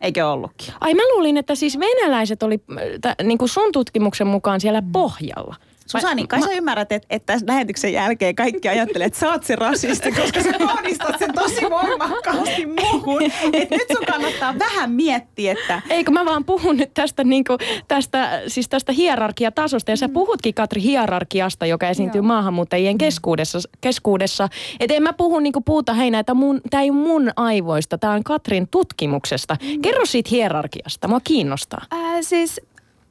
Eikö 0.01 0.29
ollutkin? 0.29 0.75
Ai 0.81 0.95
mä 0.95 1.03
luulin, 1.15 1.37
että 1.37 1.55
siis 1.55 1.79
venäläiset 1.79 2.43
oli 2.43 2.61
äh, 3.07 3.15
niin 3.23 3.39
kuin 3.39 3.49
sun 3.49 3.73
tutkimuksen 3.73 4.27
mukaan 4.27 4.61
siellä 4.61 4.83
pohjalla. 4.93 5.57
Susani, 5.87 6.27
kai 6.27 6.43
sä 6.43 6.53
ymmärrät, 6.53 6.93
että, 6.93 7.07
että 7.11 7.39
lähetyksen 7.47 7.93
jälkeen 7.93 8.35
kaikki 8.35 8.69
ajattelee, 8.69 9.07
että 9.07 9.19
sä 9.19 9.31
oot 9.31 9.45
se 9.45 9.57
rasisti, 9.57 10.13
koska 10.13 10.43
sä 10.43 10.53
kohdistat 10.59 11.19
sen 11.19 11.35
tosi 11.35 11.61
voimakkaasti 11.71 12.67
muuhun. 12.67 13.23
Että 13.53 13.77
nyt 13.77 13.89
sun 13.97 14.07
kannattaa 14.07 14.55
vähän 14.59 14.91
miettiä, 14.91 15.53
että 15.53 15.83
Eikö 15.91 16.11
mä 16.11 16.25
vaan 16.25 16.45
puhun 16.45 16.77
nyt 16.77 16.95
tästä, 16.95 17.25
niin 17.25 17.45
kuin, 17.45 17.59
tästä, 17.89 18.43
siis 18.47 18.69
tästä 18.69 18.93
hierarkiatasosta. 18.93 19.91
Ja 19.91 19.97
sä 19.97 20.09
puhutkin 20.09 20.55
Katri 20.55 20.83
hierarkiasta, 20.83 21.67
joka 21.67 21.89
esiintyy 21.89 22.19
Joo. 22.19 22.27
maahanmuuttajien 22.27 22.99
keskuudessa. 22.99 23.59
keskuudessa. 23.81 24.49
Et 24.81 24.91
en 24.91 25.03
mä 25.03 25.13
puhu 25.13 25.39
niin 25.39 25.53
kuin 25.53 25.65
puuta 25.65 25.95
heinää, 25.95 26.21
että 26.21 26.35
mun, 26.35 26.61
tää 26.71 26.81
ei 26.81 26.91
mun 26.91 27.31
aivoista, 27.37 27.99
tää 27.99 28.13
on 28.13 28.25
Katrin 28.25 28.69
tutkimuksesta. 28.69 29.57
Kerro 29.83 30.07
siitä 30.07 30.29
hierarkiasta, 30.31 31.09
mua 31.09 31.21
kiinnostaa. 31.25 31.83
Ää, 31.91 32.23
siis 32.23 32.61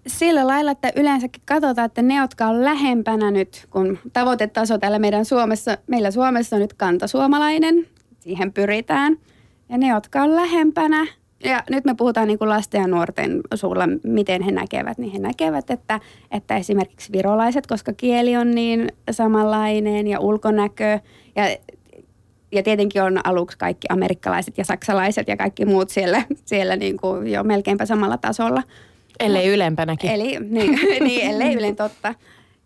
sillä 0.07 0.47
lailla, 0.47 0.71
että 0.71 0.91
yleensäkin 0.95 1.41
katsotaan, 1.45 1.85
että 1.85 2.01
ne, 2.01 2.15
jotka 2.15 2.45
on 2.45 2.65
lähempänä 2.65 3.31
nyt, 3.31 3.67
kun 3.69 3.99
tavoitetaso 4.13 4.77
täällä 4.77 4.99
meidän 4.99 5.25
Suomessa, 5.25 5.77
meillä 5.87 6.11
Suomessa 6.11 6.55
on 6.55 6.61
nyt 6.61 6.73
kantasuomalainen, 6.73 7.87
siihen 8.19 8.53
pyritään. 8.53 9.17
Ja 9.69 9.77
ne, 9.77 9.87
jotka 9.87 10.21
on 10.21 10.35
lähempänä, 10.35 11.07
ja 11.43 11.63
nyt 11.69 11.85
me 11.85 11.95
puhutaan 11.95 12.27
niin 12.27 12.39
kuin 12.39 12.49
lasten 12.49 12.81
ja 12.81 12.87
nuorten 12.87 13.41
suulla, 13.55 13.83
miten 14.03 14.41
he 14.41 14.51
näkevät, 14.51 14.97
niin 14.97 15.11
he 15.11 15.19
näkevät, 15.19 15.69
että, 15.69 15.99
että 16.31 16.57
esimerkiksi 16.57 17.11
virolaiset, 17.11 17.67
koska 17.67 17.93
kieli 17.93 18.37
on 18.37 18.51
niin 18.51 18.91
samanlainen 19.11 20.07
ja 20.07 20.19
ulkonäkö 20.19 20.99
ja 21.35 21.57
ja 22.51 22.63
tietenkin 22.63 23.03
on 23.03 23.19
aluksi 23.23 23.57
kaikki 23.57 23.87
amerikkalaiset 23.89 24.57
ja 24.57 24.65
saksalaiset 24.65 25.27
ja 25.27 25.37
kaikki 25.37 25.65
muut 25.65 25.89
siellä, 25.89 26.23
siellä 26.45 26.75
niin 26.75 26.97
kuin 26.97 27.27
jo 27.27 27.43
melkeinpä 27.43 27.85
samalla 27.85 28.17
tasolla. 28.17 28.63
Ellei 29.19 29.47
ylempänäkin. 29.47 30.11
Eli 30.11 30.39
niin, 30.39 30.79
niin 31.07 31.29
ellei 31.29 31.53
ylen 31.53 31.75
totta. 31.75 32.15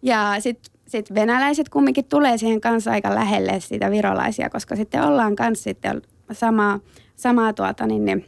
Ja 0.02 0.36
sitten 0.40 0.72
sit 0.88 1.14
venäläiset 1.14 1.70
kumminkin 1.70 2.06
tulee 2.06 2.38
siihen 2.38 2.62
kanssa 2.62 2.92
aika 2.92 3.16
lähelle 3.16 3.60
sitä 3.60 3.92
virolaisia, 3.92 4.50
koska 4.50 4.76
sitten 4.76 5.04
ollaan 5.04 5.36
kanssa 5.36 5.64
sitten 5.64 6.02
samaa, 6.32 6.80
samaa, 7.16 7.54
tuota, 7.54 7.86
niin, 7.86 8.06
niin, 8.06 8.26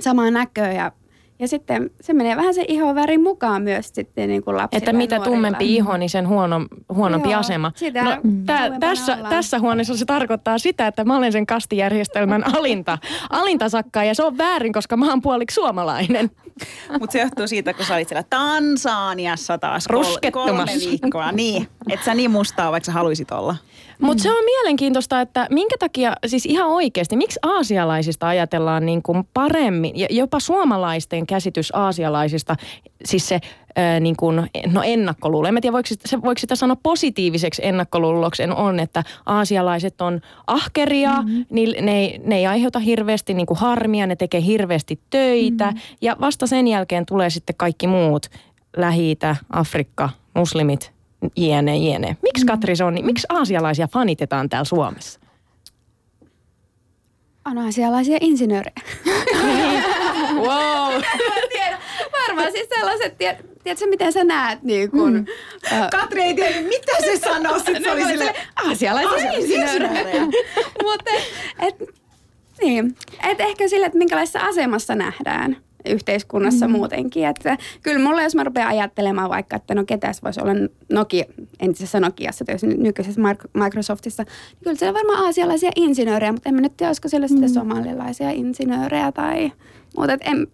samaa 0.00 0.30
näköä 0.30 0.72
ja 0.72 0.92
ja 1.40 1.48
sitten 1.48 1.90
se 2.00 2.12
menee 2.12 2.36
vähän 2.36 2.54
se 2.54 2.64
ihoväri 2.68 3.18
mukaan 3.18 3.62
myös 3.62 3.90
sitten 3.94 4.28
niin 4.28 4.42
kuin 4.44 4.56
lapsilla 4.56 4.78
Että 4.78 4.92
mitä 4.92 5.16
nuorilla. 5.16 5.34
tummempi 5.34 5.76
iho, 5.76 5.96
niin 5.96 6.10
sen 6.10 6.28
huono, 6.28 6.60
huonompi 6.94 7.30
Joo, 7.30 7.40
asema. 7.40 7.72
sitä 7.74 8.02
no, 8.04 8.10
tää, 8.46 8.58
kauempana 8.58 8.80
tässä, 8.80 9.14
ollaan. 9.14 9.30
tässä 9.30 9.58
huoneessa 9.58 9.96
se 9.96 10.04
tarkoittaa 10.04 10.58
sitä, 10.58 10.86
että 10.86 11.04
mä 11.04 11.16
olen 11.16 11.32
sen 11.32 11.46
kastijärjestelmän 11.46 12.44
alinta, 12.56 12.98
alintasakkaa 13.30 14.04
ja 14.04 14.14
se 14.14 14.24
on 14.24 14.38
väärin, 14.38 14.72
koska 14.72 14.96
mä 14.96 15.10
oon 15.10 15.22
puoliksi 15.22 15.54
suomalainen. 15.54 16.30
Mutta 17.00 17.12
se 17.12 17.20
johtuu 17.20 17.46
siitä, 17.48 17.74
kun 17.74 17.84
sä 17.86 17.94
olit 17.94 18.08
siellä 18.08 18.24
Tansaniassa 18.30 19.58
taas 19.58 19.86
kol- 19.86 20.30
kolme 20.32 20.64
viikkoa. 20.90 21.32
Niin, 21.32 21.68
että 21.90 22.04
sä 22.04 22.14
niin 22.14 22.30
mustaa, 22.30 22.72
vaikka 22.72 22.86
sä 22.86 22.92
haluisit 22.92 23.30
olla. 23.30 23.56
Mutta 24.00 24.22
se 24.22 24.30
on 24.30 24.44
mielenkiintoista, 24.44 25.20
että 25.20 25.46
minkä 25.50 25.76
takia, 25.78 26.12
siis 26.26 26.46
ihan 26.46 26.68
oikeasti, 26.68 27.16
miksi 27.16 27.38
aasialaisista 27.42 28.28
ajatellaan 28.28 28.86
niin 28.86 29.02
kuin 29.02 29.28
paremmin, 29.34 29.98
ja 29.98 30.06
jopa 30.10 30.40
suomalaisten 30.40 31.26
käsitys 31.26 31.70
aasialaisista, 31.74 32.56
siis 33.04 33.28
se 33.28 33.40
ää, 33.76 34.00
niin 34.00 34.16
kuin, 34.16 34.36
no 34.72 34.82
ennakkoluulo. 34.82 35.48
En 35.48 35.60
tiedä, 35.60 35.72
voiko, 35.72 35.88
se, 36.04 36.22
voiko 36.22 36.38
sitä 36.38 36.56
sanoa 36.56 36.76
positiiviseksi 36.82 37.62
ennakkoluuloksi 37.64 38.42
on, 38.56 38.80
että 38.80 39.04
aasialaiset 39.26 40.00
on 40.00 40.20
ahkeria, 40.46 41.22
mm-hmm. 41.22 41.46
niin 41.50 41.86
ne, 41.86 41.98
ei- 41.98 42.20
ne 42.24 42.36
ei 42.36 42.46
aiheuta 42.46 42.78
hirveästi 42.78 43.34
niin 43.34 43.46
kuin 43.46 43.58
harmia, 43.58 44.06
ne 44.06 44.16
tekee 44.16 44.44
hirveästi 44.44 45.00
töitä, 45.10 45.64
mm-hmm. 45.66 45.80
ja 46.02 46.16
vasta 46.20 46.46
sen 46.46 46.68
jälkeen 46.68 47.06
tulee 47.06 47.30
sitten 47.30 47.56
kaikki 47.56 47.86
muut, 47.86 48.26
lähi 48.76 49.18
Afrikka, 49.50 50.10
muslimit, 50.34 50.92
jne, 51.36 51.76
jne. 51.76 52.16
Miksi 52.22 52.46
Katri 52.46 52.76
se 52.76 52.84
on, 52.84 52.94
niin, 52.94 53.06
miksi 53.06 53.26
aasialaisia 53.28 53.88
fanitetaan 53.88 54.48
täällä 54.48 54.64
Suomessa? 54.64 55.20
On 57.44 57.58
asialaisia 57.58 58.18
insinöörejä. 58.20 58.74
Wow. 60.30 61.02
Varmaan 62.28 62.52
siis 62.52 62.68
sellaiset, 62.78 63.18
tiedät, 63.18 63.38
tiedätkö 63.64 63.86
miten 63.86 64.12
sä 64.12 64.24
näet 64.24 64.62
niin 64.62 64.90
kun, 64.90 65.12
mm. 65.12 65.26
Katri 65.90 66.22
ei 66.22 66.34
tiedä, 66.34 66.60
mitä 66.60 66.92
se 67.00 67.16
sanoo. 67.16 67.58
Sitten 67.58 67.82
se 67.82 67.90
oli 67.90 68.04
sille, 68.04 68.34
asialaisia 68.54 68.92
Aasialaisia 68.92 69.32
insinöörejä. 69.32 70.00
insinöörejä. 70.00 70.22
Mutta 70.82 71.10
et, 71.58 71.74
niin, 72.60 72.96
et 73.28 73.40
ehkä 73.40 73.68
sille, 73.68 73.86
että 73.86 73.98
minkälaisessa 73.98 74.40
asemassa 74.40 74.94
nähdään 74.94 75.56
yhteiskunnassa 75.86 76.68
mm. 76.68 76.72
muutenkin. 76.72 77.26
Että 77.26 77.58
kyllä 77.82 78.04
mulla, 78.04 78.22
jos 78.22 78.34
mä 78.34 78.44
rupean 78.44 78.68
ajattelemaan 78.68 79.30
vaikka, 79.30 79.56
että 79.56 79.74
no 79.74 79.84
ketäs 79.84 80.22
voisi 80.22 80.40
olla 80.40 80.52
Nokia, 80.92 81.24
entisessä 81.60 82.00
Nokiassa, 82.00 82.44
tai 82.44 82.56
nykyisessä 82.62 83.20
Mark- 83.20 83.64
Microsoftissa, 83.64 84.22
niin 84.22 84.58
kyllä 84.64 84.76
siellä 84.76 84.98
on 84.98 85.06
varmaan 85.06 85.26
aasialaisia 85.26 85.70
insinöörejä, 85.76 86.32
mutta 86.32 86.48
en 86.48 86.54
mä 86.54 86.60
nyt 86.60 86.76
tiedä, 86.76 86.88
olisiko 86.88 87.08
siellä 87.08 87.28
sitten 87.28 87.50
somalilaisia 87.50 88.30
insinöörejä 88.30 89.12
tai 89.12 89.52
muuta. 89.96 90.12
Et 90.12 90.20
en, 90.24 90.46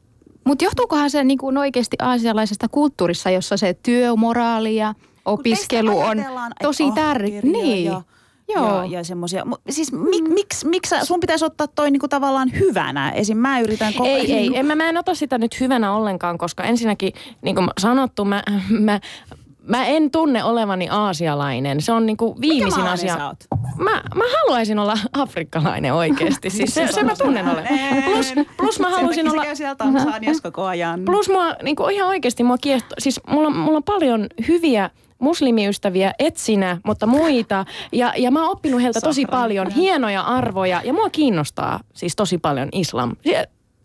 Mutta 0.45 0.65
johtuukohan 0.65 1.11
se 1.11 1.25
niin 1.25 1.39
kuin 1.39 1.59
oikeasti 1.59 1.97
aasialaisesta 2.01 2.69
kulttuurissa, 2.69 3.31
jossa 3.31 3.57
se 3.57 3.77
työmoraali 3.83 4.77
ja 4.77 4.95
opiskelu 5.25 5.99
on 5.99 6.25
tosi 6.63 6.91
tärkeä. 6.95 7.41
Niin. 7.43 7.85
Ja, 7.85 8.03
Joo. 8.49 8.83
ja, 8.83 8.85
ja 8.85 9.05
semmoisia. 9.05 9.45
Siis 9.71 9.93
mik, 9.93 10.29
miksi, 10.29 10.67
miksi 10.69 10.91
sä- 10.91 11.05
sun 11.05 11.21
pitäisi 11.21 11.45
ottaa 11.45 11.67
toi 11.67 11.91
niinku 11.91 12.09
tavallaan 12.09 12.53
hyvänä? 12.61 13.11
Esim. 13.11 13.37
mä 13.39 13.61
yritän 13.61 13.93
koko 13.95 14.09
Ei, 14.09 14.33
ei, 14.33 14.41
niinku- 14.41 14.59
en 14.59 14.67
mä, 14.67 14.75
mä 14.75 14.89
en 14.89 14.97
ota 14.97 15.15
sitä 15.15 15.39
nyt 15.39 15.61
hyvänä 15.61 15.93
ollenkaan, 15.93 16.39
koska 16.39 16.65
ensinnäkin, 16.65 17.13
niin 17.43 17.57
kuin 17.57 17.69
sanottu, 17.81 18.25
mä, 18.25 18.43
mä, 18.69 19.01
mä 19.67 19.85
en 19.87 20.11
tunne 20.11 20.45
olevani 20.45 20.89
aasialainen. 20.91 21.81
Se 21.83 21.93
on 21.93 22.07
niin 22.07 22.17
kuin 22.17 22.41
viimeisin 22.41 22.81
maalainen 22.81 22.93
asia. 22.95 23.17
sä 23.17 23.27
oot? 23.27 23.37
Mä, 23.77 24.03
mä 24.15 24.25
haluaisin 24.41 24.79
olla 24.79 24.99
afrikkalainen 25.13 25.95
oikeasti. 25.95 26.51
Siis 26.51 26.75
se, 26.75 26.89
se 26.93 27.03
mä 27.03 27.15
tunnen 27.17 27.49
olevan. 27.49 27.65
Plus, 28.05 28.33
plus 28.57 28.81
mä 28.81 28.91
haluaisin 28.91 29.31
olla... 29.31 29.43
se 29.43 29.47
käy 29.47 29.57
siellä 29.57 29.75
Tansaniassa 29.75 30.43
koko 30.43 30.65
ajan. 30.65 31.03
Plus 31.05 31.29
mua 31.29 31.55
niin 31.63 31.77
kuin 31.77 31.95
ihan 31.95 32.09
oikeasti 32.09 32.43
mua 32.45 32.59
kiehtoo, 32.59 32.97
siis 32.99 33.21
mulla, 33.29 33.51
mulla 33.51 33.77
on 33.77 33.85
paljon 33.85 34.27
hyviä 34.49 34.91
muslimiystäviä 35.19 36.13
etsinä, 36.19 36.79
mutta 36.85 37.07
muita. 37.07 37.65
Ja, 37.93 38.13
ja 38.17 38.31
mä 38.31 38.43
oon 38.43 38.53
oppinut 38.53 38.83
heiltä 38.83 39.01
tosi 39.01 39.23
Sahran. 39.23 39.41
paljon 39.41 39.71
hienoja 39.71 40.21
arvoja 40.21 40.81
ja 40.85 40.93
mua 40.93 41.11
kiinnostaa 41.11 41.81
siis 41.95 42.17
tosi 42.17 42.39
paljon 42.39 42.69
islam. 42.73 43.17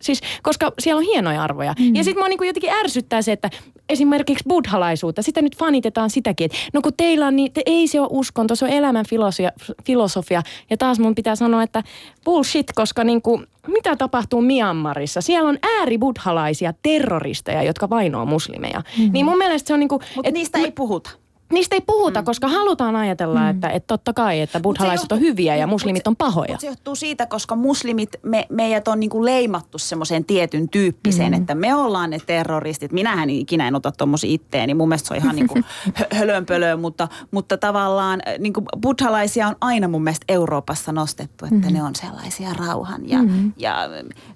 Siis, 0.02 0.20
koska 0.42 0.72
siellä 0.78 0.98
on 0.98 1.04
hienoja 1.04 1.42
arvoja. 1.42 1.74
Mm. 1.78 1.94
Ja 1.94 2.04
sitten 2.04 2.20
mua 2.20 2.28
niinku 2.28 2.44
jotenkin 2.44 2.70
ärsyttää 2.70 3.22
se, 3.22 3.32
että 3.32 3.50
esimerkiksi 3.88 4.44
buddhalaisuutta, 4.48 5.22
sitä 5.22 5.42
nyt 5.42 5.56
fanitetaan 5.56 6.10
sitäkin. 6.10 6.44
Että 6.44 6.56
no 6.72 6.82
kun 6.82 6.92
teillä 6.96 7.26
on 7.26 7.36
niin, 7.36 7.52
te, 7.52 7.62
ei 7.66 7.88
se 7.88 8.00
ole 8.00 8.08
uskonto, 8.10 8.56
se 8.56 8.64
on 8.64 8.70
elämän 8.70 9.04
filosofia, 9.08 9.52
filosofia. 9.86 10.42
Ja 10.70 10.76
taas 10.76 10.98
mun 10.98 11.14
pitää 11.14 11.36
sanoa, 11.36 11.62
että 11.62 11.82
bullshit, 12.24 12.66
koska 12.74 13.04
niinku, 13.04 13.42
mitä 13.66 13.96
tapahtuu 13.96 14.42
Myanmarissa? 14.42 15.20
Siellä 15.20 15.48
on 15.48 15.58
ääribuddhalaisia 15.78 16.74
terroristeja, 16.82 17.62
jotka 17.62 17.90
vainoo 17.90 18.26
muslimeja. 18.26 18.78
Mm-hmm. 18.78 19.12
Niin 19.12 19.24
mun 19.24 19.38
mielestä 19.38 19.66
se 19.66 19.74
on 19.74 19.80
niinku... 19.80 20.00
Mutta 20.16 20.30
niistä 20.30 20.58
ei 20.58 20.72
puhuta. 20.72 21.10
Niistä 21.52 21.76
ei 21.76 21.80
puhuta, 21.80 22.22
koska 22.22 22.48
halutaan 22.48 22.96
ajatella, 22.96 23.48
että, 23.48 23.68
että 23.68 23.86
totta 23.86 24.12
kai, 24.12 24.40
että 24.40 24.60
buddhalaiset 24.60 25.02
johtuu- 25.02 25.16
on 25.16 25.20
hyviä 25.20 25.56
ja 25.56 25.66
muslimit 25.66 26.02
se- 26.04 26.08
on 26.08 26.16
pahoja. 26.16 26.58
Se 26.58 26.66
johtuu 26.66 26.94
siitä, 26.94 27.26
koska 27.26 27.56
muslimit, 27.56 28.10
me, 28.22 28.46
meidät 28.50 28.88
on 28.88 29.00
niinku 29.00 29.24
leimattu 29.24 29.78
semmoiseen 29.78 30.24
tietyn 30.24 30.68
tyyppiseen, 30.68 31.34
että 31.34 31.54
me 31.54 31.74
ollaan 31.74 32.10
ne 32.10 32.18
terroristit. 32.26 32.92
Minähän 32.92 33.30
ikinä 33.30 33.68
en 33.68 33.74
ota 33.74 33.92
tuommoisia 33.92 34.30
itteeni. 34.30 34.74
Mun 34.74 34.88
mielestä 34.88 35.08
se 35.08 35.14
on 35.14 35.20
ihan 35.20 35.36
niinku 35.36 35.58
hö- 36.00 36.06
hölönpölöä, 36.16 36.76
mutta, 36.76 37.08
mutta 37.30 37.58
tavallaan 37.58 38.22
äh, 38.28 38.34
niinku 38.38 38.62
buddhalaisia 38.82 39.48
on 39.48 39.56
aina 39.60 39.88
mun 39.88 40.04
mielestä 40.04 40.24
Euroopassa 40.28 40.92
nostettu, 40.92 41.44
että 41.44 41.70
ne 41.70 41.82
on 41.82 41.94
sellaisia 41.94 42.48
rauhan 42.58 43.08
ja, 43.08 43.18
ja 43.56 43.76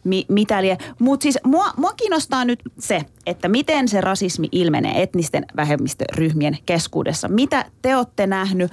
mi, 0.04 0.24
mitä 0.28 0.62
lie. 0.62 0.78
Mutta 0.98 1.22
siis 1.22 1.38
mua, 1.44 1.66
mua 1.76 1.92
kiinnostaa 1.92 2.44
nyt 2.44 2.60
se, 2.78 3.02
että 3.26 3.48
miten 3.48 3.88
se 3.88 4.00
rasismi 4.00 4.48
ilmenee 4.52 5.02
etnisten 5.02 5.46
vähemmistöryhmien 5.56 6.58
keskuudessa. 6.66 7.05
Mitä 7.28 7.64
te 7.82 7.96
olette 7.96 8.26
nähnyt? 8.26 8.72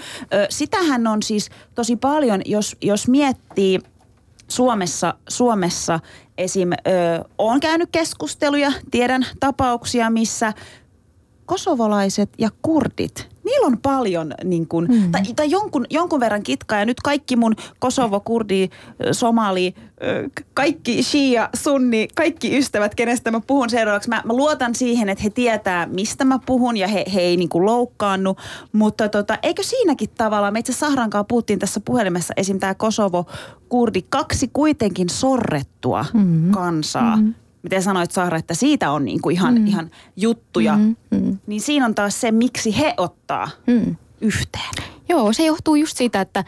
Sitähän 0.50 1.08
on 1.08 1.24
siis 1.24 1.50
tosi 1.76 1.96
paljon, 1.96 2.42
jos, 2.46 2.76
jos 2.82 3.08
miettii 3.08 3.80
Suomessa, 4.48 5.14
Suomessa 5.30 6.00
esim. 6.38 6.72
Ö, 6.72 6.78
on 7.38 7.60
käynyt 7.60 7.90
keskusteluja, 7.92 8.72
tiedän 8.92 9.26
tapauksia, 9.40 10.10
missä 10.10 10.54
kosovolaiset 11.46 12.30
ja 12.38 12.50
kurdit, 12.62 13.33
niillä 13.46 13.68
on 13.68 13.78
paljon 13.78 14.34
niin 14.44 14.68
kuin, 14.68 14.88
mm. 14.88 15.12
tai, 15.12 15.22
tai 15.36 15.52
jonkun, 15.52 15.86
jonkun 15.90 16.20
verran 16.20 16.44
kitkaa. 16.44 16.80
Ja 16.80 16.86
nyt 16.86 17.02
kaikki 17.02 17.36
mun 17.36 17.56
Kosovo, 17.80 18.20
kurdi, 18.20 18.70
somali, 19.12 19.76
kaikki 20.54 21.04
shia, 21.04 21.50
sunni, 21.56 22.08
kaikki 22.16 22.58
ystävät, 22.58 22.96
kenestä 22.96 23.32
mä 23.32 23.42
puhun 23.48 23.70
seuraavaksi. 23.70 24.10
Mä, 24.10 24.22
mä 24.26 24.34
luotan 24.34 24.76
siihen, 24.76 25.10
että 25.10 25.24
he 25.24 25.30
tietää, 25.30 25.86
mistä 25.86 26.26
mä 26.26 26.40
puhun 26.46 26.78
ja 26.78 26.88
he, 26.88 27.06
he 27.14 27.22
ei 27.22 27.38
niin 27.38 27.50
kuin 27.50 27.66
loukkaannu. 27.66 28.36
Mutta 28.72 29.10
tota, 29.10 29.38
eikö 29.44 29.64
siinäkin 29.64 30.10
tavalla, 30.18 30.52
me 30.52 30.60
itse 30.60 30.74
Sahrankaan 30.74 31.26
puhuttiin 31.26 31.60
tässä 31.60 31.80
puhelimessa, 31.86 32.34
esim. 32.38 32.60
tämä 32.60 32.74
Kosovo, 32.74 33.26
kurdi, 33.70 34.02
kaksi 34.10 34.50
kuitenkin 34.54 35.10
sorrettua 35.10 36.06
mm-hmm. 36.14 36.52
kansaa. 36.52 37.16
Mm-hmm 37.16 37.43
miten 37.64 37.84
sanoit 37.84 38.12
Saara, 38.12 38.38
että 38.38 38.54
siitä 38.54 38.92
on 38.92 39.06
niin 39.06 39.22
kuin 39.22 39.36
ihan, 39.36 39.56
mm. 39.56 39.68
ihan 39.68 39.92
juttuja, 40.16 40.78
mm, 40.78 40.96
mm. 41.12 41.38
niin 41.48 41.62
siinä 41.62 41.86
on 41.86 41.96
taas 41.96 42.22
se, 42.22 42.32
miksi 42.32 42.78
he 42.78 42.94
ottaa 42.98 43.50
mm. 43.68 43.96
yhteen. 44.22 44.74
Joo, 45.10 45.34
se 45.34 45.46
johtuu 45.46 45.76
just 45.76 45.98
siitä, 45.98 46.22
että 46.22 46.44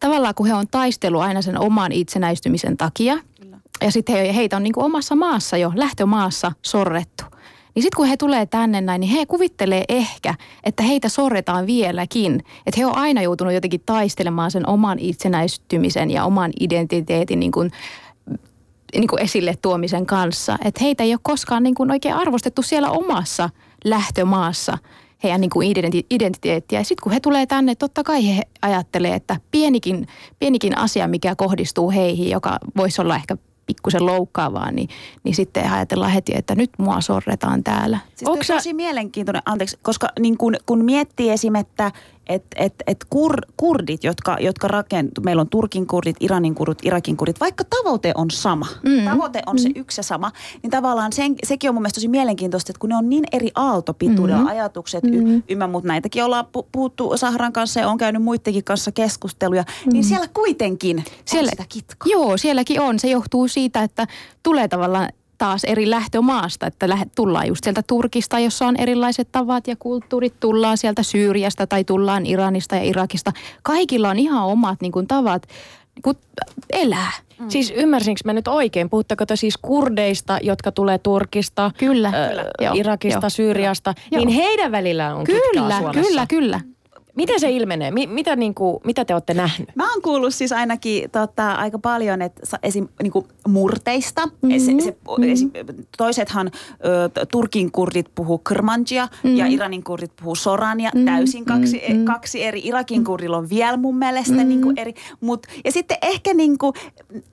tavallaan 0.00 0.34
kun 0.34 0.46
he 0.46 0.54
on 0.54 0.68
taistellut 0.70 1.22
aina 1.22 1.42
sen 1.42 1.60
oman 1.60 1.92
itsenäistymisen 1.92 2.76
takia, 2.76 3.18
Kyllä. 3.40 3.56
ja 3.82 3.90
sitten 3.90 4.16
he, 4.16 4.34
heitä 4.34 4.56
on 4.56 4.62
niin 4.62 4.72
kuin 4.72 4.84
omassa 4.84 5.14
maassa 5.14 5.56
jo, 5.56 5.72
lähtömaassa 5.74 6.52
sorrettu. 6.62 7.24
Niin 7.74 7.82
sitten 7.82 7.96
kun 7.96 8.06
he 8.06 8.16
tulee 8.16 8.46
tänne 8.46 8.80
näin, 8.80 9.00
niin 9.00 9.10
he 9.10 9.26
kuvittelee 9.26 9.84
ehkä, 9.88 10.34
että 10.64 10.82
heitä 10.82 11.08
sorretaan 11.08 11.66
vieläkin. 11.66 12.42
Että 12.66 12.80
he 12.80 12.86
on 12.86 12.96
aina 12.96 13.22
joutunut 13.22 13.54
jotenkin 13.54 13.82
taistelemaan 13.86 14.50
sen 14.50 14.68
oman 14.68 14.98
itsenäistymisen 14.98 16.10
ja 16.10 16.24
oman 16.24 16.50
identiteetin 16.60 17.40
niin 17.40 17.52
kuin, 17.52 17.70
niin 18.94 19.08
kuin 19.08 19.22
esille 19.22 19.54
tuomisen 19.62 20.06
kanssa. 20.06 20.58
Että 20.64 20.84
heitä 20.84 21.02
ei 21.02 21.12
ole 21.12 21.20
koskaan 21.22 21.62
niin 21.62 21.74
kuin 21.74 21.90
oikein 21.90 22.14
arvostettu 22.14 22.62
siellä 22.62 22.90
omassa 22.90 23.50
lähtömaassa 23.84 24.78
heidän 25.22 25.40
niin 25.40 25.50
kuin 25.50 25.68
identi- 25.76 26.06
identiteettiä. 26.10 26.80
Ja 26.80 26.84
sitten 26.84 27.02
kun 27.02 27.12
he 27.12 27.20
tulee 27.20 27.46
tänne, 27.46 27.74
totta 27.74 28.02
kai 28.02 28.36
he 28.36 28.42
ajattelee, 28.62 29.14
että 29.14 29.36
pienikin, 29.50 30.06
pienikin 30.38 30.78
asia, 30.78 31.08
mikä 31.08 31.34
kohdistuu 31.36 31.90
heihin, 31.90 32.30
joka 32.30 32.58
voisi 32.76 33.00
olla 33.00 33.16
ehkä 33.16 33.36
pikkusen 33.66 34.06
loukkaavaa, 34.06 34.70
niin, 34.70 34.88
niin 35.24 35.34
sitten 35.34 35.72
ajatellaan 35.72 36.10
heti, 36.12 36.32
että 36.36 36.54
nyt 36.54 36.70
mua 36.78 37.00
sorretaan 37.00 37.64
täällä. 37.64 37.98
Siis 38.14 38.28
Onko 38.28 38.44
sä- 38.44 38.54
tosi 38.54 38.74
mielenkiintoinen, 38.74 39.42
anteeksi, 39.46 39.78
koska 39.82 40.08
niin 40.20 40.38
kun, 40.38 40.56
kun 40.66 40.84
miettii 40.84 41.30
esim. 41.30 41.54
että 41.54 41.92
et, 42.26 42.44
et, 42.56 42.74
et 42.86 43.04
kur, 43.10 43.36
kurdit, 43.56 44.04
jotka, 44.04 44.36
jotka 44.40 44.68
rakentu, 44.68 45.20
meillä 45.20 45.40
on 45.40 45.48
Turkin 45.48 45.86
kurdit, 45.86 46.16
Iranin 46.20 46.54
kurdit, 46.54 46.86
Irakin 46.86 47.16
kurdit, 47.16 47.40
vaikka 47.40 47.64
tavoite 47.64 48.12
on 48.14 48.30
sama, 48.30 48.66
mm. 48.82 49.04
tavoite 49.04 49.42
on 49.46 49.56
mm. 49.56 49.58
se 49.58 49.70
yksi 49.74 49.98
ja 49.98 50.02
sama, 50.02 50.32
niin 50.62 50.70
tavallaan 50.70 51.12
sen, 51.12 51.34
sekin 51.44 51.70
on 51.70 51.74
mun 51.74 51.82
mielestä 51.82 51.96
tosi 51.96 52.08
mielenkiintoista, 52.08 52.70
että 52.70 52.80
kun 52.80 52.90
ne 52.90 52.96
on 52.96 53.08
niin 53.08 53.24
eri 53.32 53.50
aaltopituudella 53.54 54.42
mm. 54.42 54.46
ajatukset, 54.46 55.04
mm. 55.04 55.42
ymmä, 55.48 55.66
mutta 55.66 55.88
näitäkin 55.88 56.24
ollaan 56.24 56.44
pu- 56.44 56.66
puhuttu 56.72 57.16
Sahran 57.16 57.52
kanssa 57.52 57.80
ja 57.80 57.88
on 57.88 57.98
käynyt 57.98 58.22
muidenkin 58.22 58.64
kanssa 58.64 58.92
keskusteluja, 58.92 59.64
mm. 59.86 59.92
niin 59.92 60.04
siellä 60.04 60.28
kuitenkin 60.34 61.04
siellä, 61.24 61.46
on 61.46 61.50
sitä 61.50 61.64
kitkaa. 61.68 62.10
Joo, 62.10 62.36
sielläkin 62.36 62.80
on. 62.80 62.98
Se 62.98 63.08
johtuu 63.08 63.48
siitä, 63.48 63.82
että 63.82 64.06
tulee 64.42 64.68
tavallaan 64.68 65.08
taas 65.44 65.64
eri 65.64 65.90
lähtömaasta, 65.90 66.66
että 66.66 66.88
lähe, 66.88 67.06
tullaan 67.16 67.48
just 67.48 67.64
sieltä 67.64 67.82
Turkista, 67.86 68.38
jossa 68.38 68.66
on 68.66 68.76
erilaiset 68.76 69.28
tavat 69.32 69.68
ja 69.68 69.76
kulttuurit, 69.78 70.40
tullaan 70.40 70.78
sieltä 70.78 71.02
Syyriasta 71.02 71.66
tai 71.66 71.84
tullaan 71.84 72.26
Iranista 72.26 72.76
ja 72.76 72.82
Irakista. 72.82 73.32
Kaikilla 73.62 74.08
on 74.08 74.18
ihan 74.18 74.44
omat 74.44 74.80
niin 74.80 74.92
kuin, 74.92 75.06
tavat 75.06 75.42
niin 75.94 76.02
kuin, 76.02 76.16
elää. 76.72 77.12
Mm. 77.38 77.50
Siis 77.50 77.72
ymmärsinkö 77.76 78.20
mä 78.24 78.32
nyt 78.32 78.48
oikein? 78.48 78.90
Puhutteko 78.90 79.26
te 79.26 79.36
siis 79.36 79.56
kurdeista, 79.56 80.38
jotka 80.42 80.72
tulee 80.72 80.98
Turkista, 80.98 81.70
Kyllä, 81.78 82.08
ö, 82.08 82.28
kyllä. 82.28 82.44
Joo, 82.60 82.74
Irakista, 82.76 83.20
joo. 83.22 83.30
Syyriasta, 83.30 83.94
Joo. 84.10 84.24
niin 84.24 84.28
heidän 84.28 84.72
välillään 84.72 85.16
on 85.16 85.24
Kyllä, 85.24 85.78
Suomessa? 85.78 86.02
kyllä, 86.08 86.26
kyllä. 86.26 86.60
Miten 87.16 87.40
se 87.40 87.50
ilmenee? 87.50 87.90
Mi- 87.90 88.06
mitä, 88.06 88.36
niinku, 88.36 88.80
mitä 88.84 89.04
te 89.04 89.14
olette 89.14 89.34
nähnyt? 89.34 89.68
Mä 89.74 89.90
oon 89.92 90.02
kuullut 90.02 90.34
siis 90.34 90.52
ainakin 90.52 91.10
tota, 91.10 91.52
aika 91.52 91.78
paljon, 91.78 92.22
että 92.22 92.58
esim. 92.62 92.88
Niinku 93.02 93.28
murteista. 93.48 94.26
Mm-hmm. 94.26 94.58
Se, 94.58 94.84
se, 94.84 94.96
esim, 95.32 95.50
toisethan 95.98 96.50
ö, 96.84 97.26
Turkin 97.32 97.72
kurdit 97.72 98.06
puhuu 98.14 98.38
kırmancıya 98.38 99.06
mm-hmm. 99.06 99.36
ja 99.36 99.46
Iranin 99.46 99.84
kurdit 99.84 100.12
puhuu 100.16 100.34
sorania. 100.34 100.90
Mm-hmm. 100.94 101.06
Täysin 101.06 101.44
kaksi, 101.44 101.82
mm-hmm. 101.88 102.04
kaksi 102.04 102.42
eri. 102.42 102.60
Irakin 102.64 103.04
kurdilla 103.04 103.36
on 103.36 103.50
vielä 103.50 103.76
mun 103.76 103.98
mielestä 103.98 104.32
mm-hmm. 104.32 104.48
niinku 104.48 104.72
eri. 104.76 104.94
Mut, 105.20 105.46
ja 105.64 105.72
sitten 105.72 105.98
ehkä 106.02 106.34
niinku, 106.34 106.72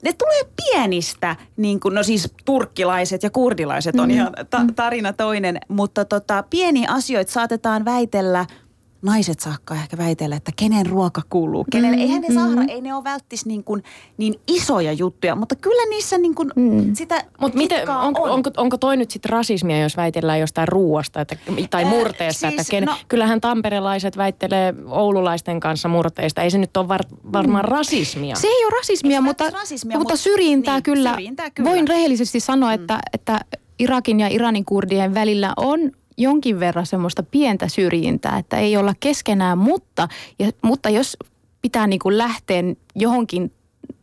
ne 0.03 0.13
tulee 0.13 0.43
pienistä, 0.55 1.35
niinku, 1.57 1.89
no 1.89 2.03
siis 2.03 2.33
turkkilaiset 2.45 3.23
ja 3.23 3.29
kurdilaiset 3.29 3.95
on 3.95 4.01
mm-hmm. 4.01 4.15
ihan 4.15 4.33
ta- 4.49 4.65
tarina 4.75 5.13
toinen. 5.13 5.59
Mutta 5.67 6.05
tota, 6.05 6.43
pieniä 6.49 6.87
asioita 6.91 7.31
saatetaan 7.31 7.85
väitellä– 7.85 8.45
naiset 9.01 9.39
saakka 9.39 9.75
ehkä 9.75 9.97
väitellä, 9.97 10.35
että 10.35 10.51
kenen 10.55 10.85
ruoka 10.85 11.21
kuuluu. 11.29 11.65
Kenelle, 11.71 11.95
mm, 11.97 12.01
eihän 12.01 12.21
ne 12.21 12.33
sahra, 12.33 12.63
ei 12.69 12.81
ne 12.81 12.95
ole 12.95 13.03
välttis 13.03 13.45
niin, 13.45 13.63
kuin, 13.63 13.83
niin 14.17 14.33
isoja 14.47 14.93
juttuja, 14.93 15.35
mutta 15.35 15.55
kyllä 15.55 15.89
niissä 15.89 16.17
niin 16.17 16.35
kuin 16.35 16.51
mm. 16.55 16.95
sitä 16.95 17.23
Mutta 17.41 17.57
miten, 17.57 17.89
onko, 17.89 18.21
on. 18.21 18.29
onko, 18.29 18.49
onko 18.57 18.77
toi 18.77 18.97
nyt 18.97 19.11
sitten 19.11 19.29
rasismia, 19.29 19.81
jos 19.81 19.97
väitellään 19.97 20.39
jostain 20.39 20.67
ruuasta 20.67 21.21
että, 21.21 21.35
tai 21.69 21.83
Ää, 21.83 21.89
murteesta? 21.89 22.49
siis, 22.49 22.59
että 22.61 22.71
ken, 22.71 22.83
no- 22.83 22.97
kyllähän 23.07 23.41
tamperelaiset 23.41 24.17
väittelee 24.17 24.73
oululaisten 24.87 25.59
kanssa 25.59 25.87
murteista. 25.87 26.41
Ei 26.41 26.51
se 26.51 26.57
nyt 26.57 26.77
ole 26.77 26.87
var, 26.87 27.01
varmaan 27.33 27.65
rasismia. 27.65 28.35
Se 28.35 28.47
ei 28.47 28.65
ole 28.65 28.73
rasismia, 28.77 29.17
Ei 29.17 29.21
mutta, 29.21 29.49
rasismia, 29.49 29.97
mutta 29.97 30.13
mutta- 30.13 30.23
syrjintää, 30.23 30.75
niin, 30.75 30.83
kyllä. 30.83 31.09
syrjintää 31.09 31.49
kyllä. 31.49 31.69
Voin 31.69 31.87
rehellisesti 31.87 32.39
sanoa, 32.39 32.73
että, 32.73 32.99
että 33.13 33.39
Irakin 33.79 34.19
ja 34.19 34.27
Iranin 34.27 34.65
kurdien 34.65 35.13
välillä 35.13 35.53
on 35.57 35.91
jonkin 36.17 36.59
verran 36.59 36.85
semmoista 36.85 37.23
pientä 37.23 37.67
syrjintää, 37.67 38.37
että 38.37 38.57
ei 38.57 38.77
olla 38.77 38.93
keskenään, 38.99 39.57
mutta, 39.57 40.07
ja, 40.39 40.51
mutta 40.61 40.89
jos 40.89 41.17
pitää 41.61 41.87
niin 41.87 41.99
kuin 41.99 42.17
lähteä 42.17 42.63
johonkin 42.95 43.51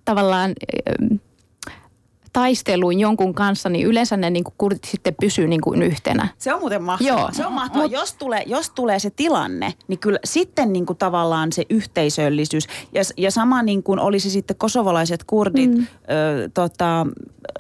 tavallaan 0.04 0.52
taisteluun 2.32 3.00
jonkun 3.00 3.34
kanssa, 3.34 3.68
niin 3.68 3.86
yleensä 3.86 4.16
ne 4.16 4.30
niin 4.30 4.44
kuin 4.44 4.54
kurdit 4.59 4.84
sitten 4.84 5.14
pysyy 5.20 5.46
niin 5.46 5.61
kuin 5.61 5.82
yhtenä. 5.82 6.28
Se 6.38 6.54
on 6.54 6.61
muuten 6.61 6.82
mahtavaa. 6.82 7.18
Joo. 7.18 7.28
Se 7.32 7.46
on 7.46 7.52
mahtavaa. 7.52 7.86
Mut- 7.86 7.92
jos, 7.92 8.14
tulee, 8.14 8.42
jos 8.46 8.70
tulee 8.70 8.98
se 8.98 9.11
tilanne, 9.11 9.74
niin 9.88 9.98
kyllä 9.98 10.18
sitten 10.24 10.72
niin 10.72 10.86
kuin 10.86 10.96
tavallaan 10.96 11.52
se 11.52 11.64
yhteisöllisyys. 11.70 12.66
Ja, 12.92 13.02
ja 13.16 13.30
sama 13.30 13.62
niin 13.62 13.82
kuin 13.82 14.00
olisi 14.00 14.30
sitten 14.30 14.56
kosovolaiset 14.56 15.24
kurdit, 15.24 15.70
mm. 15.70 15.86
ö, 16.11 16.48
tota, 16.54 17.06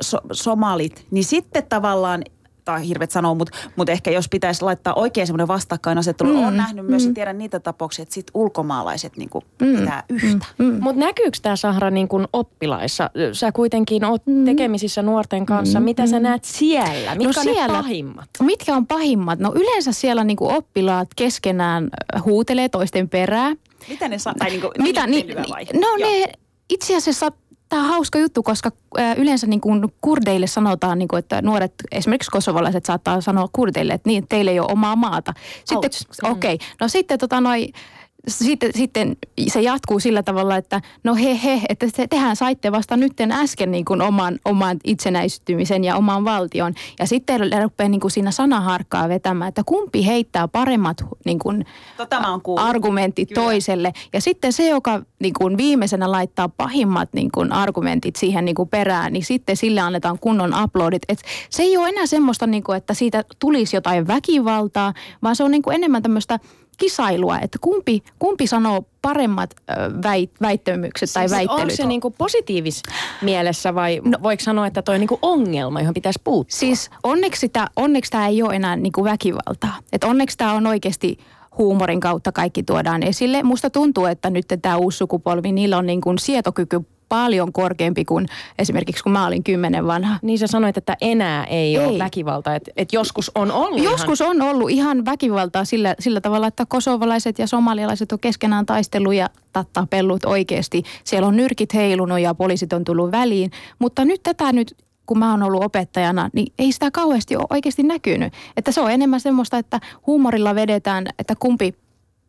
so, 0.00 0.18
somalit, 0.32 1.06
niin 1.10 1.24
sitten 1.24 1.66
tavallaan 1.68 2.22
tai 2.68 2.88
hirvet 2.88 3.10
sanoo, 3.10 3.34
mutta 3.34 3.58
mut 3.76 3.88
ehkä 3.88 4.10
jos 4.10 4.28
pitäisi 4.28 4.62
laittaa 4.62 4.94
oikein 4.94 5.26
semmoinen 5.26 5.48
vastakkainasettelu, 5.48 6.32
mm. 6.32 6.42
olen 6.42 6.56
nähnyt 6.56 6.86
myös 6.86 7.06
ja 7.06 7.12
tiedän 7.12 7.38
niitä 7.38 7.60
tapauksia, 7.60 8.02
että 8.02 8.14
sit 8.14 8.26
ulkomaalaiset 8.34 9.16
niin 9.16 9.28
kuin 9.30 9.44
mm. 9.62 9.76
pitää 9.76 10.02
yhtä. 10.08 10.46
Mm. 10.58 10.78
Mutta 10.80 11.00
näkyykö 11.00 11.38
tämä 11.42 11.56
Sahra 11.56 11.90
niin 11.90 12.08
kuin 12.08 12.26
oppilaissa? 12.32 13.10
Sä 13.32 13.52
kuitenkin 13.52 14.04
oot 14.04 14.22
mm. 14.26 14.44
tekemisissä 14.44 15.02
nuorten 15.02 15.46
kanssa. 15.46 15.80
Mm. 15.80 15.84
Mitä 15.84 16.06
sä 16.06 16.20
näet 16.20 16.44
siellä? 16.44 17.14
Mitkä 17.14 17.24
No 17.24 17.40
on 17.40 17.46
ne 17.46 17.52
siellä- 17.52 17.76
pahimmat? 17.82 18.28
Mitkä 18.42 18.76
on 18.76 18.86
pahimmat? 18.86 19.38
No 19.38 19.52
yleensä 19.54 19.92
siellä 19.92 20.24
niin 20.24 20.36
kuin 20.36 20.54
oppilaat 20.54 21.08
keskenään 21.16 21.88
huutelee 22.24 22.68
toisten 22.68 23.08
perään. 23.08 23.56
Mitä 23.88 24.08
ne 24.08 24.18
saa? 24.18 24.34
Tai 24.38 24.48
niin 24.50 24.60
kuin, 24.60 24.72
Mitä, 24.78 25.06
niin, 25.06 25.26
vai? 25.50 25.64
no 25.74 25.88
Joo. 25.98 26.10
ne, 26.10 26.32
itse 26.70 26.96
asiassa 26.96 27.32
tämä 27.68 27.82
on 27.82 27.88
hauska 27.88 28.18
juttu, 28.18 28.42
koska 28.42 28.70
yleensä 29.16 29.46
niin 29.46 29.60
kuin 29.60 29.94
kurdeille 30.00 30.46
sanotaan, 30.46 30.98
niin 30.98 31.08
kuin, 31.08 31.18
että 31.18 31.42
nuoret, 31.42 31.74
esimerkiksi 31.92 32.30
kosovolaiset 32.30 32.86
saattaa 32.86 33.20
sanoa 33.20 33.48
kurdeille, 33.52 33.92
että 33.92 34.08
niin, 34.08 34.28
teillä 34.28 34.50
ei 34.50 34.60
ole 34.60 34.72
omaa 34.72 34.96
maata. 34.96 35.34
Sitten, 35.58 35.90
Ouch. 36.24 36.36
okei, 36.36 36.54
okay, 36.54 36.66
no 36.80 36.88
sitten 36.88 37.18
tota 37.18 37.40
noi, 37.40 37.68
sitten, 38.28 38.70
sitten 38.74 39.16
se 39.48 39.60
jatkuu 39.60 40.00
sillä 40.00 40.22
tavalla, 40.22 40.56
että 40.56 40.80
no 41.04 41.14
he 41.14 41.40
he, 41.44 41.60
että 41.68 41.86
te, 41.96 42.06
tehän 42.06 42.36
saitte 42.36 42.72
vasta 42.72 42.96
nytten 42.96 43.32
äsken 43.32 43.70
niin 43.70 43.84
kuin 43.84 44.02
oman, 44.02 44.38
oman 44.44 44.76
itsenäistymisen 44.84 45.84
ja 45.84 45.96
oman 45.96 46.24
valtion. 46.24 46.74
Ja 46.98 47.06
sitten 47.06 47.40
rupeaa 47.62 47.88
niin 47.88 48.00
kuin 48.00 48.10
siinä 48.10 48.30
sanaharkkaa 48.30 49.08
vetämään, 49.08 49.48
että 49.48 49.62
kumpi 49.66 50.06
heittää 50.06 50.48
paremmat 50.48 51.04
niin 51.24 51.38
kuin, 51.38 51.64
Tota 51.96 52.40
kuullut. 52.42 52.66
argumentit 52.66 53.28
Kyllä. 53.28 53.42
toiselle. 53.42 53.92
Ja 54.12 54.20
sitten 54.20 54.52
se, 54.52 54.68
joka 54.68 55.02
niin 55.20 55.34
kuin 55.38 55.56
viimeisenä 55.56 56.10
laittaa 56.12 56.48
pahimmat 56.48 57.08
niin 57.12 57.30
kuin 57.34 57.52
argumentit 57.52 58.16
siihen 58.16 58.44
niin 58.44 58.54
kuin 58.54 58.68
perään, 58.68 59.12
niin 59.12 59.24
sitten 59.24 59.56
sille 59.56 59.80
annetaan 59.80 60.18
kunnon 60.18 60.62
uploadit. 60.64 61.02
Et 61.08 61.22
se 61.50 61.62
ei 61.62 61.76
ole 61.76 61.88
enää 61.88 62.06
semmoista, 62.06 62.46
niin 62.46 62.62
kuin, 62.62 62.76
että 62.76 62.94
siitä 62.94 63.24
tulisi 63.38 63.76
jotain 63.76 64.06
väkivaltaa, 64.06 64.94
vaan 65.22 65.36
se 65.36 65.44
on 65.44 65.50
niin 65.50 65.62
kuin 65.62 65.74
enemmän 65.74 66.02
tämmöistä 66.02 66.38
kisailua, 66.78 67.38
että 67.38 67.58
kumpi, 67.60 68.02
kumpi 68.18 68.46
sanoo 68.46 68.84
paremmat 69.02 69.54
väit, 70.02 70.30
väittämykset 70.40 71.10
tai 71.12 71.28
Siis 71.28 71.38
väittelyt. 71.38 71.62
Onko 71.62 71.76
se 71.76 71.86
niinku 71.86 72.10
positiivis 72.10 72.82
mielessä 73.22 73.74
vai 73.74 74.00
no, 74.04 74.18
voiko 74.22 74.42
sanoa, 74.42 74.66
että 74.66 74.82
toi 74.82 74.94
on 74.94 75.00
niinku 75.00 75.18
ongelma, 75.22 75.80
johon 75.80 75.94
pitäisi 75.94 76.20
puuttua? 76.24 76.58
Siis 76.58 76.90
onneksi, 77.02 77.40
sitä, 77.40 77.66
onneksi 77.76 78.10
tämä 78.10 78.26
ei 78.26 78.42
ole 78.42 78.56
enää 78.56 78.76
niinku 78.76 79.04
väkivaltaa. 79.04 79.76
Et 79.92 80.04
onneksi 80.04 80.38
tämä 80.38 80.52
on 80.52 80.66
oikeasti 80.66 81.18
huumorin 81.58 82.00
kautta 82.00 82.32
kaikki 82.32 82.62
tuodaan 82.62 83.02
esille. 83.02 83.42
Musta 83.42 83.70
tuntuu, 83.70 84.06
että 84.06 84.30
nyt 84.30 84.46
tämä 84.62 84.76
uusi 84.76 84.98
sukupolvi, 84.98 85.52
niillä 85.52 85.78
on 85.78 85.86
niinku 85.86 86.14
sietokyky 86.18 86.80
paljon 87.08 87.52
korkeampi 87.52 88.04
kuin 88.04 88.26
esimerkiksi 88.58 89.02
kun 89.02 89.12
mä 89.12 89.26
olin 89.26 89.44
kymmenen 89.44 89.86
vanha. 89.86 90.18
Niin 90.22 90.38
sä 90.38 90.46
sanoit, 90.46 90.76
että 90.76 90.96
enää 91.00 91.44
ei, 91.44 91.76
ei. 91.76 91.78
ole 91.78 91.92
Ei. 91.92 91.98
väkivalta, 91.98 92.54
että 92.54 92.70
et 92.76 92.92
joskus 92.92 93.30
on 93.34 93.52
ollut 93.52 93.84
Joskus 93.84 94.20
on 94.20 94.42
ollut 94.42 94.70
ihan 94.70 95.04
väkivaltaa 95.04 95.64
sillä, 95.64 95.94
sillä 95.98 96.20
tavalla, 96.20 96.46
että 96.46 96.66
kosovalaiset 96.66 97.38
ja 97.38 97.46
somalialaiset 97.46 98.12
on 98.12 98.18
keskenään 98.18 98.66
taistellut 98.66 99.14
ja 99.14 99.30
tappellut 99.72 100.24
oikeasti. 100.24 100.82
Siellä 101.04 101.28
on 101.28 101.36
nyrkit 101.36 101.74
heilunut 101.74 102.20
ja 102.20 102.34
poliisit 102.34 102.72
on 102.72 102.84
tullut 102.84 103.12
väliin. 103.12 103.50
Mutta 103.78 104.04
nyt 104.04 104.22
tätä 104.22 104.52
nyt, 104.52 104.76
kun 105.06 105.18
mä 105.18 105.30
oon 105.30 105.42
ollut 105.42 105.64
opettajana, 105.64 106.30
niin 106.32 106.52
ei 106.58 106.72
sitä 106.72 106.90
kauheasti 106.90 107.36
ole 107.36 107.46
oikeasti 107.50 107.82
näkynyt. 107.82 108.32
Että 108.56 108.72
se 108.72 108.80
on 108.80 108.90
enemmän 108.90 109.20
semmoista, 109.20 109.58
että 109.58 109.80
huumorilla 110.06 110.54
vedetään, 110.54 111.06
että 111.18 111.34
kumpi 111.38 111.74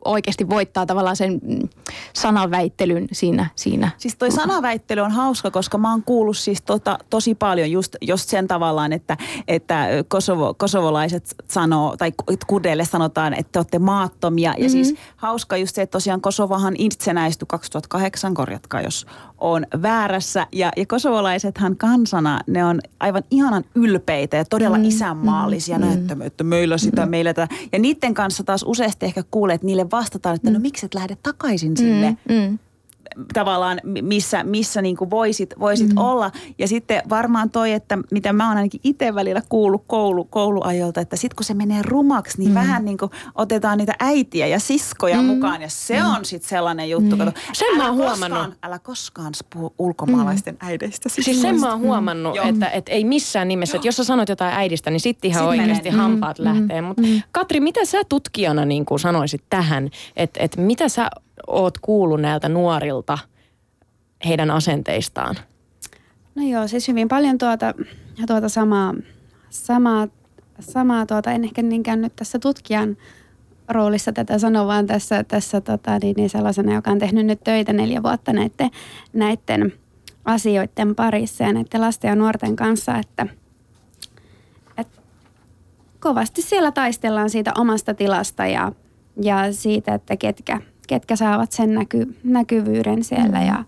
oikeasti 0.05 0.49
voittaa 0.49 0.85
tavallaan 0.85 1.15
sen 1.15 1.39
mm, 1.43 1.69
sananväittelyn 2.13 3.07
siinä. 3.11 3.49
siinä. 3.55 3.91
Siis 3.97 4.15
toi 4.15 4.31
sanaväittely 4.31 5.01
on 5.01 5.11
hauska, 5.11 5.51
koska 5.51 5.77
mä 5.77 5.91
oon 5.91 6.03
kuullut 6.03 6.37
siis 6.37 6.61
tota, 6.61 6.97
tosi 7.09 7.35
paljon 7.35 7.71
just, 7.71 7.95
just 8.01 8.29
sen 8.29 8.47
tavallaan, 8.47 8.93
että, 8.93 9.17
että 9.47 9.87
Kosovo, 10.07 10.53
kosovolaiset 10.53 11.35
sanoo, 11.47 11.97
tai 11.97 12.11
kudeille 12.47 12.85
sanotaan, 12.85 13.33
että 13.33 13.51
te 13.51 13.59
olette 13.59 13.79
maattomia. 13.79 14.53
Ja 14.57 14.69
siis 14.69 14.95
hauska 15.15 15.57
just 15.57 15.75
se, 15.75 15.81
että 15.81 15.91
tosiaan 15.91 16.21
Kosovahan 16.21 16.75
itsenäistyi 16.77 17.45
2008, 17.49 18.33
korjatkaa 18.33 18.81
jos 18.81 19.05
on 19.37 19.65
väärässä. 19.81 20.47
Ja, 20.51 20.71
ja 20.77 20.85
kosovolaisethan 20.85 21.77
kansana, 21.77 22.39
ne 22.47 22.65
on 22.65 22.81
aivan 22.99 23.23
ihanan 23.31 23.63
ylpeitä 23.75 24.37
ja 24.37 24.45
todella 24.45 24.77
mm, 24.77 24.83
isänmaallisia. 24.83 25.79
Mm, 25.79 25.93
että, 25.93 26.17
että 26.21 26.43
meillä 26.43 26.77
sitä, 26.77 27.05
mm. 27.05 27.11
meillä 27.11 27.33
tätä. 27.33 27.55
Ja 27.71 27.79
niiden 27.79 28.13
kanssa 28.13 28.43
taas 28.43 28.63
useasti 28.67 29.05
ehkä 29.05 29.23
kuulee, 29.31 29.55
että 29.55 29.65
niille 29.65 29.88
vastataan, 29.91 30.35
että 30.35 30.51
no 30.51 30.59
miksi 30.59 30.85
et 30.85 30.93
lähde 30.93 31.17
takaisin 31.23 31.77
sinne 31.77 32.17
Mm. 32.29 32.59
Tavallaan, 33.33 33.79
mi- 33.83 34.01
missä, 34.01 34.43
missä 34.43 34.81
niin 34.81 34.97
kuin 34.97 35.09
voisit, 35.09 35.53
voisit 35.59 35.89
mm. 35.89 35.97
olla. 35.97 36.31
Ja 36.57 36.67
sitten 36.67 37.01
varmaan 37.09 37.49
toi, 37.49 37.71
että 37.71 37.97
mitä 38.11 38.33
mä 38.33 38.47
oon 38.47 38.57
ainakin 38.57 38.81
itse 38.83 39.15
välillä 39.15 39.41
kuullut 39.49 39.83
koulu, 39.87 40.25
kouluajolta, 40.25 41.01
että 41.01 41.15
sitten 41.15 41.35
kun 41.35 41.45
se 41.45 41.53
menee 41.53 41.81
rumaksi, 41.81 42.37
niin 42.37 42.49
mm. 42.49 42.55
vähän 42.55 42.85
niin 42.85 42.97
kuin 42.97 43.11
otetaan 43.35 43.77
niitä 43.77 43.93
äitiä 43.99 44.47
ja 44.47 44.59
siskoja 44.59 45.21
mm. 45.21 45.25
mukaan. 45.25 45.61
Ja 45.61 45.69
se 45.69 45.99
mm. 45.99 46.05
on 46.15 46.25
sitten 46.25 46.49
sellainen 46.49 46.89
juttu. 46.89 47.15
Mm. 47.15 47.17
Kato, 47.17 47.31
Sen 47.53 47.77
mä 47.77 47.87
oon 47.89 47.97
koskaan, 47.97 48.19
huomannut. 48.31 48.57
älä 48.63 48.79
koskaan 48.79 49.33
puhu 49.53 49.73
ulkomaalaisten 49.77 50.53
mm. 50.53 50.67
äideistä. 50.67 51.09
Siis 51.09 51.41
sen 51.41 51.59
mä 51.59 51.69
oon 51.71 51.79
huomannut, 51.79 52.35
Joo. 52.35 52.45
että, 52.45 52.69
että 52.69 52.91
ei 52.91 53.03
missään 53.03 53.47
nimessä, 53.47 53.77
että 53.77 53.87
jos 53.87 53.95
sä 53.95 54.03
sanot 54.03 54.29
jotain 54.29 54.53
äidistä, 54.53 54.91
niin 54.91 54.99
sitten 54.99 55.31
ihan 55.31 55.43
Sit 55.43 55.49
oikeasti 55.49 55.89
menee. 55.91 56.01
hampaat 56.01 56.39
lähtee. 56.39 56.81
Mutta 56.81 57.01
Katri, 57.31 57.59
mitä 57.59 57.85
sä 57.85 58.01
tutkijana 58.09 58.65
niin 58.65 58.85
kuin 58.85 58.99
sanoisit 58.99 59.43
tähän, 59.49 59.89
että, 60.15 60.39
että 60.43 60.61
mitä 60.61 60.89
sä 60.89 61.09
oot 61.47 61.77
kuullut 61.77 62.21
näiltä 62.21 62.49
nuorilta 62.49 63.17
heidän 64.25 64.51
asenteistaan? 64.51 65.35
No 66.35 66.43
joo, 66.43 66.67
siis 66.67 66.87
hyvin 66.87 67.07
paljon 67.07 67.37
tuota, 67.37 67.73
tuota 68.27 68.49
samaa, 68.49 68.93
samaa, 69.49 70.07
samaa 70.59 71.05
tuota, 71.05 71.31
en 71.31 71.43
ehkä 71.43 71.61
niinkään 71.61 72.01
nyt 72.01 72.15
tässä 72.15 72.39
tutkijan 72.39 72.97
roolissa 73.69 74.11
tätä 74.11 74.39
sano, 74.39 74.67
vaan 74.67 74.87
tässä, 74.87 75.23
tässä 75.23 75.61
tota, 75.61 75.99
niin, 76.01 76.13
niin 76.17 76.29
sellaisena, 76.29 76.73
joka 76.73 76.91
on 76.91 76.99
tehnyt 76.99 77.25
nyt 77.25 77.43
töitä 77.43 77.73
neljä 77.73 78.03
vuotta 78.03 78.33
näiden, 78.33 78.69
näiden 79.13 79.73
asioiden 80.25 80.95
parissa 80.95 81.43
ja 81.43 81.53
näiden 81.53 81.81
lasten 81.81 82.09
ja 82.09 82.15
nuorten 82.15 82.55
kanssa, 82.55 82.97
että, 82.97 83.27
että 84.77 85.01
kovasti 85.99 86.41
siellä 86.41 86.71
taistellaan 86.71 87.29
siitä 87.29 87.51
omasta 87.57 87.93
tilasta 87.93 88.45
ja, 88.45 88.71
ja 89.21 89.53
siitä, 89.53 89.93
että 89.93 90.17
ketkä, 90.17 90.61
ketkä 90.89 91.15
saavat 91.15 91.51
sen 91.51 91.73
näky, 91.73 92.15
näkyvyyden 92.23 93.03
siellä 93.03 93.41
ja 93.41 93.63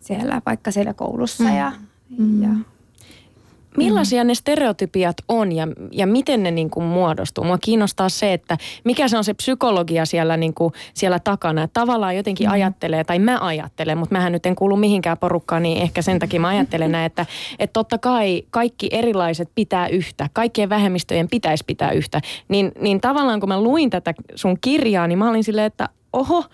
siellä 0.00 0.42
vaikka 0.46 0.70
siellä 0.70 0.94
koulussa 0.94 1.44
ja, 1.44 1.72
ja 2.40 2.48
Millaisia 3.76 4.24
ne 4.24 4.34
stereotypiat 4.34 5.16
on 5.28 5.52
ja, 5.52 5.68
ja 5.92 6.06
miten 6.06 6.42
ne 6.42 6.50
niin 6.50 6.70
kuin 6.70 6.86
muodostuu? 6.86 7.44
Mua 7.44 7.58
kiinnostaa 7.58 8.08
se, 8.08 8.32
että 8.32 8.58
mikä 8.84 9.08
se 9.08 9.18
on 9.18 9.24
se 9.24 9.34
psykologia 9.34 10.06
siellä, 10.06 10.36
niin 10.36 10.54
kuin, 10.54 10.72
siellä 10.94 11.18
takana. 11.18 11.62
Että 11.62 11.80
tavallaan 11.80 12.16
jotenkin 12.16 12.46
mm. 12.46 12.52
ajattelee, 12.52 13.04
tai 13.04 13.18
mä 13.18 13.38
ajattelen, 13.40 13.98
mutta 13.98 14.12
mähän 14.14 14.32
nyt 14.32 14.46
en 14.46 14.54
kuulu 14.54 14.76
mihinkään 14.76 15.18
porukkaan, 15.18 15.62
niin 15.62 15.82
ehkä 15.82 16.02
sen 16.02 16.18
takia 16.18 16.40
mä 16.40 16.48
ajattelen 16.48 16.92
näin, 16.92 17.06
että, 17.06 17.26
että 17.58 17.72
totta 17.72 17.98
kai 17.98 18.42
kaikki 18.50 18.88
erilaiset 18.90 19.48
pitää 19.54 19.88
yhtä. 19.88 20.28
Kaikkien 20.32 20.68
vähemmistöjen 20.68 21.28
pitäisi 21.28 21.64
pitää 21.66 21.90
yhtä. 21.90 22.20
Niin, 22.48 22.72
niin 22.80 23.00
tavallaan 23.00 23.40
kun 23.40 23.48
mä 23.48 23.60
luin 23.60 23.90
tätä 23.90 24.14
sun 24.34 24.58
kirjaa, 24.60 25.06
niin 25.06 25.18
mä 25.18 25.30
olin 25.30 25.44
silleen, 25.44 25.66
että 25.66 25.88
oho, 26.14 26.44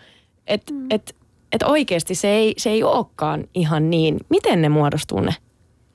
että 0.47 0.73
mm. 0.73 0.87
et, 0.91 1.17
et 1.53 1.63
oikeasti 1.63 2.15
se 2.15 2.29
ei, 2.29 2.55
se 2.57 2.71
ei 2.71 2.83
olekaan 2.83 3.45
ihan 3.55 3.91
niin. 3.91 4.21
Miten 4.29 4.63
ne 4.63 4.69
muodostuu 4.69 5.21
ne 5.21 5.35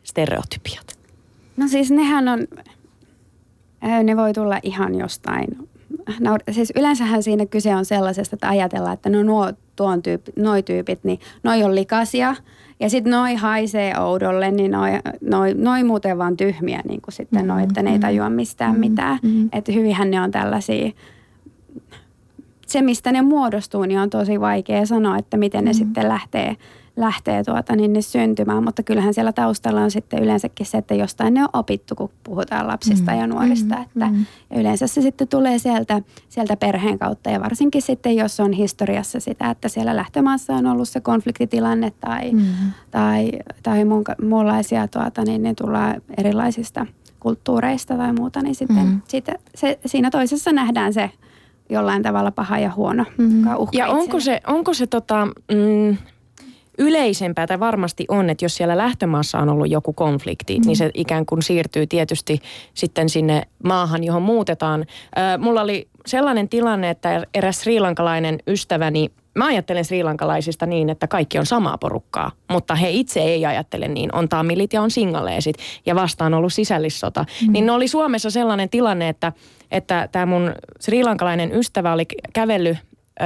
stereotypiat? 0.04 1.00
No 1.58 1.68
siis 1.68 1.92
nehän 1.92 2.28
on, 2.28 2.48
ne 4.04 4.18
voi 4.18 4.34
tulla 4.34 4.60
ihan 4.64 4.96
jostain. 4.96 5.48
No, 6.20 6.38
siis 6.52 6.74
yleensähän 6.76 7.24
siinä 7.24 7.46
kyse 7.46 7.76
on 7.76 7.86
sellaisesta, 7.86 8.36
että 8.36 8.50
ajatellaan, 8.50 8.94
että 8.94 9.10
no 9.10 9.24
nuo 9.24 9.54
tuon 9.76 10.04
tyyppi, 10.04 10.32
noi 10.36 10.64
tyypit, 10.64 11.04
niin 11.04 11.20
noi 11.44 11.64
on 11.64 11.76
likaisia. 11.76 12.36
Ja 12.80 12.90
sitten 12.90 13.12
noi 13.12 13.36
haisee 13.36 14.00
oudolle, 14.00 14.52
niin 14.52 14.72
noi, 14.72 14.92
noi, 15.22 15.54
noi 15.54 15.84
muuten 15.84 16.18
vaan 16.18 16.38
tyhmiä 16.38 16.82
niin 16.88 17.02
kuin 17.02 17.14
sitten 17.14 17.42
mm, 17.42 17.48
noi, 17.48 17.64
että 17.64 17.84
ne 17.84 17.92
ei 17.92 18.00
tajua 18.00 18.30
mistään 18.30 18.74
mm, 18.74 18.80
mitään. 18.80 19.20
Mm. 19.24 19.50
Että 19.52 19.72
hyvinhän 19.72 20.12
ne 20.12 20.22
on 20.22 20.32
tällaisia, 20.32 20.92
se 22.76 22.82
mistä 22.82 23.12
ne 23.12 23.22
muodostuu, 23.22 23.84
niin 23.84 24.00
on 24.00 24.10
tosi 24.10 24.40
vaikea 24.40 24.86
sanoa, 24.86 25.18
että 25.18 25.38
miten 25.38 25.66
ne 25.66 25.74
sitten 25.74 26.10
lähtee, 26.10 26.58
lähtee 26.96 27.44
tuota, 27.44 27.76
niin 27.76 27.94
ne 27.94 28.02
syntymään, 28.02 28.64
mutta 28.64 28.84
kyllähän 28.84 29.14
siellä 29.14 29.34
taustalla 29.34 29.82
on 29.82 29.92
sitten 29.92 30.24
yleensäkin 30.24 30.66
se, 30.66 30.78
että 30.78 30.94
jostain 30.94 31.34
ne 31.34 31.44
on 31.44 31.50
opittu, 31.54 31.96
kun 31.96 32.10
puhutaan 32.24 32.68
lapsista 32.68 33.12
mm. 33.12 33.18
ja 33.18 33.28
nuorista. 33.28 33.78
Että, 33.78 34.06
mm. 34.06 34.26
ja 34.50 34.60
yleensä 34.60 34.88
se 34.88 35.02
sitten 35.02 35.28
tulee 35.28 35.60
sieltä, 35.60 36.02
sieltä 36.30 36.58
perheen 36.58 37.00
kautta 37.00 37.30
ja 37.30 37.42
varsinkin 37.42 37.82
sitten, 37.82 38.16
jos 38.16 38.40
on 38.40 38.52
historiassa 38.52 39.20
sitä, 39.20 39.50
että 39.50 39.70
siellä 39.70 39.96
lähtömaassa 39.96 40.54
on 40.54 40.66
ollut 40.66 40.90
se 40.90 41.02
konfliktitilanne 41.02 41.92
tai, 42.02 42.32
mm. 42.32 42.42
tai, 42.92 43.32
tai 43.64 43.86
muun, 43.86 44.04
muunlaisia, 44.22 44.88
tuota, 44.88 45.24
niin 45.24 45.44
ne 45.44 45.54
tulee 45.54 46.02
erilaisista 46.18 46.86
kulttuureista 47.20 47.98
tai 47.98 48.14
muuta, 48.14 48.42
niin 48.42 48.56
sitten, 48.56 48.86
mm. 48.86 49.02
sitten 49.08 49.36
se, 49.56 49.80
siinä 49.86 50.10
toisessa 50.10 50.52
nähdään 50.52 50.94
se 50.94 51.12
jollain 51.70 52.04
tavalla 52.04 52.32
paha 52.32 52.60
ja 52.60 52.72
huono. 52.76 53.06
Mm. 53.18 53.40
joka 53.40 53.58
uhkaa 53.58 53.80
Ja 53.80 53.88
onko 53.88 54.20
se, 54.20 54.42
onko 54.48 54.74
se 54.74 54.88
tota, 54.88 55.26
mm, 55.26 55.98
yleisempää, 56.78 57.48
tai 57.48 57.60
varmasti 57.60 58.06
on, 58.08 58.30
että 58.30 58.46
jos 58.46 58.56
siellä 58.56 58.78
lähtömaassa 58.78 59.40
on 59.40 59.50
ollut 59.50 59.70
joku 59.70 59.94
konflikti, 59.94 60.60
mm. 60.60 60.66
niin 60.66 60.76
se 60.76 60.92
ikään 60.94 61.26
kuin 61.26 61.44
siirtyy 61.44 61.88
tietysti 61.88 62.40
sitten 62.74 63.10
sinne 63.10 63.44
maahan, 63.64 64.04
johon 64.04 64.22
muutetaan. 64.22 64.86
Ö, 65.18 65.38
mulla 65.38 65.62
oli 65.62 65.88
sellainen 66.06 66.50
tilanne, 66.50 66.90
että 66.90 67.26
eräs 67.34 67.62
sriilankalainen 67.62 68.40
ystäväni, 68.48 69.12
mä 69.36 69.46
ajattelen 69.46 69.86
sriilankalaisista 69.86 70.66
niin, 70.66 70.90
että 70.90 71.08
kaikki 71.08 71.40
on 71.40 71.46
samaa 71.46 71.78
porukkaa, 71.78 72.32
mutta 72.50 72.76
he 72.76 72.90
itse 72.90 73.20
ei 73.20 73.46
ajattele 73.46 73.88
niin. 73.88 74.16
On 74.16 74.30
tamilit 74.30 74.74
ja 74.74 74.82
on 74.82 74.92
singaleesit 74.92 75.56
ja 75.86 75.96
vastaan 75.96 76.34
ollut 76.34 76.54
sisällissota. 76.54 77.26
Mm. 77.42 77.52
Niin 77.52 77.66
ne 77.66 77.72
oli 77.72 77.88
Suomessa 77.88 78.30
sellainen 78.30 78.70
tilanne, 78.70 79.10
että 79.10 79.34
että 79.72 80.10
tämä 80.12 80.26
mun 80.26 80.52
sriilankalainen 80.80 81.52
ystävä 81.52 81.94
oli 81.94 82.06
kävellyt 82.34 82.78
ö, 82.78 83.24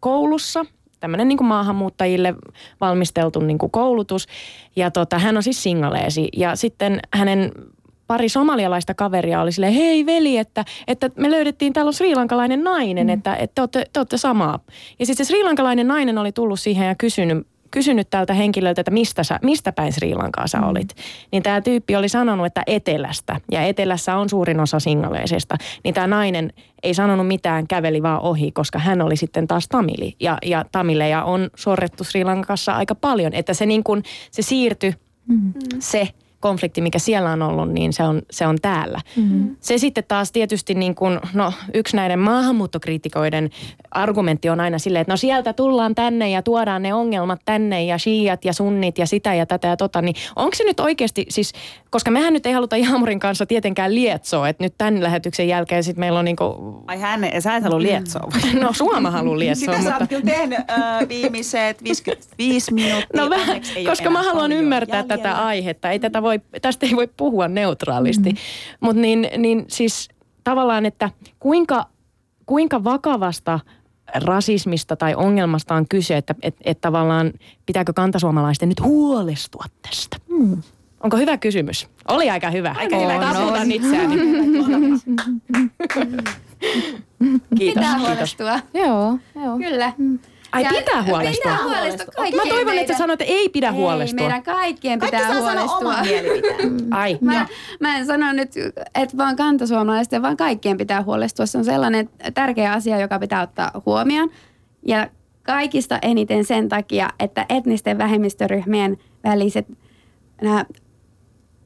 koulussa, 0.00 0.64
tämmöinen 1.00 1.28
niin 1.28 1.44
maahanmuuttajille 1.44 2.34
valmisteltu 2.80 3.40
niin 3.40 3.58
kuin 3.58 3.70
koulutus. 3.70 4.26
Ja 4.76 4.90
tota, 4.90 5.18
hän 5.18 5.36
on 5.36 5.42
siis 5.42 5.62
singaleesi. 5.62 6.28
Ja 6.36 6.56
sitten 6.56 7.00
hänen 7.14 7.52
pari 8.06 8.28
somalialaista 8.28 8.94
kaveria 8.94 9.40
oli 9.40 9.52
silleen, 9.52 9.72
hei 9.72 10.06
veli, 10.06 10.38
että, 10.38 10.64
että 10.86 11.10
me 11.16 11.30
löydettiin, 11.30 11.72
täällä 11.72 11.88
on 11.88 11.94
sriilankalainen 11.94 12.64
nainen, 12.64 13.06
mm. 13.06 13.12
että, 13.12 13.36
että 13.36 13.54
te, 13.54 13.62
olette, 13.62 13.84
te 13.92 14.00
olette 14.00 14.18
samaa. 14.18 14.58
Ja 14.98 15.06
sitten 15.06 15.26
se 15.26 15.28
sriilankalainen 15.28 15.88
nainen 15.88 16.18
oli 16.18 16.32
tullut 16.32 16.60
siihen 16.60 16.86
ja 16.86 16.94
kysynyt, 16.94 17.46
kysynyt 17.70 18.10
tältä 18.10 18.34
henkilöltä, 18.34 18.80
että 18.80 18.90
mistä, 18.90 19.22
sä, 19.22 19.38
mistä 19.42 19.72
päin 19.72 19.92
Sri 19.92 20.14
Lankaa 20.14 20.46
sä 20.46 20.60
olit. 20.60 20.88
Mm. 20.96 21.02
Niin 21.32 21.42
tämä 21.42 21.60
tyyppi 21.60 21.96
oli 21.96 22.08
sanonut, 22.08 22.46
että 22.46 22.62
etelästä. 22.66 23.40
Ja 23.52 23.62
etelässä 23.62 24.16
on 24.16 24.28
suurin 24.28 24.60
osa 24.60 24.80
singaleisista. 24.80 25.56
Niin 25.84 25.94
tämä 25.94 26.06
nainen 26.06 26.52
ei 26.82 26.94
sanonut 26.94 27.26
mitään, 27.26 27.66
käveli 27.66 28.02
vaan 28.02 28.20
ohi, 28.20 28.52
koska 28.52 28.78
hän 28.78 29.02
oli 29.02 29.16
sitten 29.16 29.46
taas 29.46 29.68
tamili. 29.68 30.16
Ja, 30.20 30.38
ja 30.44 30.64
tamileja 30.72 31.24
on 31.24 31.50
sorrettu 31.56 32.04
Sri 32.04 32.24
Lankassa 32.24 32.76
aika 32.76 32.94
paljon. 32.94 33.32
Että 33.34 33.54
se, 33.54 33.66
niin 33.66 33.84
kun, 33.84 34.02
se 34.30 34.42
siirtyi, 34.42 34.94
mm. 35.26 35.52
se 35.78 36.08
konflikti, 36.40 36.80
mikä 36.80 36.98
siellä 36.98 37.30
on 37.30 37.42
ollut, 37.42 37.72
niin 37.72 37.92
se 37.92 38.02
on, 38.02 38.22
se 38.30 38.46
on 38.46 38.56
täällä. 38.62 39.00
Mm-hmm. 39.16 39.56
Se 39.60 39.78
sitten 39.78 40.04
taas 40.08 40.32
tietysti 40.32 40.74
niin 40.74 40.94
kuin, 40.94 41.20
no, 41.34 41.52
yksi 41.74 41.96
näiden 41.96 42.18
maahanmuuttokriitikoiden 42.18 43.50
argumentti 43.90 44.48
on 44.48 44.60
aina 44.60 44.78
silleen, 44.78 45.00
että 45.00 45.12
no 45.12 45.16
sieltä 45.16 45.52
tullaan 45.52 45.94
tänne 45.94 46.30
ja 46.30 46.42
tuodaan 46.42 46.82
ne 46.82 46.94
ongelmat 46.94 47.40
tänne 47.44 47.84
ja 47.84 47.98
shiat 47.98 48.44
ja 48.44 48.52
sunnit 48.52 48.98
ja 48.98 49.06
sitä 49.06 49.34
ja 49.34 49.46
tätä 49.46 49.68
ja 49.68 49.76
tota, 49.76 50.02
niin 50.02 50.14
onko 50.36 50.54
se 50.54 50.64
nyt 50.64 50.80
oikeasti, 50.80 51.26
siis, 51.28 51.52
koska 51.90 52.10
mehän 52.10 52.32
nyt 52.32 52.46
ei 52.46 52.52
haluta 52.52 52.76
Jaamurin 52.76 53.20
kanssa 53.20 53.46
tietenkään 53.46 53.94
lietsoa, 53.94 54.48
että 54.48 54.64
nyt 54.64 54.74
tämän 54.78 55.02
lähetyksen 55.02 55.48
jälkeen 55.48 55.84
sitten 55.84 56.00
meillä 56.00 56.18
on 56.18 56.24
niin 56.24 56.36
kuin... 56.36 56.84
Ai 56.86 56.98
hän, 56.98 57.20
sä 57.40 57.56
et 57.56 57.62
halua 57.62 57.82
lietsoa. 57.82 58.28
no 58.60 58.72
Suoma 58.72 59.10
haluaa 59.10 59.38
lietsoa, 59.38 59.74
Sitä 59.74 59.90
mutta... 59.90 60.06
sä 60.10 60.16
oot 60.16 60.24
tehnyt 60.24 60.58
äh, 60.70 61.08
viimeiset 61.08 61.84
55 61.84 62.74
minuuttia. 62.74 63.22
No 63.22 63.30
vähän, 63.30 63.60
koska 63.86 64.10
mä 64.10 64.22
haluan 64.22 64.52
ymmärtää 64.52 64.98
jäljellä. 64.98 65.16
tätä 65.16 65.46
aihetta. 65.46 65.90
Ei 65.90 65.98
tätä 65.98 66.22
voi, 66.22 66.40
tästä 66.62 66.86
ei 66.86 66.96
voi 66.96 67.08
puhua 67.16 67.48
neutraalisti. 67.48 68.30
Mm. 68.30 68.38
Mutta 68.80 69.02
niin, 69.02 69.28
niin 69.36 69.64
siis 69.68 70.08
tavallaan, 70.44 70.86
että 70.86 71.10
kuinka, 71.38 71.86
kuinka 72.46 72.84
vakavasta 72.84 73.60
rasismista 74.14 74.96
tai 74.96 75.14
ongelmasta 75.14 75.74
on 75.74 75.88
kyse, 75.88 76.16
että 76.16 76.34
et, 76.42 76.56
et 76.64 76.80
tavallaan 76.80 77.32
pitääkö 77.66 77.92
kantasuomalaisten 77.92 78.68
nyt 78.68 78.80
huolestua 78.80 79.64
tästä? 79.82 80.16
Mm. 80.28 80.62
Onko 81.02 81.16
hyvä 81.16 81.36
kysymys? 81.36 81.88
Oli 82.08 82.30
aika 82.30 82.50
hyvä. 82.50 82.74
Aika 82.78 82.96
on, 82.96 83.02
hyvä. 83.02 83.32
Taputan 83.34 83.72
itseäni. 83.72 84.16
kiitos. 84.16 85.02
Pitää 87.58 87.94
kiitos. 87.94 88.08
huolestua. 88.08 88.60
Joo, 88.74 89.18
joo. 89.44 89.58
Kyllä. 89.58 89.92
Ai 90.52 90.62
Ja 90.62 90.70
pitää 90.70 91.02
huolestua. 91.02 91.50
Pitää 91.52 91.64
huolestua. 91.64 92.04
Mä 92.06 92.12
Kaikkien 92.16 92.42
toivon, 92.48 92.58
että 92.60 92.72
meidän- 92.74 92.86
sä 92.88 92.98
sanoit, 92.98 93.20
että 93.22 93.34
ei 93.34 93.48
pidä 93.48 93.66
Ei, 93.68 93.72
huolestua. 93.74 94.20
meidän 94.26 94.42
kaikkien 94.42 94.98
Kaikki 94.98 95.16
pitää 95.16 95.32
saa 95.32 95.40
sanoa 95.42 95.52
huolestua. 95.66 95.78
oman 95.92 96.06
mielipiteen. 96.06 96.86
Ai, 96.94 97.18
Mä, 97.20 97.46
mä 97.80 97.96
en 97.98 98.06
sano 98.06 98.32
nyt, 98.32 98.52
että 98.94 99.16
vaan 99.16 99.36
kantasuomalaisten, 99.36 100.22
vaan 100.22 100.36
kaikkien 100.36 100.76
pitää 100.76 101.02
huolestua. 101.02 101.46
Se 101.46 101.58
on 101.58 101.64
sellainen 101.64 102.08
tärkeä 102.34 102.72
asia, 102.72 103.00
joka 103.00 103.18
pitää 103.18 103.42
ottaa 103.42 103.70
huomioon. 103.86 104.30
Ja 104.86 105.08
kaikista 105.42 105.98
eniten 106.02 106.44
sen 106.44 106.68
takia, 106.68 107.10
että 107.20 107.46
etnisten 107.48 107.98
vähemmistöryhmien 107.98 108.96
väliset 109.24 109.66
nämä 110.42 110.64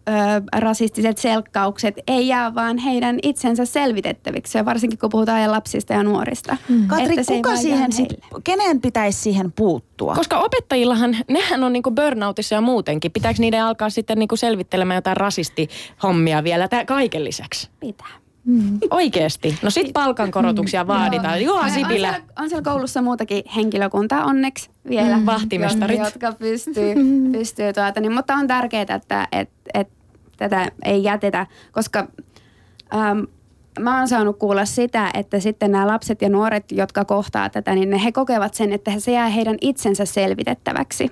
ö, 0.09 0.13
rasistiset 0.61 1.19
selkkaukset 1.19 1.95
ei 2.07 2.29
jää 2.29 2.55
vaan 2.55 2.79
heidän 2.79 3.19
itsensä 3.23 3.65
selvitettäviksi, 3.65 4.59
ja 4.59 4.65
varsinkin 4.65 4.99
kun 4.99 5.11
puhutaan 5.11 5.53
lapsista 5.53 5.93
ja 5.93 6.03
nuorista. 6.03 6.57
Mm. 6.69 6.87
Katri, 6.87 7.25
se 7.25 7.35
ei 7.35 7.43
kuka 7.43 7.57
siihen 7.57 7.93
sit, 7.93 8.09
kenen 8.45 8.81
pitäisi 8.81 9.21
siihen 9.21 9.53
puuttua? 9.53 10.15
Koska 10.15 10.39
opettajillahan, 10.39 11.17
nehän 11.29 11.65
on 11.65 11.73
niinku 11.73 11.91
burnoutissa 11.91 12.55
ja 12.55 12.61
muutenkin. 12.61 13.13
Pitääkö 13.13 13.39
niiden 13.39 13.63
alkaa 13.63 13.91
sitten 13.91 14.19
niinku 14.19 14.37
selvittelemään 14.37 14.99
jotain 14.99 15.17
rasistihommia 15.17 16.45
vielä 16.45 16.69
tää 16.69 16.85
kaiken 16.85 17.25
lisäksi? 17.25 17.71
Pitää. 17.81 18.22
Oikeesti. 18.91 19.59
No 19.63 19.71
sit 19.71 19.93
palkankorotuksia 19.93 20.87
vaaditaan. 20.87 21.43
Juha 21.43 21.61
On, 21.61 21.65
on, 21.65 21.71
Sipilä. 21.71 22.13
siellä, 22.13 22.29
on 22.39 22.49
siellä 22.49 22.63
koulussa 22.63 23.03
muutakin 23.03 23.43
henkilökuntaa 23.57 24.25
onneksi 24.25 24.71
vielä. 24.89 25.17
Mm. 25.17 25.27
Vahtimestarit. 25.27 25.99
Jotka, 25.99 26.27
jotka 26.27 26.39
pystyy, 26.39 26.95
pystyy 27.33 27.73
tuota, 27.73 28.01
niin, 28.01 28.13
mutta 28.13 28.35
on 28.35 28.47
tärkeää, 28.47 28.87
että 28.95 29.29
et, 29.33 29.51
et, 29.75 29.89
tätä 30.37 30.71
ei 30.85 31.05
jätetä, 31.05 31.47
koska 31.73 32.09
äm, 32.95 33.27
mä 33.81 33.99
oon 33.99 34.09
saanut 34.09 34.39
kuulla 34.39 34.65
sitä, 34.65 35.11
että 35.15 35.41
sitten 35.41 35.73
nämä 35.73 35.87
lapset 35.87 36.23
ja 36.23 36.29
nuoret, 36.29 36.73
jotka 36.73 37.05
kohtaa 37.05 37.51
tätä, 37.51 37.75
niin 37.75 37.91
ne 37.91 38.05
he 38.05 38.13
kokevat 38.13 38.55
sen, 38.55 38.73
että 38.73 38.91
se 38.99 39.13
jää 39.13 39.29
heidän 39.29 39.57
itsensä 39.61 40.05
selvitettäväksi. 40.05 41.11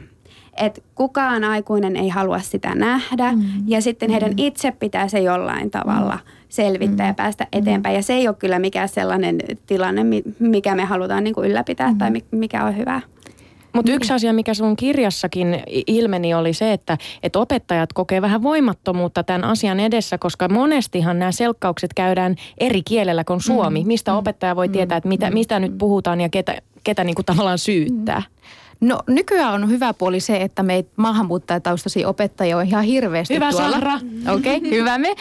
Et 0.57 0.85
kukaan 0.95 1.45
aikuinen 1.45 1.97
ei 1.97 2.09
halua 2.09 2.39
sitä 2.39 2.74
nähdä 2.74 3.33
mm. 3.33 3.43
ja 3.66 3.83
sitten 3.83 4.11
heidän 4.11 4.33
itse 4.37 4.70
pitää 4.70 5.09
se 5.09 5.18
jollain 5.20 5.70
tavalla 5.70 6.18
selvittää 6.51 7.07
ja 7.07 7.15
päästä 7.15 7.47
eteenpäin. 7.53 7.95
Ja 7.95 8.03
se 8.03 8.15
ei 8.15 8.29
ole 8.29 8.37
kyllä 8.39 8.59
mikään 8.59 8.89
sellainen 8.89 9.39
tilanne, 9.67 10.05
mi- 10.05 10.23
mikä 10.39 10.75
me 10.75 10.85
halutaan 10.85 11.25
niin 11.25 11.35
kuin 11.35 11.51
ylläpitää 11.51 11.95
tai 11.99 12.11
mi- 12.11 12.25
mikä 12.31 12.65
on 12.65 12.77
hyvä. 12.77 13.01
Mutta 13.73 13.93
yksi 13.93 14.13
asia, 14.13 14.33
mikä 14.33 14.55
sun 14.55 14.77
kirjassakin 14.77 15.63
ilmeni, 15.87 16.35
oli 16.35 16.53
se, 16.53 16.73
että, 16.73 16.99
että 17.23 17.39
opettajat 17.39 17.93
kokee 17.93 18.23
vähän 18.23 18.43
voimattomuutta 18.43 19.25
tämän 19.25 19.45
asian 19.45 19.81
edessä, 19.81 20.19
koska 20.19 20.49
monestihan 20.49 21.19
nämä 21.19 21.33
selkkaukset 21.33 21.95
käydään 21.95 22.37
eri 22.59 22.83
kielellä 22.83 23.25
kuin 23.25 23.41
suomi. 23.41 23.85
Mistä 23.85 24.15
opettaja 24.15 24.57
voi 24.57 24.69
tietää, 24.69 24.97
että 24.97 25.09
mitä, 25.09 25.31
mistä 25.31 25.59
nyt 25.59 25.79
puhutaan 25.79 26.21
ja 26.21 26.29
ketä, 26.29 26.59
ketä 26.85 27.05
niinku 27.05 27.23
tavallaan 27.23 27.59
syyttää. 27.59 28.23
No 28.81 29.01
nykyään 29.07 29.55
on 29.55 29.70
hyvä 29.70 29.95
puoli 29.95 30.20
se, 30.20 30.37
että 30.37 30.62
meitä 30.62 30.91
maahanmuuttajataustaisia 30.97 32.09
opettajia 32.09 32.57
on 32.57 32.66
ihan 32.66 32.85
hirveästi 32.85 33.35
Hyvä, 33.35 33.51
tuolla. 33.51 33.70
Sahra. 33.70 33.95
Okei, 34.35 34.57
okay, 34.57 34.70
hyvä 34.78 34.99
me. 34.99 35.14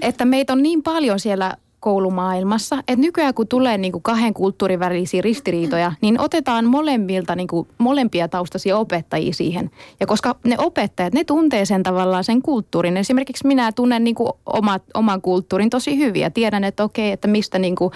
Että 0.00 0.24
meitä 0.24 0.52
on 0.52 0.62
niin 0.62 0.82
paljon 0.82 1.20
siellä 1.20 1.56
koulumaailmassa, 1.80 2.76
että 2.78 2.96
nykyään 2.96 3.34
kun 3.34 3.48
tulee 3.48 3.78
niin 3.78 3.92
kuin 3.92 4.02
kahden 4.02 4.34
kulttuurin 4.34 4.80
välisiä 4.80 5.22
ristiriitoja, 5.22 5.92
niin 6.00 6.20
otetaan 6.20 6.64
molemmilta 6.64 7.36
niin 7.36 7.48
kuin 7.48 7.68
molempia 7.78 8.28
taustaisia 8.28 8.78
opettajia 8.78 9.32
siihen. 9.32 9.70
Ja 10.00 10.06
koska 10.06 10.36
ne 10.44 10.56
opettajat, 10.58 11.14
ne 11.14 11.24
tuntee 11.24 11.64
sen 11.64 11.82
tavallaan 11.82 12.24
sen 12.24 12.42
kulttuurin. 12.42 12.96
Esimerkiksi 12.96 13.46
minä 13.46 13.72
tunnen 13.72 14.04
niin 14.04 14.14
kuin 14.14 14.32
omat, 14.46 14.82
oman 14.94 15.22
kulttuurin 15.22 15.70
tosi 15.70 15.98
hyvin 15.98 16.22
ja 16.22 16.30
tiedän, 16.30 16.64
että 16.64 16.84
okei, 16.84 17.12
että 17.12 17.28
mistä 17.28 17.58
niin 17.58 17.76
kuin 17.76 17.92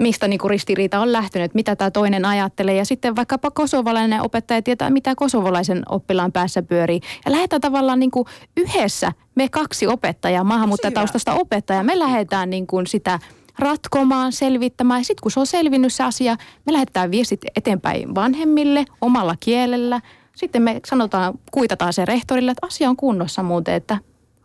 mistä 0.00 0.28
niin 0.28 0.38
kuin 0.38 0.50
ristiriita 0.50 1.00
on 1.00 1.12
lähtenyt, 1.12 1.54
mitä 1.54 1.76
tämä 1.76 1.90
toinen 1.90 2.24
ajattelee. 2.24 2.74
Ja 2.74 2.84
sitten 2.84 3.16
vaikkapa 3.16 3.50
kosovalainen 3.50 4.22
opettaja 4.22 4.62
tietää, 4.62 4.90
mitä 4.90 5.14
kosovalaisen 5.14 5.82
oppilaan 5.88 6.32
päässä 6.32 6.62
pyörii. 6.62 7.00
Ja 7.24 7.32
lähdetään 7.32 7.60
tavallaan 7.60 8.00
niin 8.00 8.10
kuin 8.10 8.26
yhdessä, 8.56 9.12
me 9.34 9.48
kaksi 9.48 9.86
opettajaa, 9.86 10.44
maahanmuuttajataustasta 10.44 11.34
opettajaa, 11.34 11.82
me 11.82 11.98
lähdetään 11.98 12.50
niin 12.50 12.66
kuin 12.66 12.86
sitä 12.86 13.18
ratkomaan, 13.58 14.32
selvittämään. 14.32 15.00
Ja 15.00 15.04
sitten 15.04 15.22
kun 15.22 15.30
se 15.30 15.40
on 15.40 15.46
selvinnyt 15.46 15.92
se 15.92 16.04
asia, 16.04 16.36
me 16.66 16.72
lähdetään 16.72 17.10
viestit 17.10 17.40
eteenpäin 17.56 18.14
vanhemmille 18.14 18.84
omalla 19.00 19.34
kielellä. 19.40 20.00
Sitten 20.36 20.62
me 20.62 20.80
sanotaan, 20.86 21.34
kuitataan 21.50 21.92
se 21.92 22.04
rehtorille, 22.04 22.50
että 22.50 22.66
asia 22.66 22.88
on 22.88 22.96
kunnossa 22.96 23.42
muuten, 23.42 23.74
että 23.74 23.98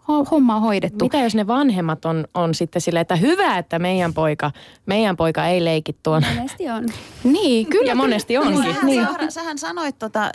homma 0.08 0.56
on 0.56 0.62
hoidettu. 0.62 1.06
Mitä 1.06 1.18
jos 1.18 1.36
ne 1.36 1.48
vanhemmat 1.48 2.06
on, 2.06 2.26
on 2.34 2.56
sitten 2.56 2.82
silleen, 2.82 3.02
että 3.02 3.16
hyvä, 3.16 3.58
että 3.58 3.80
meidän 3.80 4.14
poika, 4.14 4.52
meidän 4.86 5.18
poika 5.18 5.46
ei 5.48 5.66
leiki 5.66 5.98
tuon. 6.04 6.24
Monesti 6.36 6.70
on. 6.70 6.86
Niin, 7.24 7.68
kyllä. 7.68 7.92
Ja 7.92 7.96
monesti 7.96 8.38
onkin. 8.38 8.64
Sähän, 8.64 8.86
niin. 8.86 9.06
Sahra, 9.06 9.30
sähän 9.30 9.58
sanoit 9.58 10.00
tota, 10.00 10.32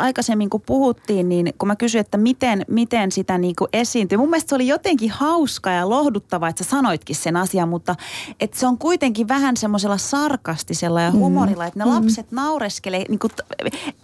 aikaisemmin, 0.00 0.50
kun 0.50 0.60
puhuttiin, 0.66 1.28
niin 1.28 1.52
kun 1.58 1.66
mä 1.66 1.76
kysyin, 1.76 2.00
että 2.00 2.18
miten, 2.18 2.64
miten 2.68 3.12
sitä 3.12 3.38
niin 3.38 3.56
kuin 3.56 3.68
esiintyy. 3.72 4.18
Mun 4.18 4.30
mielestä 4.30 4.48
se 4.48 4.54
oli 4.54 4.68
jotenkin 4.68 5.10
hauska 5.10 5.70
ja 5.70 5.88
lohduttava, 5.88 6.48
että 6.48 6.64
sä 6.64 6.70
sanoitkin 6.70 7.16
sen 7.16 7.36
asian, 7.36 7.68
mutta 7.68 7.94
että 8.40 8.58
se 8.58 8.66
on 8.66 8.78
kuitenkin 8.78 9.28
vähän 9.28 9.56
semmoisella 9.56 9.98
sarkastisella 9.98 11.02
ja 11.02 11.10
humorilla, 11.10 11.66
että 11.66 11.78
ne 11.78 11.84
lapset 11.84 12.32
naureskelee 12.32 13.04
niin 13.08 13.18
kuin, 13.18 13.30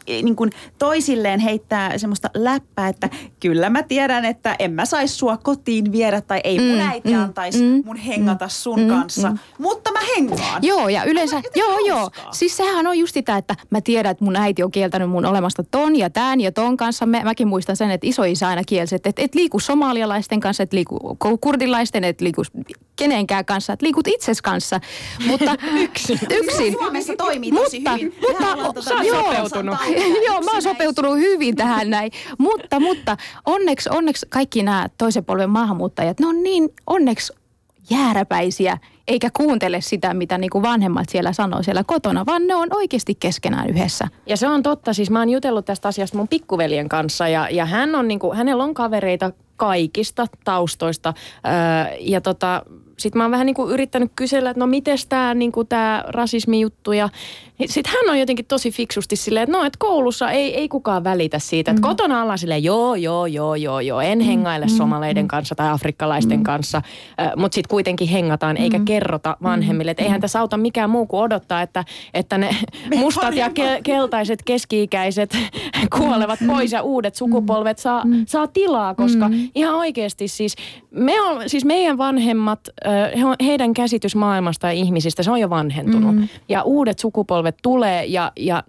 niin 0.07 0.37
kuin 0.37 0.51
toisilleen 0.79 1.41
heittää 1.41 1.99
semmoista 1.99 2.31
läppää, 2.35 2.89
että 2.89 3.11
kyllä 3.41 3.71
mä 3.71 3.83
tiedän, 3.83 4.25
että 4.25 4.57
en 4.59 4.73
mä 4.73 4.85
saisi 4.85 5.08
sua 5.09 5.37
kotiin 5.37 5.93
viedä 5.93 6.21
tai 6.21 6.41
ei 6.45 6.59
mun 6.59 6.79
Mm, 6.79 6.89
äiti 6.89 7.09
mm, 7.09 7.23
antaisi 7.23 7.63
mm, 7.63 7.83
mun 7.85 7.97
hengata 7.97 8.49
sun 8.49 8.81
mm, 8.81 8.89
kanssa, 8.89 9.31
mm. 9.31 9.39
mutta 9.59 9.93
mä 9.93 9.99
hengaan. 10.17 10.63
Joo, 10.63 10.89
ja 10.89 11.05
yleensä, 11.05 11.43
joo, 11.57 11.79
joo. 11.87 11.99
hauskaa. 11.99 12.33
Siis 12.33 12.57
sehän 12.57 12.87
on 12.87 12.99
just 12.99 13.15
sitä, 13.15 13.37
että 13.37 13.55
mä 13.71 13.81
tiedän, 13.81 14.11
että 14.11 14.25
mun 14.25 14.37
äiti 14.37 14.63
on 14.63 14.71
kieltänyt 14.71 15.11
mun 15.11 15.25
olemasta 15.25 15.65
ton 15.71 15.97
ja 15.97 16.11
tän 16.11 16.41
ja 16.41 16.53
ton 16.53 16.77
kanssa. 16.77 17.07
Mä, 17.07 17.25
mäkin 17.25 17.49
muistan 17.49 17.77
sen, 17.77 17.91
että 17.91 18.07
isoisä 18.07 18.49
aina 18.49 18.65
kielsi, 18.65 18.95
että 18.95 19.09
et, 19.09 19.19
et 19.19 19.35
liiku 19.35 19.61
somalialaisten 19.61 20.41
kanssa, 20.41 20.63
et 20.63 20.73
liiku 20.73 21.17
kurdilaisten, 21.41 22.05
et 22.05 22.21
liiku 22.21 22.43
kenenkään 22.97 23.45
kanssa, 23.45 23.73
että 23.73 23.85
liikut 23.85 24.09
itses 24.09 24.43
kanssa. 24.43 24.81
Mutta 25.27 25.57
yksin. 25.85 26.19
yksin. 26.31 26.73
Suomessa 26.73 27.17
toimii 27.17 27.53
tosi 27.53 27.79
mutta, 27.79 27.93
hyvin. 27.93 28.15
Mutta, 28.29 28.53
ollaan 28.53 28.75
tota- 28.75 29.05
joo, 29.05 29.23
sopeutunut. 29.23 29.77
joo, 30.27 30.41
mä 30.41 30.53
oon 30.53 30.63
sopeutunut 30.63 31.17
hyvin 31.17 31.57
tähän 31.57 31.91
näin. 31.91 32.13
Mutta, 32.39 32.81
mutta 32.81 33.17
onneksi, 33.47 33.89
onneksi 33.93 34.27
kaikki 34.29 34.63
nämä 34.63 34.89
toisen 34.99 35.25
polven 35.25 35.51
maahanmuuttajat, 35.51 36.21
ne 36.21 36.27
on 36.27 36.43
niin 36.43 36.69
onneksi 36.87 37.33
jääräpäisiä, 37.91 38.79
eikä 39.09 39.31
kuuntele 39.37 39.81
sitä, 39.81 40.15
mitä 40.15 40.39
niin 40.39 40.51
kuin 40.51 40.63
vanhemmat 40.63 41.09
siellä 41.09 41.33
sanoo 41.33 41.63
siellä 41.63 41.85
kotona, 41.85 42.27
vaan 42.27 42.47
ne 42.47 42.55
on 42.55 42.69
oikeasti 42.71 43.15
keskenään 43.21 43.71
yhdessä. 43.71 44.09
Ja 44.27 44.37
se 44.37 44.49
on 44.49 44.63
totta, 44.63 44.93
siis 44.93 45.11
mä 45.11 45.19
oon 45.19 45.31
jutellut 45.31 45.65
tästä 45.65 45.89
asiasta 45.89 46.17
mun 46.17 46.29
pikkuveljen 46.29 46.89
kanssa 46.89 47.29
ja, 47.29 47.49
ja 47.51 47.65
hän 47.65 47.95
on 47.95 48.09
niinku, 48.09 48.35
hänellä 48.35 48.65
on 48.65 48.75
kavereita 48.75 49.33
kaikista 49.57 50.27
taustoista. 50.45 51.15
Öö, 51.47 51.97
ja 52.01 52.21
tota, 52.21 52.63
sitten 52.99 53.19
mä 53.19 53.25
oon 53.25 53.31
vähän 53.31 53.47
niin 53.47 53.55
kuin 53.55 53.73
yrittänyt 53.73 54.13
kysellä, 54.17 54.51
että 54.51 54.61
no 54.61 54.67
miten 54.67 54.99
tämä 55.09 55.35
niin 55.35 55.53
tää 55.69 56.05
rasismi-juttu 56.09 56.93
ja 56.93 57.09
sitten 57.67 57.93
hän 57.93 58.11
on 58.11 58.19
jotenkin 58.19 58.47
tosi 58.47 58.71
fiksusti 58.71 59.17
silleen, 59.17 59.43
että 59.43 59.59
no, 59.59 59.65
että 59.65 59.77
koulussa 59.79 60.31
ei, 60.31 60.55
ei 60.55 60.69
kukaan 60.69 61.05
välitä 61.05 61.39
siitä. 61.39 61.71
Että 61.71 61.81
mm. 61.81 61.89
kotona 61.89 62.23
ollaan 62.23 62.39
silleen, 62.39 62.65
joo, 62.65 62.95
joo, 62.95 63.27
joo, 63.27 63.55
joo, 63.55 63.81
joo, 63.81 64.01
en 64.01 64.19
mm. 64.19 64.25
hengaile 64.25 64.67
mm. 64.67 64.71
somaleiden 64.71 65.25
mm. 65.25 65.29
kanssa 65.29 65.55
tai 65.55 65.69
afrikkalaisten 65.71 66.39
mm. 66.39 66.43
kanssa. 66.43 66.83
Äh, 67.21 67.33
Mutta 67.37 67.55
sitten 67.55 67.71
kuitenkin 67.71 68.09
hengataan 68.09 68.57
mm. 68.57 68.63
eikä 68.63 68.81
kerrota 68.85 69.37
vanhemmille. 69.43 69.91
Että 69.91 70.03
eihän 70.03 70.21
tässä 70.21 70.41
auta 70.41 70.57
mikään 70.57 70.91
muu 70.91 71.07
kuin 71.07 71.21
odottaa, 71.21 71.63
että, 71.63 71.85
että 72.15 72.39
ne 72.39 72.57
mustat 72.99 73.35
ja 73.35 73.49
ke- 73.49 73.81
keltaiset 73.83 74.43
keski-ikäiset 74.45 75.37
kuolevat 75.99 76.39
pois 76.47 76.73
ja 76.73 76.83
uudet 76.83 77.15
sukupolvet 77.15 77.79
saa, 77.79 78.05
mm. 78.05 78.25
saa 78.27 78.47
tilaa. 78.47 78.95
Koska 78.95 79.29
mm. 79.29 79.49
ihan 79.55 79.75
oikeasti 79.75 80.29
siis, 80.29 80.57
me 80.91 81.21
on, 81.21 81.43
siis 81.47 81.65
meidän 81.65 81.99
vanhemmat, 81.99 82.61
he, 83.17 83.47
heidän 83.47 83.75
käsitys 83.75 84.17
maailmasta 84.17 84.67
ja 84.67 84.73
ihmisistä, 84.73 85.23
se 85.23 85.31
on 85.31 85.41
jo 85.41 85.51
vanhentunut. 85.51 86.17
Mm. 86.17 86.29
Ja 86.49 86.63
uudet 86.63 86.99
sukupolvet 86.99 87.48
sukupolvet 87.49 87.57
tulee 87.63 88.07
ja, 88.07 88.33
ja 88.37 88.63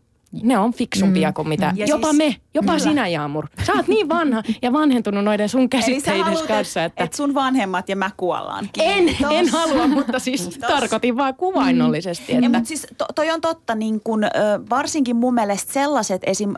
ne 0.43 0.57
on 0.57 0.73
fiksumpia 0.73 1.29
mm. 1.29 1.33
kuin 1.33 1.47
mitä. 1.47 1.73
Ja 1.75 1.85
jopa 1.85 2.07
siis, 2.07 2.17
me, 2.17 2.35
jopa 2.53 2.65
kyllä. 2.65 2.79
sinä 2.79 3.07
Jaamur. 3.07 3.47
Sä 3.63 3.73
oot 3.73 3.87
niin 3.87 4.09
vanha 4.09 4.43
ja 4.61 4.73
vanhentunut 4.73 5.23
noiden 5.23 5.49
sun 5.49 5.69
käsitteiden 5.69 6.37
kanssa. 6.47 6.83
Että 6.83 7.03
et 7.03 7.13
sun 7.13 7.33
vanhemmat 7.33 7.89
ja 7.89 7.95
mä 7.95 8.11
kuollaan. 8.17 8.69
En, 8.79 9.09
en 9.29 9.49
halua, 9.49 9.87
mutta 9.87 10.19
siis 10.19 10.43
Tos. 10.43 10.57
tarkoitin 10.57 11.17
vaan 11.17 11.35
kuvainnollisesti. 11.35 12.33
Mm. 12.33 12.37
Että... 12.37 12.45
Ja, 12.45 12.49
mutta 12.49 12.67
siis 12.67 12.87
to, 12.97 13.05
toi 13.15 13.31
on 13.31 13.41
totta, 13.41 13.75
niin 13.75 14.01
kun, 14.01 14.23
varsinkin 14.69 15.15
mun 15.15 15.33
mielestä 15.33 15.73
sellaiset 15.73 16.21
esim 16.25 16.53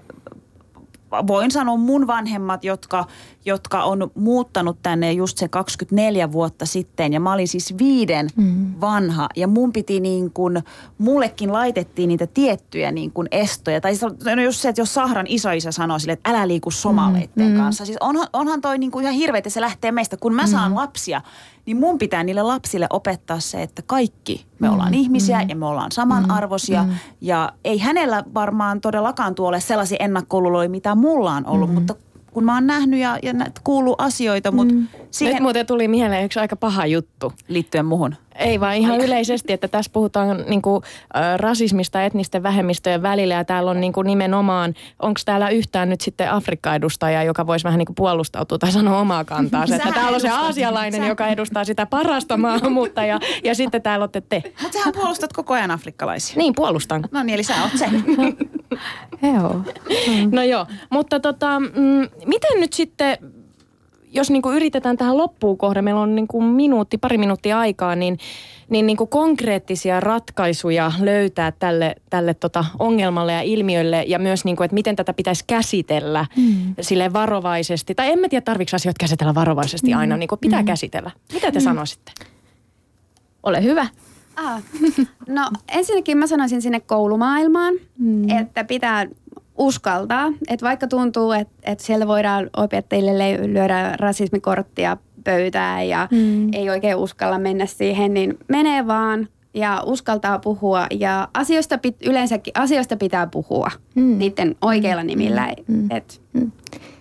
voin 1.27 1.51
sanoa 1.51 1.77
mun 1.77 2.07
vanhemmat, 2.07 2.63
jotka, 2.63 3.05
jotka 3.45 3.83
on 3.83 4.11
muuttanut 4.15 4.77
tänne 4.83 5.11
just 5.11 5.37
se 5.37 5.47
24 5.47 6.31
vuotta 6.31 6.65
sitten. 6.65 7.13
Ja 7.13 7.19
mä 7.19 7.33
olin 7.33 7.47
siis 7.47 7.77
viiden 7.77 8.27
mm. 8.35 8.73
vanha 8.81 9.29
ja 9.35 9.47
mun 9.47 9.73
piti 9.73 9.99
niin 9.99 10.31
kuin, 10.31 10.63
mullekin 10.97 11.53
laitettiin 11.53 12.07
niitä 12.07 12.27
tiettyjä 12.27 12.91
niin 12.91 13.11
kuin 13.11 13.27
estoja. 13.31 13.81
Tai 13.81 13.95
siis 13.95 14.11
no 14.35 14.43
just 14.43 14.61
se, 14.61 14.69
että 14.69 14.81
jos 14.81 14.93
Sahran 14.93 15.25
isoisä 15.29 15.71
sanoo 15.71 15.99
sille, 15.99 16.13
että 16.13 16.29
älä 16.29 16.47
liiku 16.47 16.71
somaleitten 16.71 17.51
mm. 17.51 17.57
kanssa. 17.57 17.85
Siis 17.85 17.97
onhan, 17.99 18.27
onhan 18.33 18.61
toi 18.61 18.77
niin 18.77 18.91
kuin 18.91 19.03
ihan 19.03 19.15
hirveä, 19.15 19.37
että 19.37 19.49
se 19.49 19.61
lähtee 19.61 19.91
meistä. 19.91 20.17
Kun 20.17 20.35
mä 20.35 20.47
saan 20.47 20.71
mm. 20.71 20.75
lapsia, 20.75 21.21
niin 21.65 21.77
mun 21.77 21.97
pitää 21.97 22.23
niille 22.23 22.41
lapsille 22.43 22.87
opettaa 22.89 23.39
se, 23.39 23.61
että 23.61 23.81
kaikki 23.85 24.45
me 24.59 24.67
mm, 24.67 24.73
ollaan 24.73 24.93
ihmisiä 24.93 25.41
mm, 25.41 25.49
ja 25.49 25.55
me 25.55 25.65
ollaan 25.65 25.91
samanarvoisia. 25.91 26.83
Mm, 26.83 26.91
Ja 27.21 27.51
ei 27.65 27.77
hänellä 27.77 28.23
varmaan 28.33 28.81
todellakaan 28.81 29.35
tuolle 29.35 29.59
sellaisia 29.59 29.97
ennakkoluuloja, 29.99 30.69
mitä 30.69 30.95
mulla 30.95 31.31
on 31.33 31.45
ollut, 31.45 31.69
mm. 31.69 31.73
mutta 31.73 31.95
kun 32.31 32.43
mä 32.43 32.53
oon 32.53 32.67
nähnyt 32.67 32.99
ja, 32.99 33.19
ja 33.23 33.33
kuullut 33.63 33.95
asioita, 33.97 34.51
mutta 34.51 34.73
mm. 34.73 34.87
siihen... 35.11 35.33
Nyt 35.33 35.43
muuten 35.43 35.65
tuli 35.65 35.87
mieleen 35.87 36.25
yksi 36.25 36.39
aika 36.39 36.55
paha 36.55 36.85
juttu. 36.85 37.33
Liittyen 37.47 37.85
muhun. 37.85 38.15
Ei 38.35 38.59
vaan 38.59 38.75
ihan 38.75 39.01
yleisesti, 39.01 39.53
että 39.53 39.67
tässä 39.67 39.91
puhutaan 39.93 40.43
niin 40.47 40.61
kuin, 40.61 40.83
rasismista 41.37 42.03
etnisten 42.03 42.43
vähemmistöjen 42.43 43.01
välillä 43.01 43.33
ja 43.33 43.45
täällä 43.45 43.71
on 43.71 43.81
niin 43.81 43.93
kuin 43.93 44.07
nimenomaan, 44.07 44.73
onko 44.99 45.19
täällä 45.25 45.49
yhtään 45.49 45.89
nyt 45.89 46.01
sitten 46.01 46.31
Afrikka-edustaja, 46.31 47.23
joka 47.23 47.47
voisi 47.47 47.63
vähän 47.63 47.77
niin 47.77 47.85
kuin 47.85 47.95
puolustautua 47.95 48.57
tai 48.57 48.71
sanoa 48.71 48.99
omaa 48.99 49.25
kantaa. 49.25 49.63
Että 49.63 49.91
täällä 49.93 50.15
on 50.15 50.21
se 50.21 50.29
aasialainen, 50.29 51.01
Sä... 51.01 51.07
joka 51.07 51.27
edustaa 51.27 51.65
sitä 51.65 51.85
parasta 51.85 52.37
maahanmuutta 52.37 53.05
ja, 53.05 53.19
ja 53.43 53.55
sitten 53.55 53.81
täällä 53.81 54.03
olette 54.03 54.21
te. 54.21 54.43
Mutta 54.61 54.77
sähän 54.77 54.93
puolustat 54.93 55.33
koko 55.33 55.53
ajan 55.53 55.71
afrikkalaisia. 55.71 56.37
Niin, 56.37 56.55
puolustan. 56.55 57.03
No 57.11 57.23
niin, 57.23 57.33
eli 57.33 57.43
sä 57.43 57.53
oot 57.63 57.71
se. 57.75 57.89
joo. 59.33 59.61
No 60.31 60.43
joo, 60.43 60.65
mutta 60.89 61.19
tota, 61.19 61.59
mm, 61.59 62.09
miten 62.25 62.59
nyt 62.59 62.73
sitten 62.73 63.17
jos 64.11 64.31
niin 64.31 64.41
kuin 64.41 64.55
yritetään 64.55 64.97
tähän 64.97 65.17
loppuun 65.17 65.57
kohde, 65.57 65.81
meillä 65.81 66.01
on 66.01 66.15
niin 66.15 66.27
kuin 66.27 66.43
minuutti, 66.43 66.97
pari 66.97 67.17
minuuttia 67.17 67.59
aikaa, 67.59 67.95
niin, 67.95 68.17
niin, 68.69 68.87
niin 68.87 68.97
kuin 68.97 69.07
konkreettisia 69.07 69.99
ratkaisuja 69.99 70.91
löytää 70.99 71.51
tälle, 71.51 71.95
tälle 72.09 72.33
tota 72.33 72.65
ongelmalle 72.79 73.33
ja 73.33 73.41
ilmiölle 73.41 74.03
ja 74.07 74.19
myös, 74.19 74.45
niin 74.45 74.55
kuin, 74.55 74.65
että 74.65 74.75
miten 74.75 74.95
tätä 74.95 75.13
pitäisi 75.13 75.43
käsitellä 75.47 76.25
mm. 76.37 76.75
sille 76.81 77.13
varovaisesti. 77.13 77.95
Tai 77.95 78.11
en 78.11 78.19
mä 78.19 78.29
tiedä, 78.29 78.41
tarvitseeko 78.41 78.75
asioita 78.75 78.99
käsitellä 78.99 79.35
varovaisesti 79.35 79.91
mm. 79.91 79.99
aina, 79.99 80.17
niin 80.17 80.29
kuin 80.29 80.39
pitää 80.39 80.61
mm. 80.61 80.65
käsitellä. 80.65 81.11
Mitä 81.33 81.51
te 81.51 81.59
mm. 81.59 81.63
sanoisitte? 81.63 82.11
Ole 83.43 83.63
hyvä. 83.63 83.87
Ah, 84.35 84.61
no 85.27 85.49
ensinnäkin 85.71 86.17
mä 86.17 86.27
sanoisin 86.27 86.61
sinne 86.61 86.79
koulumaailmaan, 86.79 87.73
mm. 87.97 88.29
että 88.29 88.63
pitää 88.63 89.05
uskaltaa. 89.57 90.27
Että 90.47 90.65
vaikka 90.65 90.87
tuntuu, 90.87 91.31
että, 91.31 91.53
että 91.63 91.83
siellä 91.83 92.07
voidaan 92.07 92.49
opettajille 92.57 93.13
lyödä 93.53 93.93
rasismikorttia 93.97 94.97
pöytään 95.23 95.87
ja 95.87 96.07
mm. 96.11 96.53
ei 96.53 96.69
oikein 96.69 96.95
uskalla 96.95 97.39
mennä 97.39 97.65
siihen, 97.65 98.13
niin 98.13 98.37
menee 98.47 98.87
vaan 98.87 99.27
ja 99.53 99.83
uskaltaa 99.85 100.39
puhua. 100.39 100.87
Ja 100.91 101.27
asioista 101.33 101.77
pit, 101.77 101.95
yleensäkin 102.05 102.51
asioista 102.55 102.97
pitää 102.97 103.27
puhua 103.27 103.71
mm. 103.95 104.17
niiden 104.17 104.55
oikeilla 104.61 105.03
nimillä, 105.03 105.53
mm. 105.67 105.91
että 105.91 106.13
mm. 106.33 106.51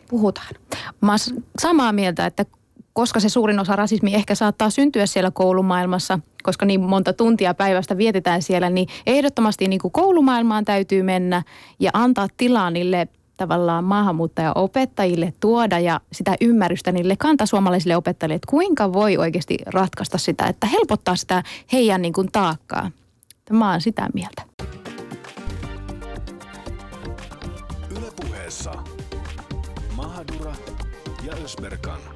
puhutaan. 0.09 0.55
Mä 1.01 1.17
samaa 1.61 1.93
mieltä, 1.93 2.27
että 2.27 2.45
koska 3.01 3.21
se 3.21 3.29
suurin 3.29 3.61
osa 3.61 3.77
rasismi 3.77 4.15
ehkä 4.15 4.35
saattaa 4.35 4.71
syntyä 4.71 5.07
siellä 5.07 5.31
koulumaailmassa, 5.31 6.19
koska 6.43 6.67
niin 6.67 6.81
monta 6.81 7.13
tuntia 7.13 7.55
päivästä 7.55 7.97
vietetään 7.97 8.43
siellä, 8.43 8.71
niin 8.71 8.89
ehdottomasti 9.07 9.69
niin 9.69 9.81
kuin 9.81 9.93
koulumaailmaan 9.93 10.65
täytyy 10.65 11.03
mennä 11.03 11.43
ja 11.79 11.91
antaa 11.95 12.29
tilaa 12.37 12.71
niille 12.71 13.09
tavallaan 13.37 13.85
maahanmuuttaja-opettajille 13.85 15.33
tuoda 15.41 15.79
ja 15.79 16.01
sitä 16.13 16.35
ymmärrystä 16.41 16.93
niille 16.93 17.17
kantasuomalaisille 17.17 17.97
opettajille, 17.97 18.35
että 18.35 18.51
kuinka 18.51 18.93
voi 18.93 19.17
oikeasti 19.17 19.59
ratkaista 19.67 20.19
sitä, 20.19 20.47
että 20.47 20.67
helpottaa 20.67 21.17
sitä 21.17 21.43
heidän 21.73 22.03
niin 22.03 22.13
kuin 22.13 22.29
taakkaa. 22.33 22.91
Mä 23.51 23.71
oon 23.71 23.81
sitä 23.81 24.09
mieltä. 24.15 24.43
Ylepuheessa 27.91 28.73
Mahadura 29.97 30.53
ja 31.27 31.33
Ösberkan. 31.45 32.10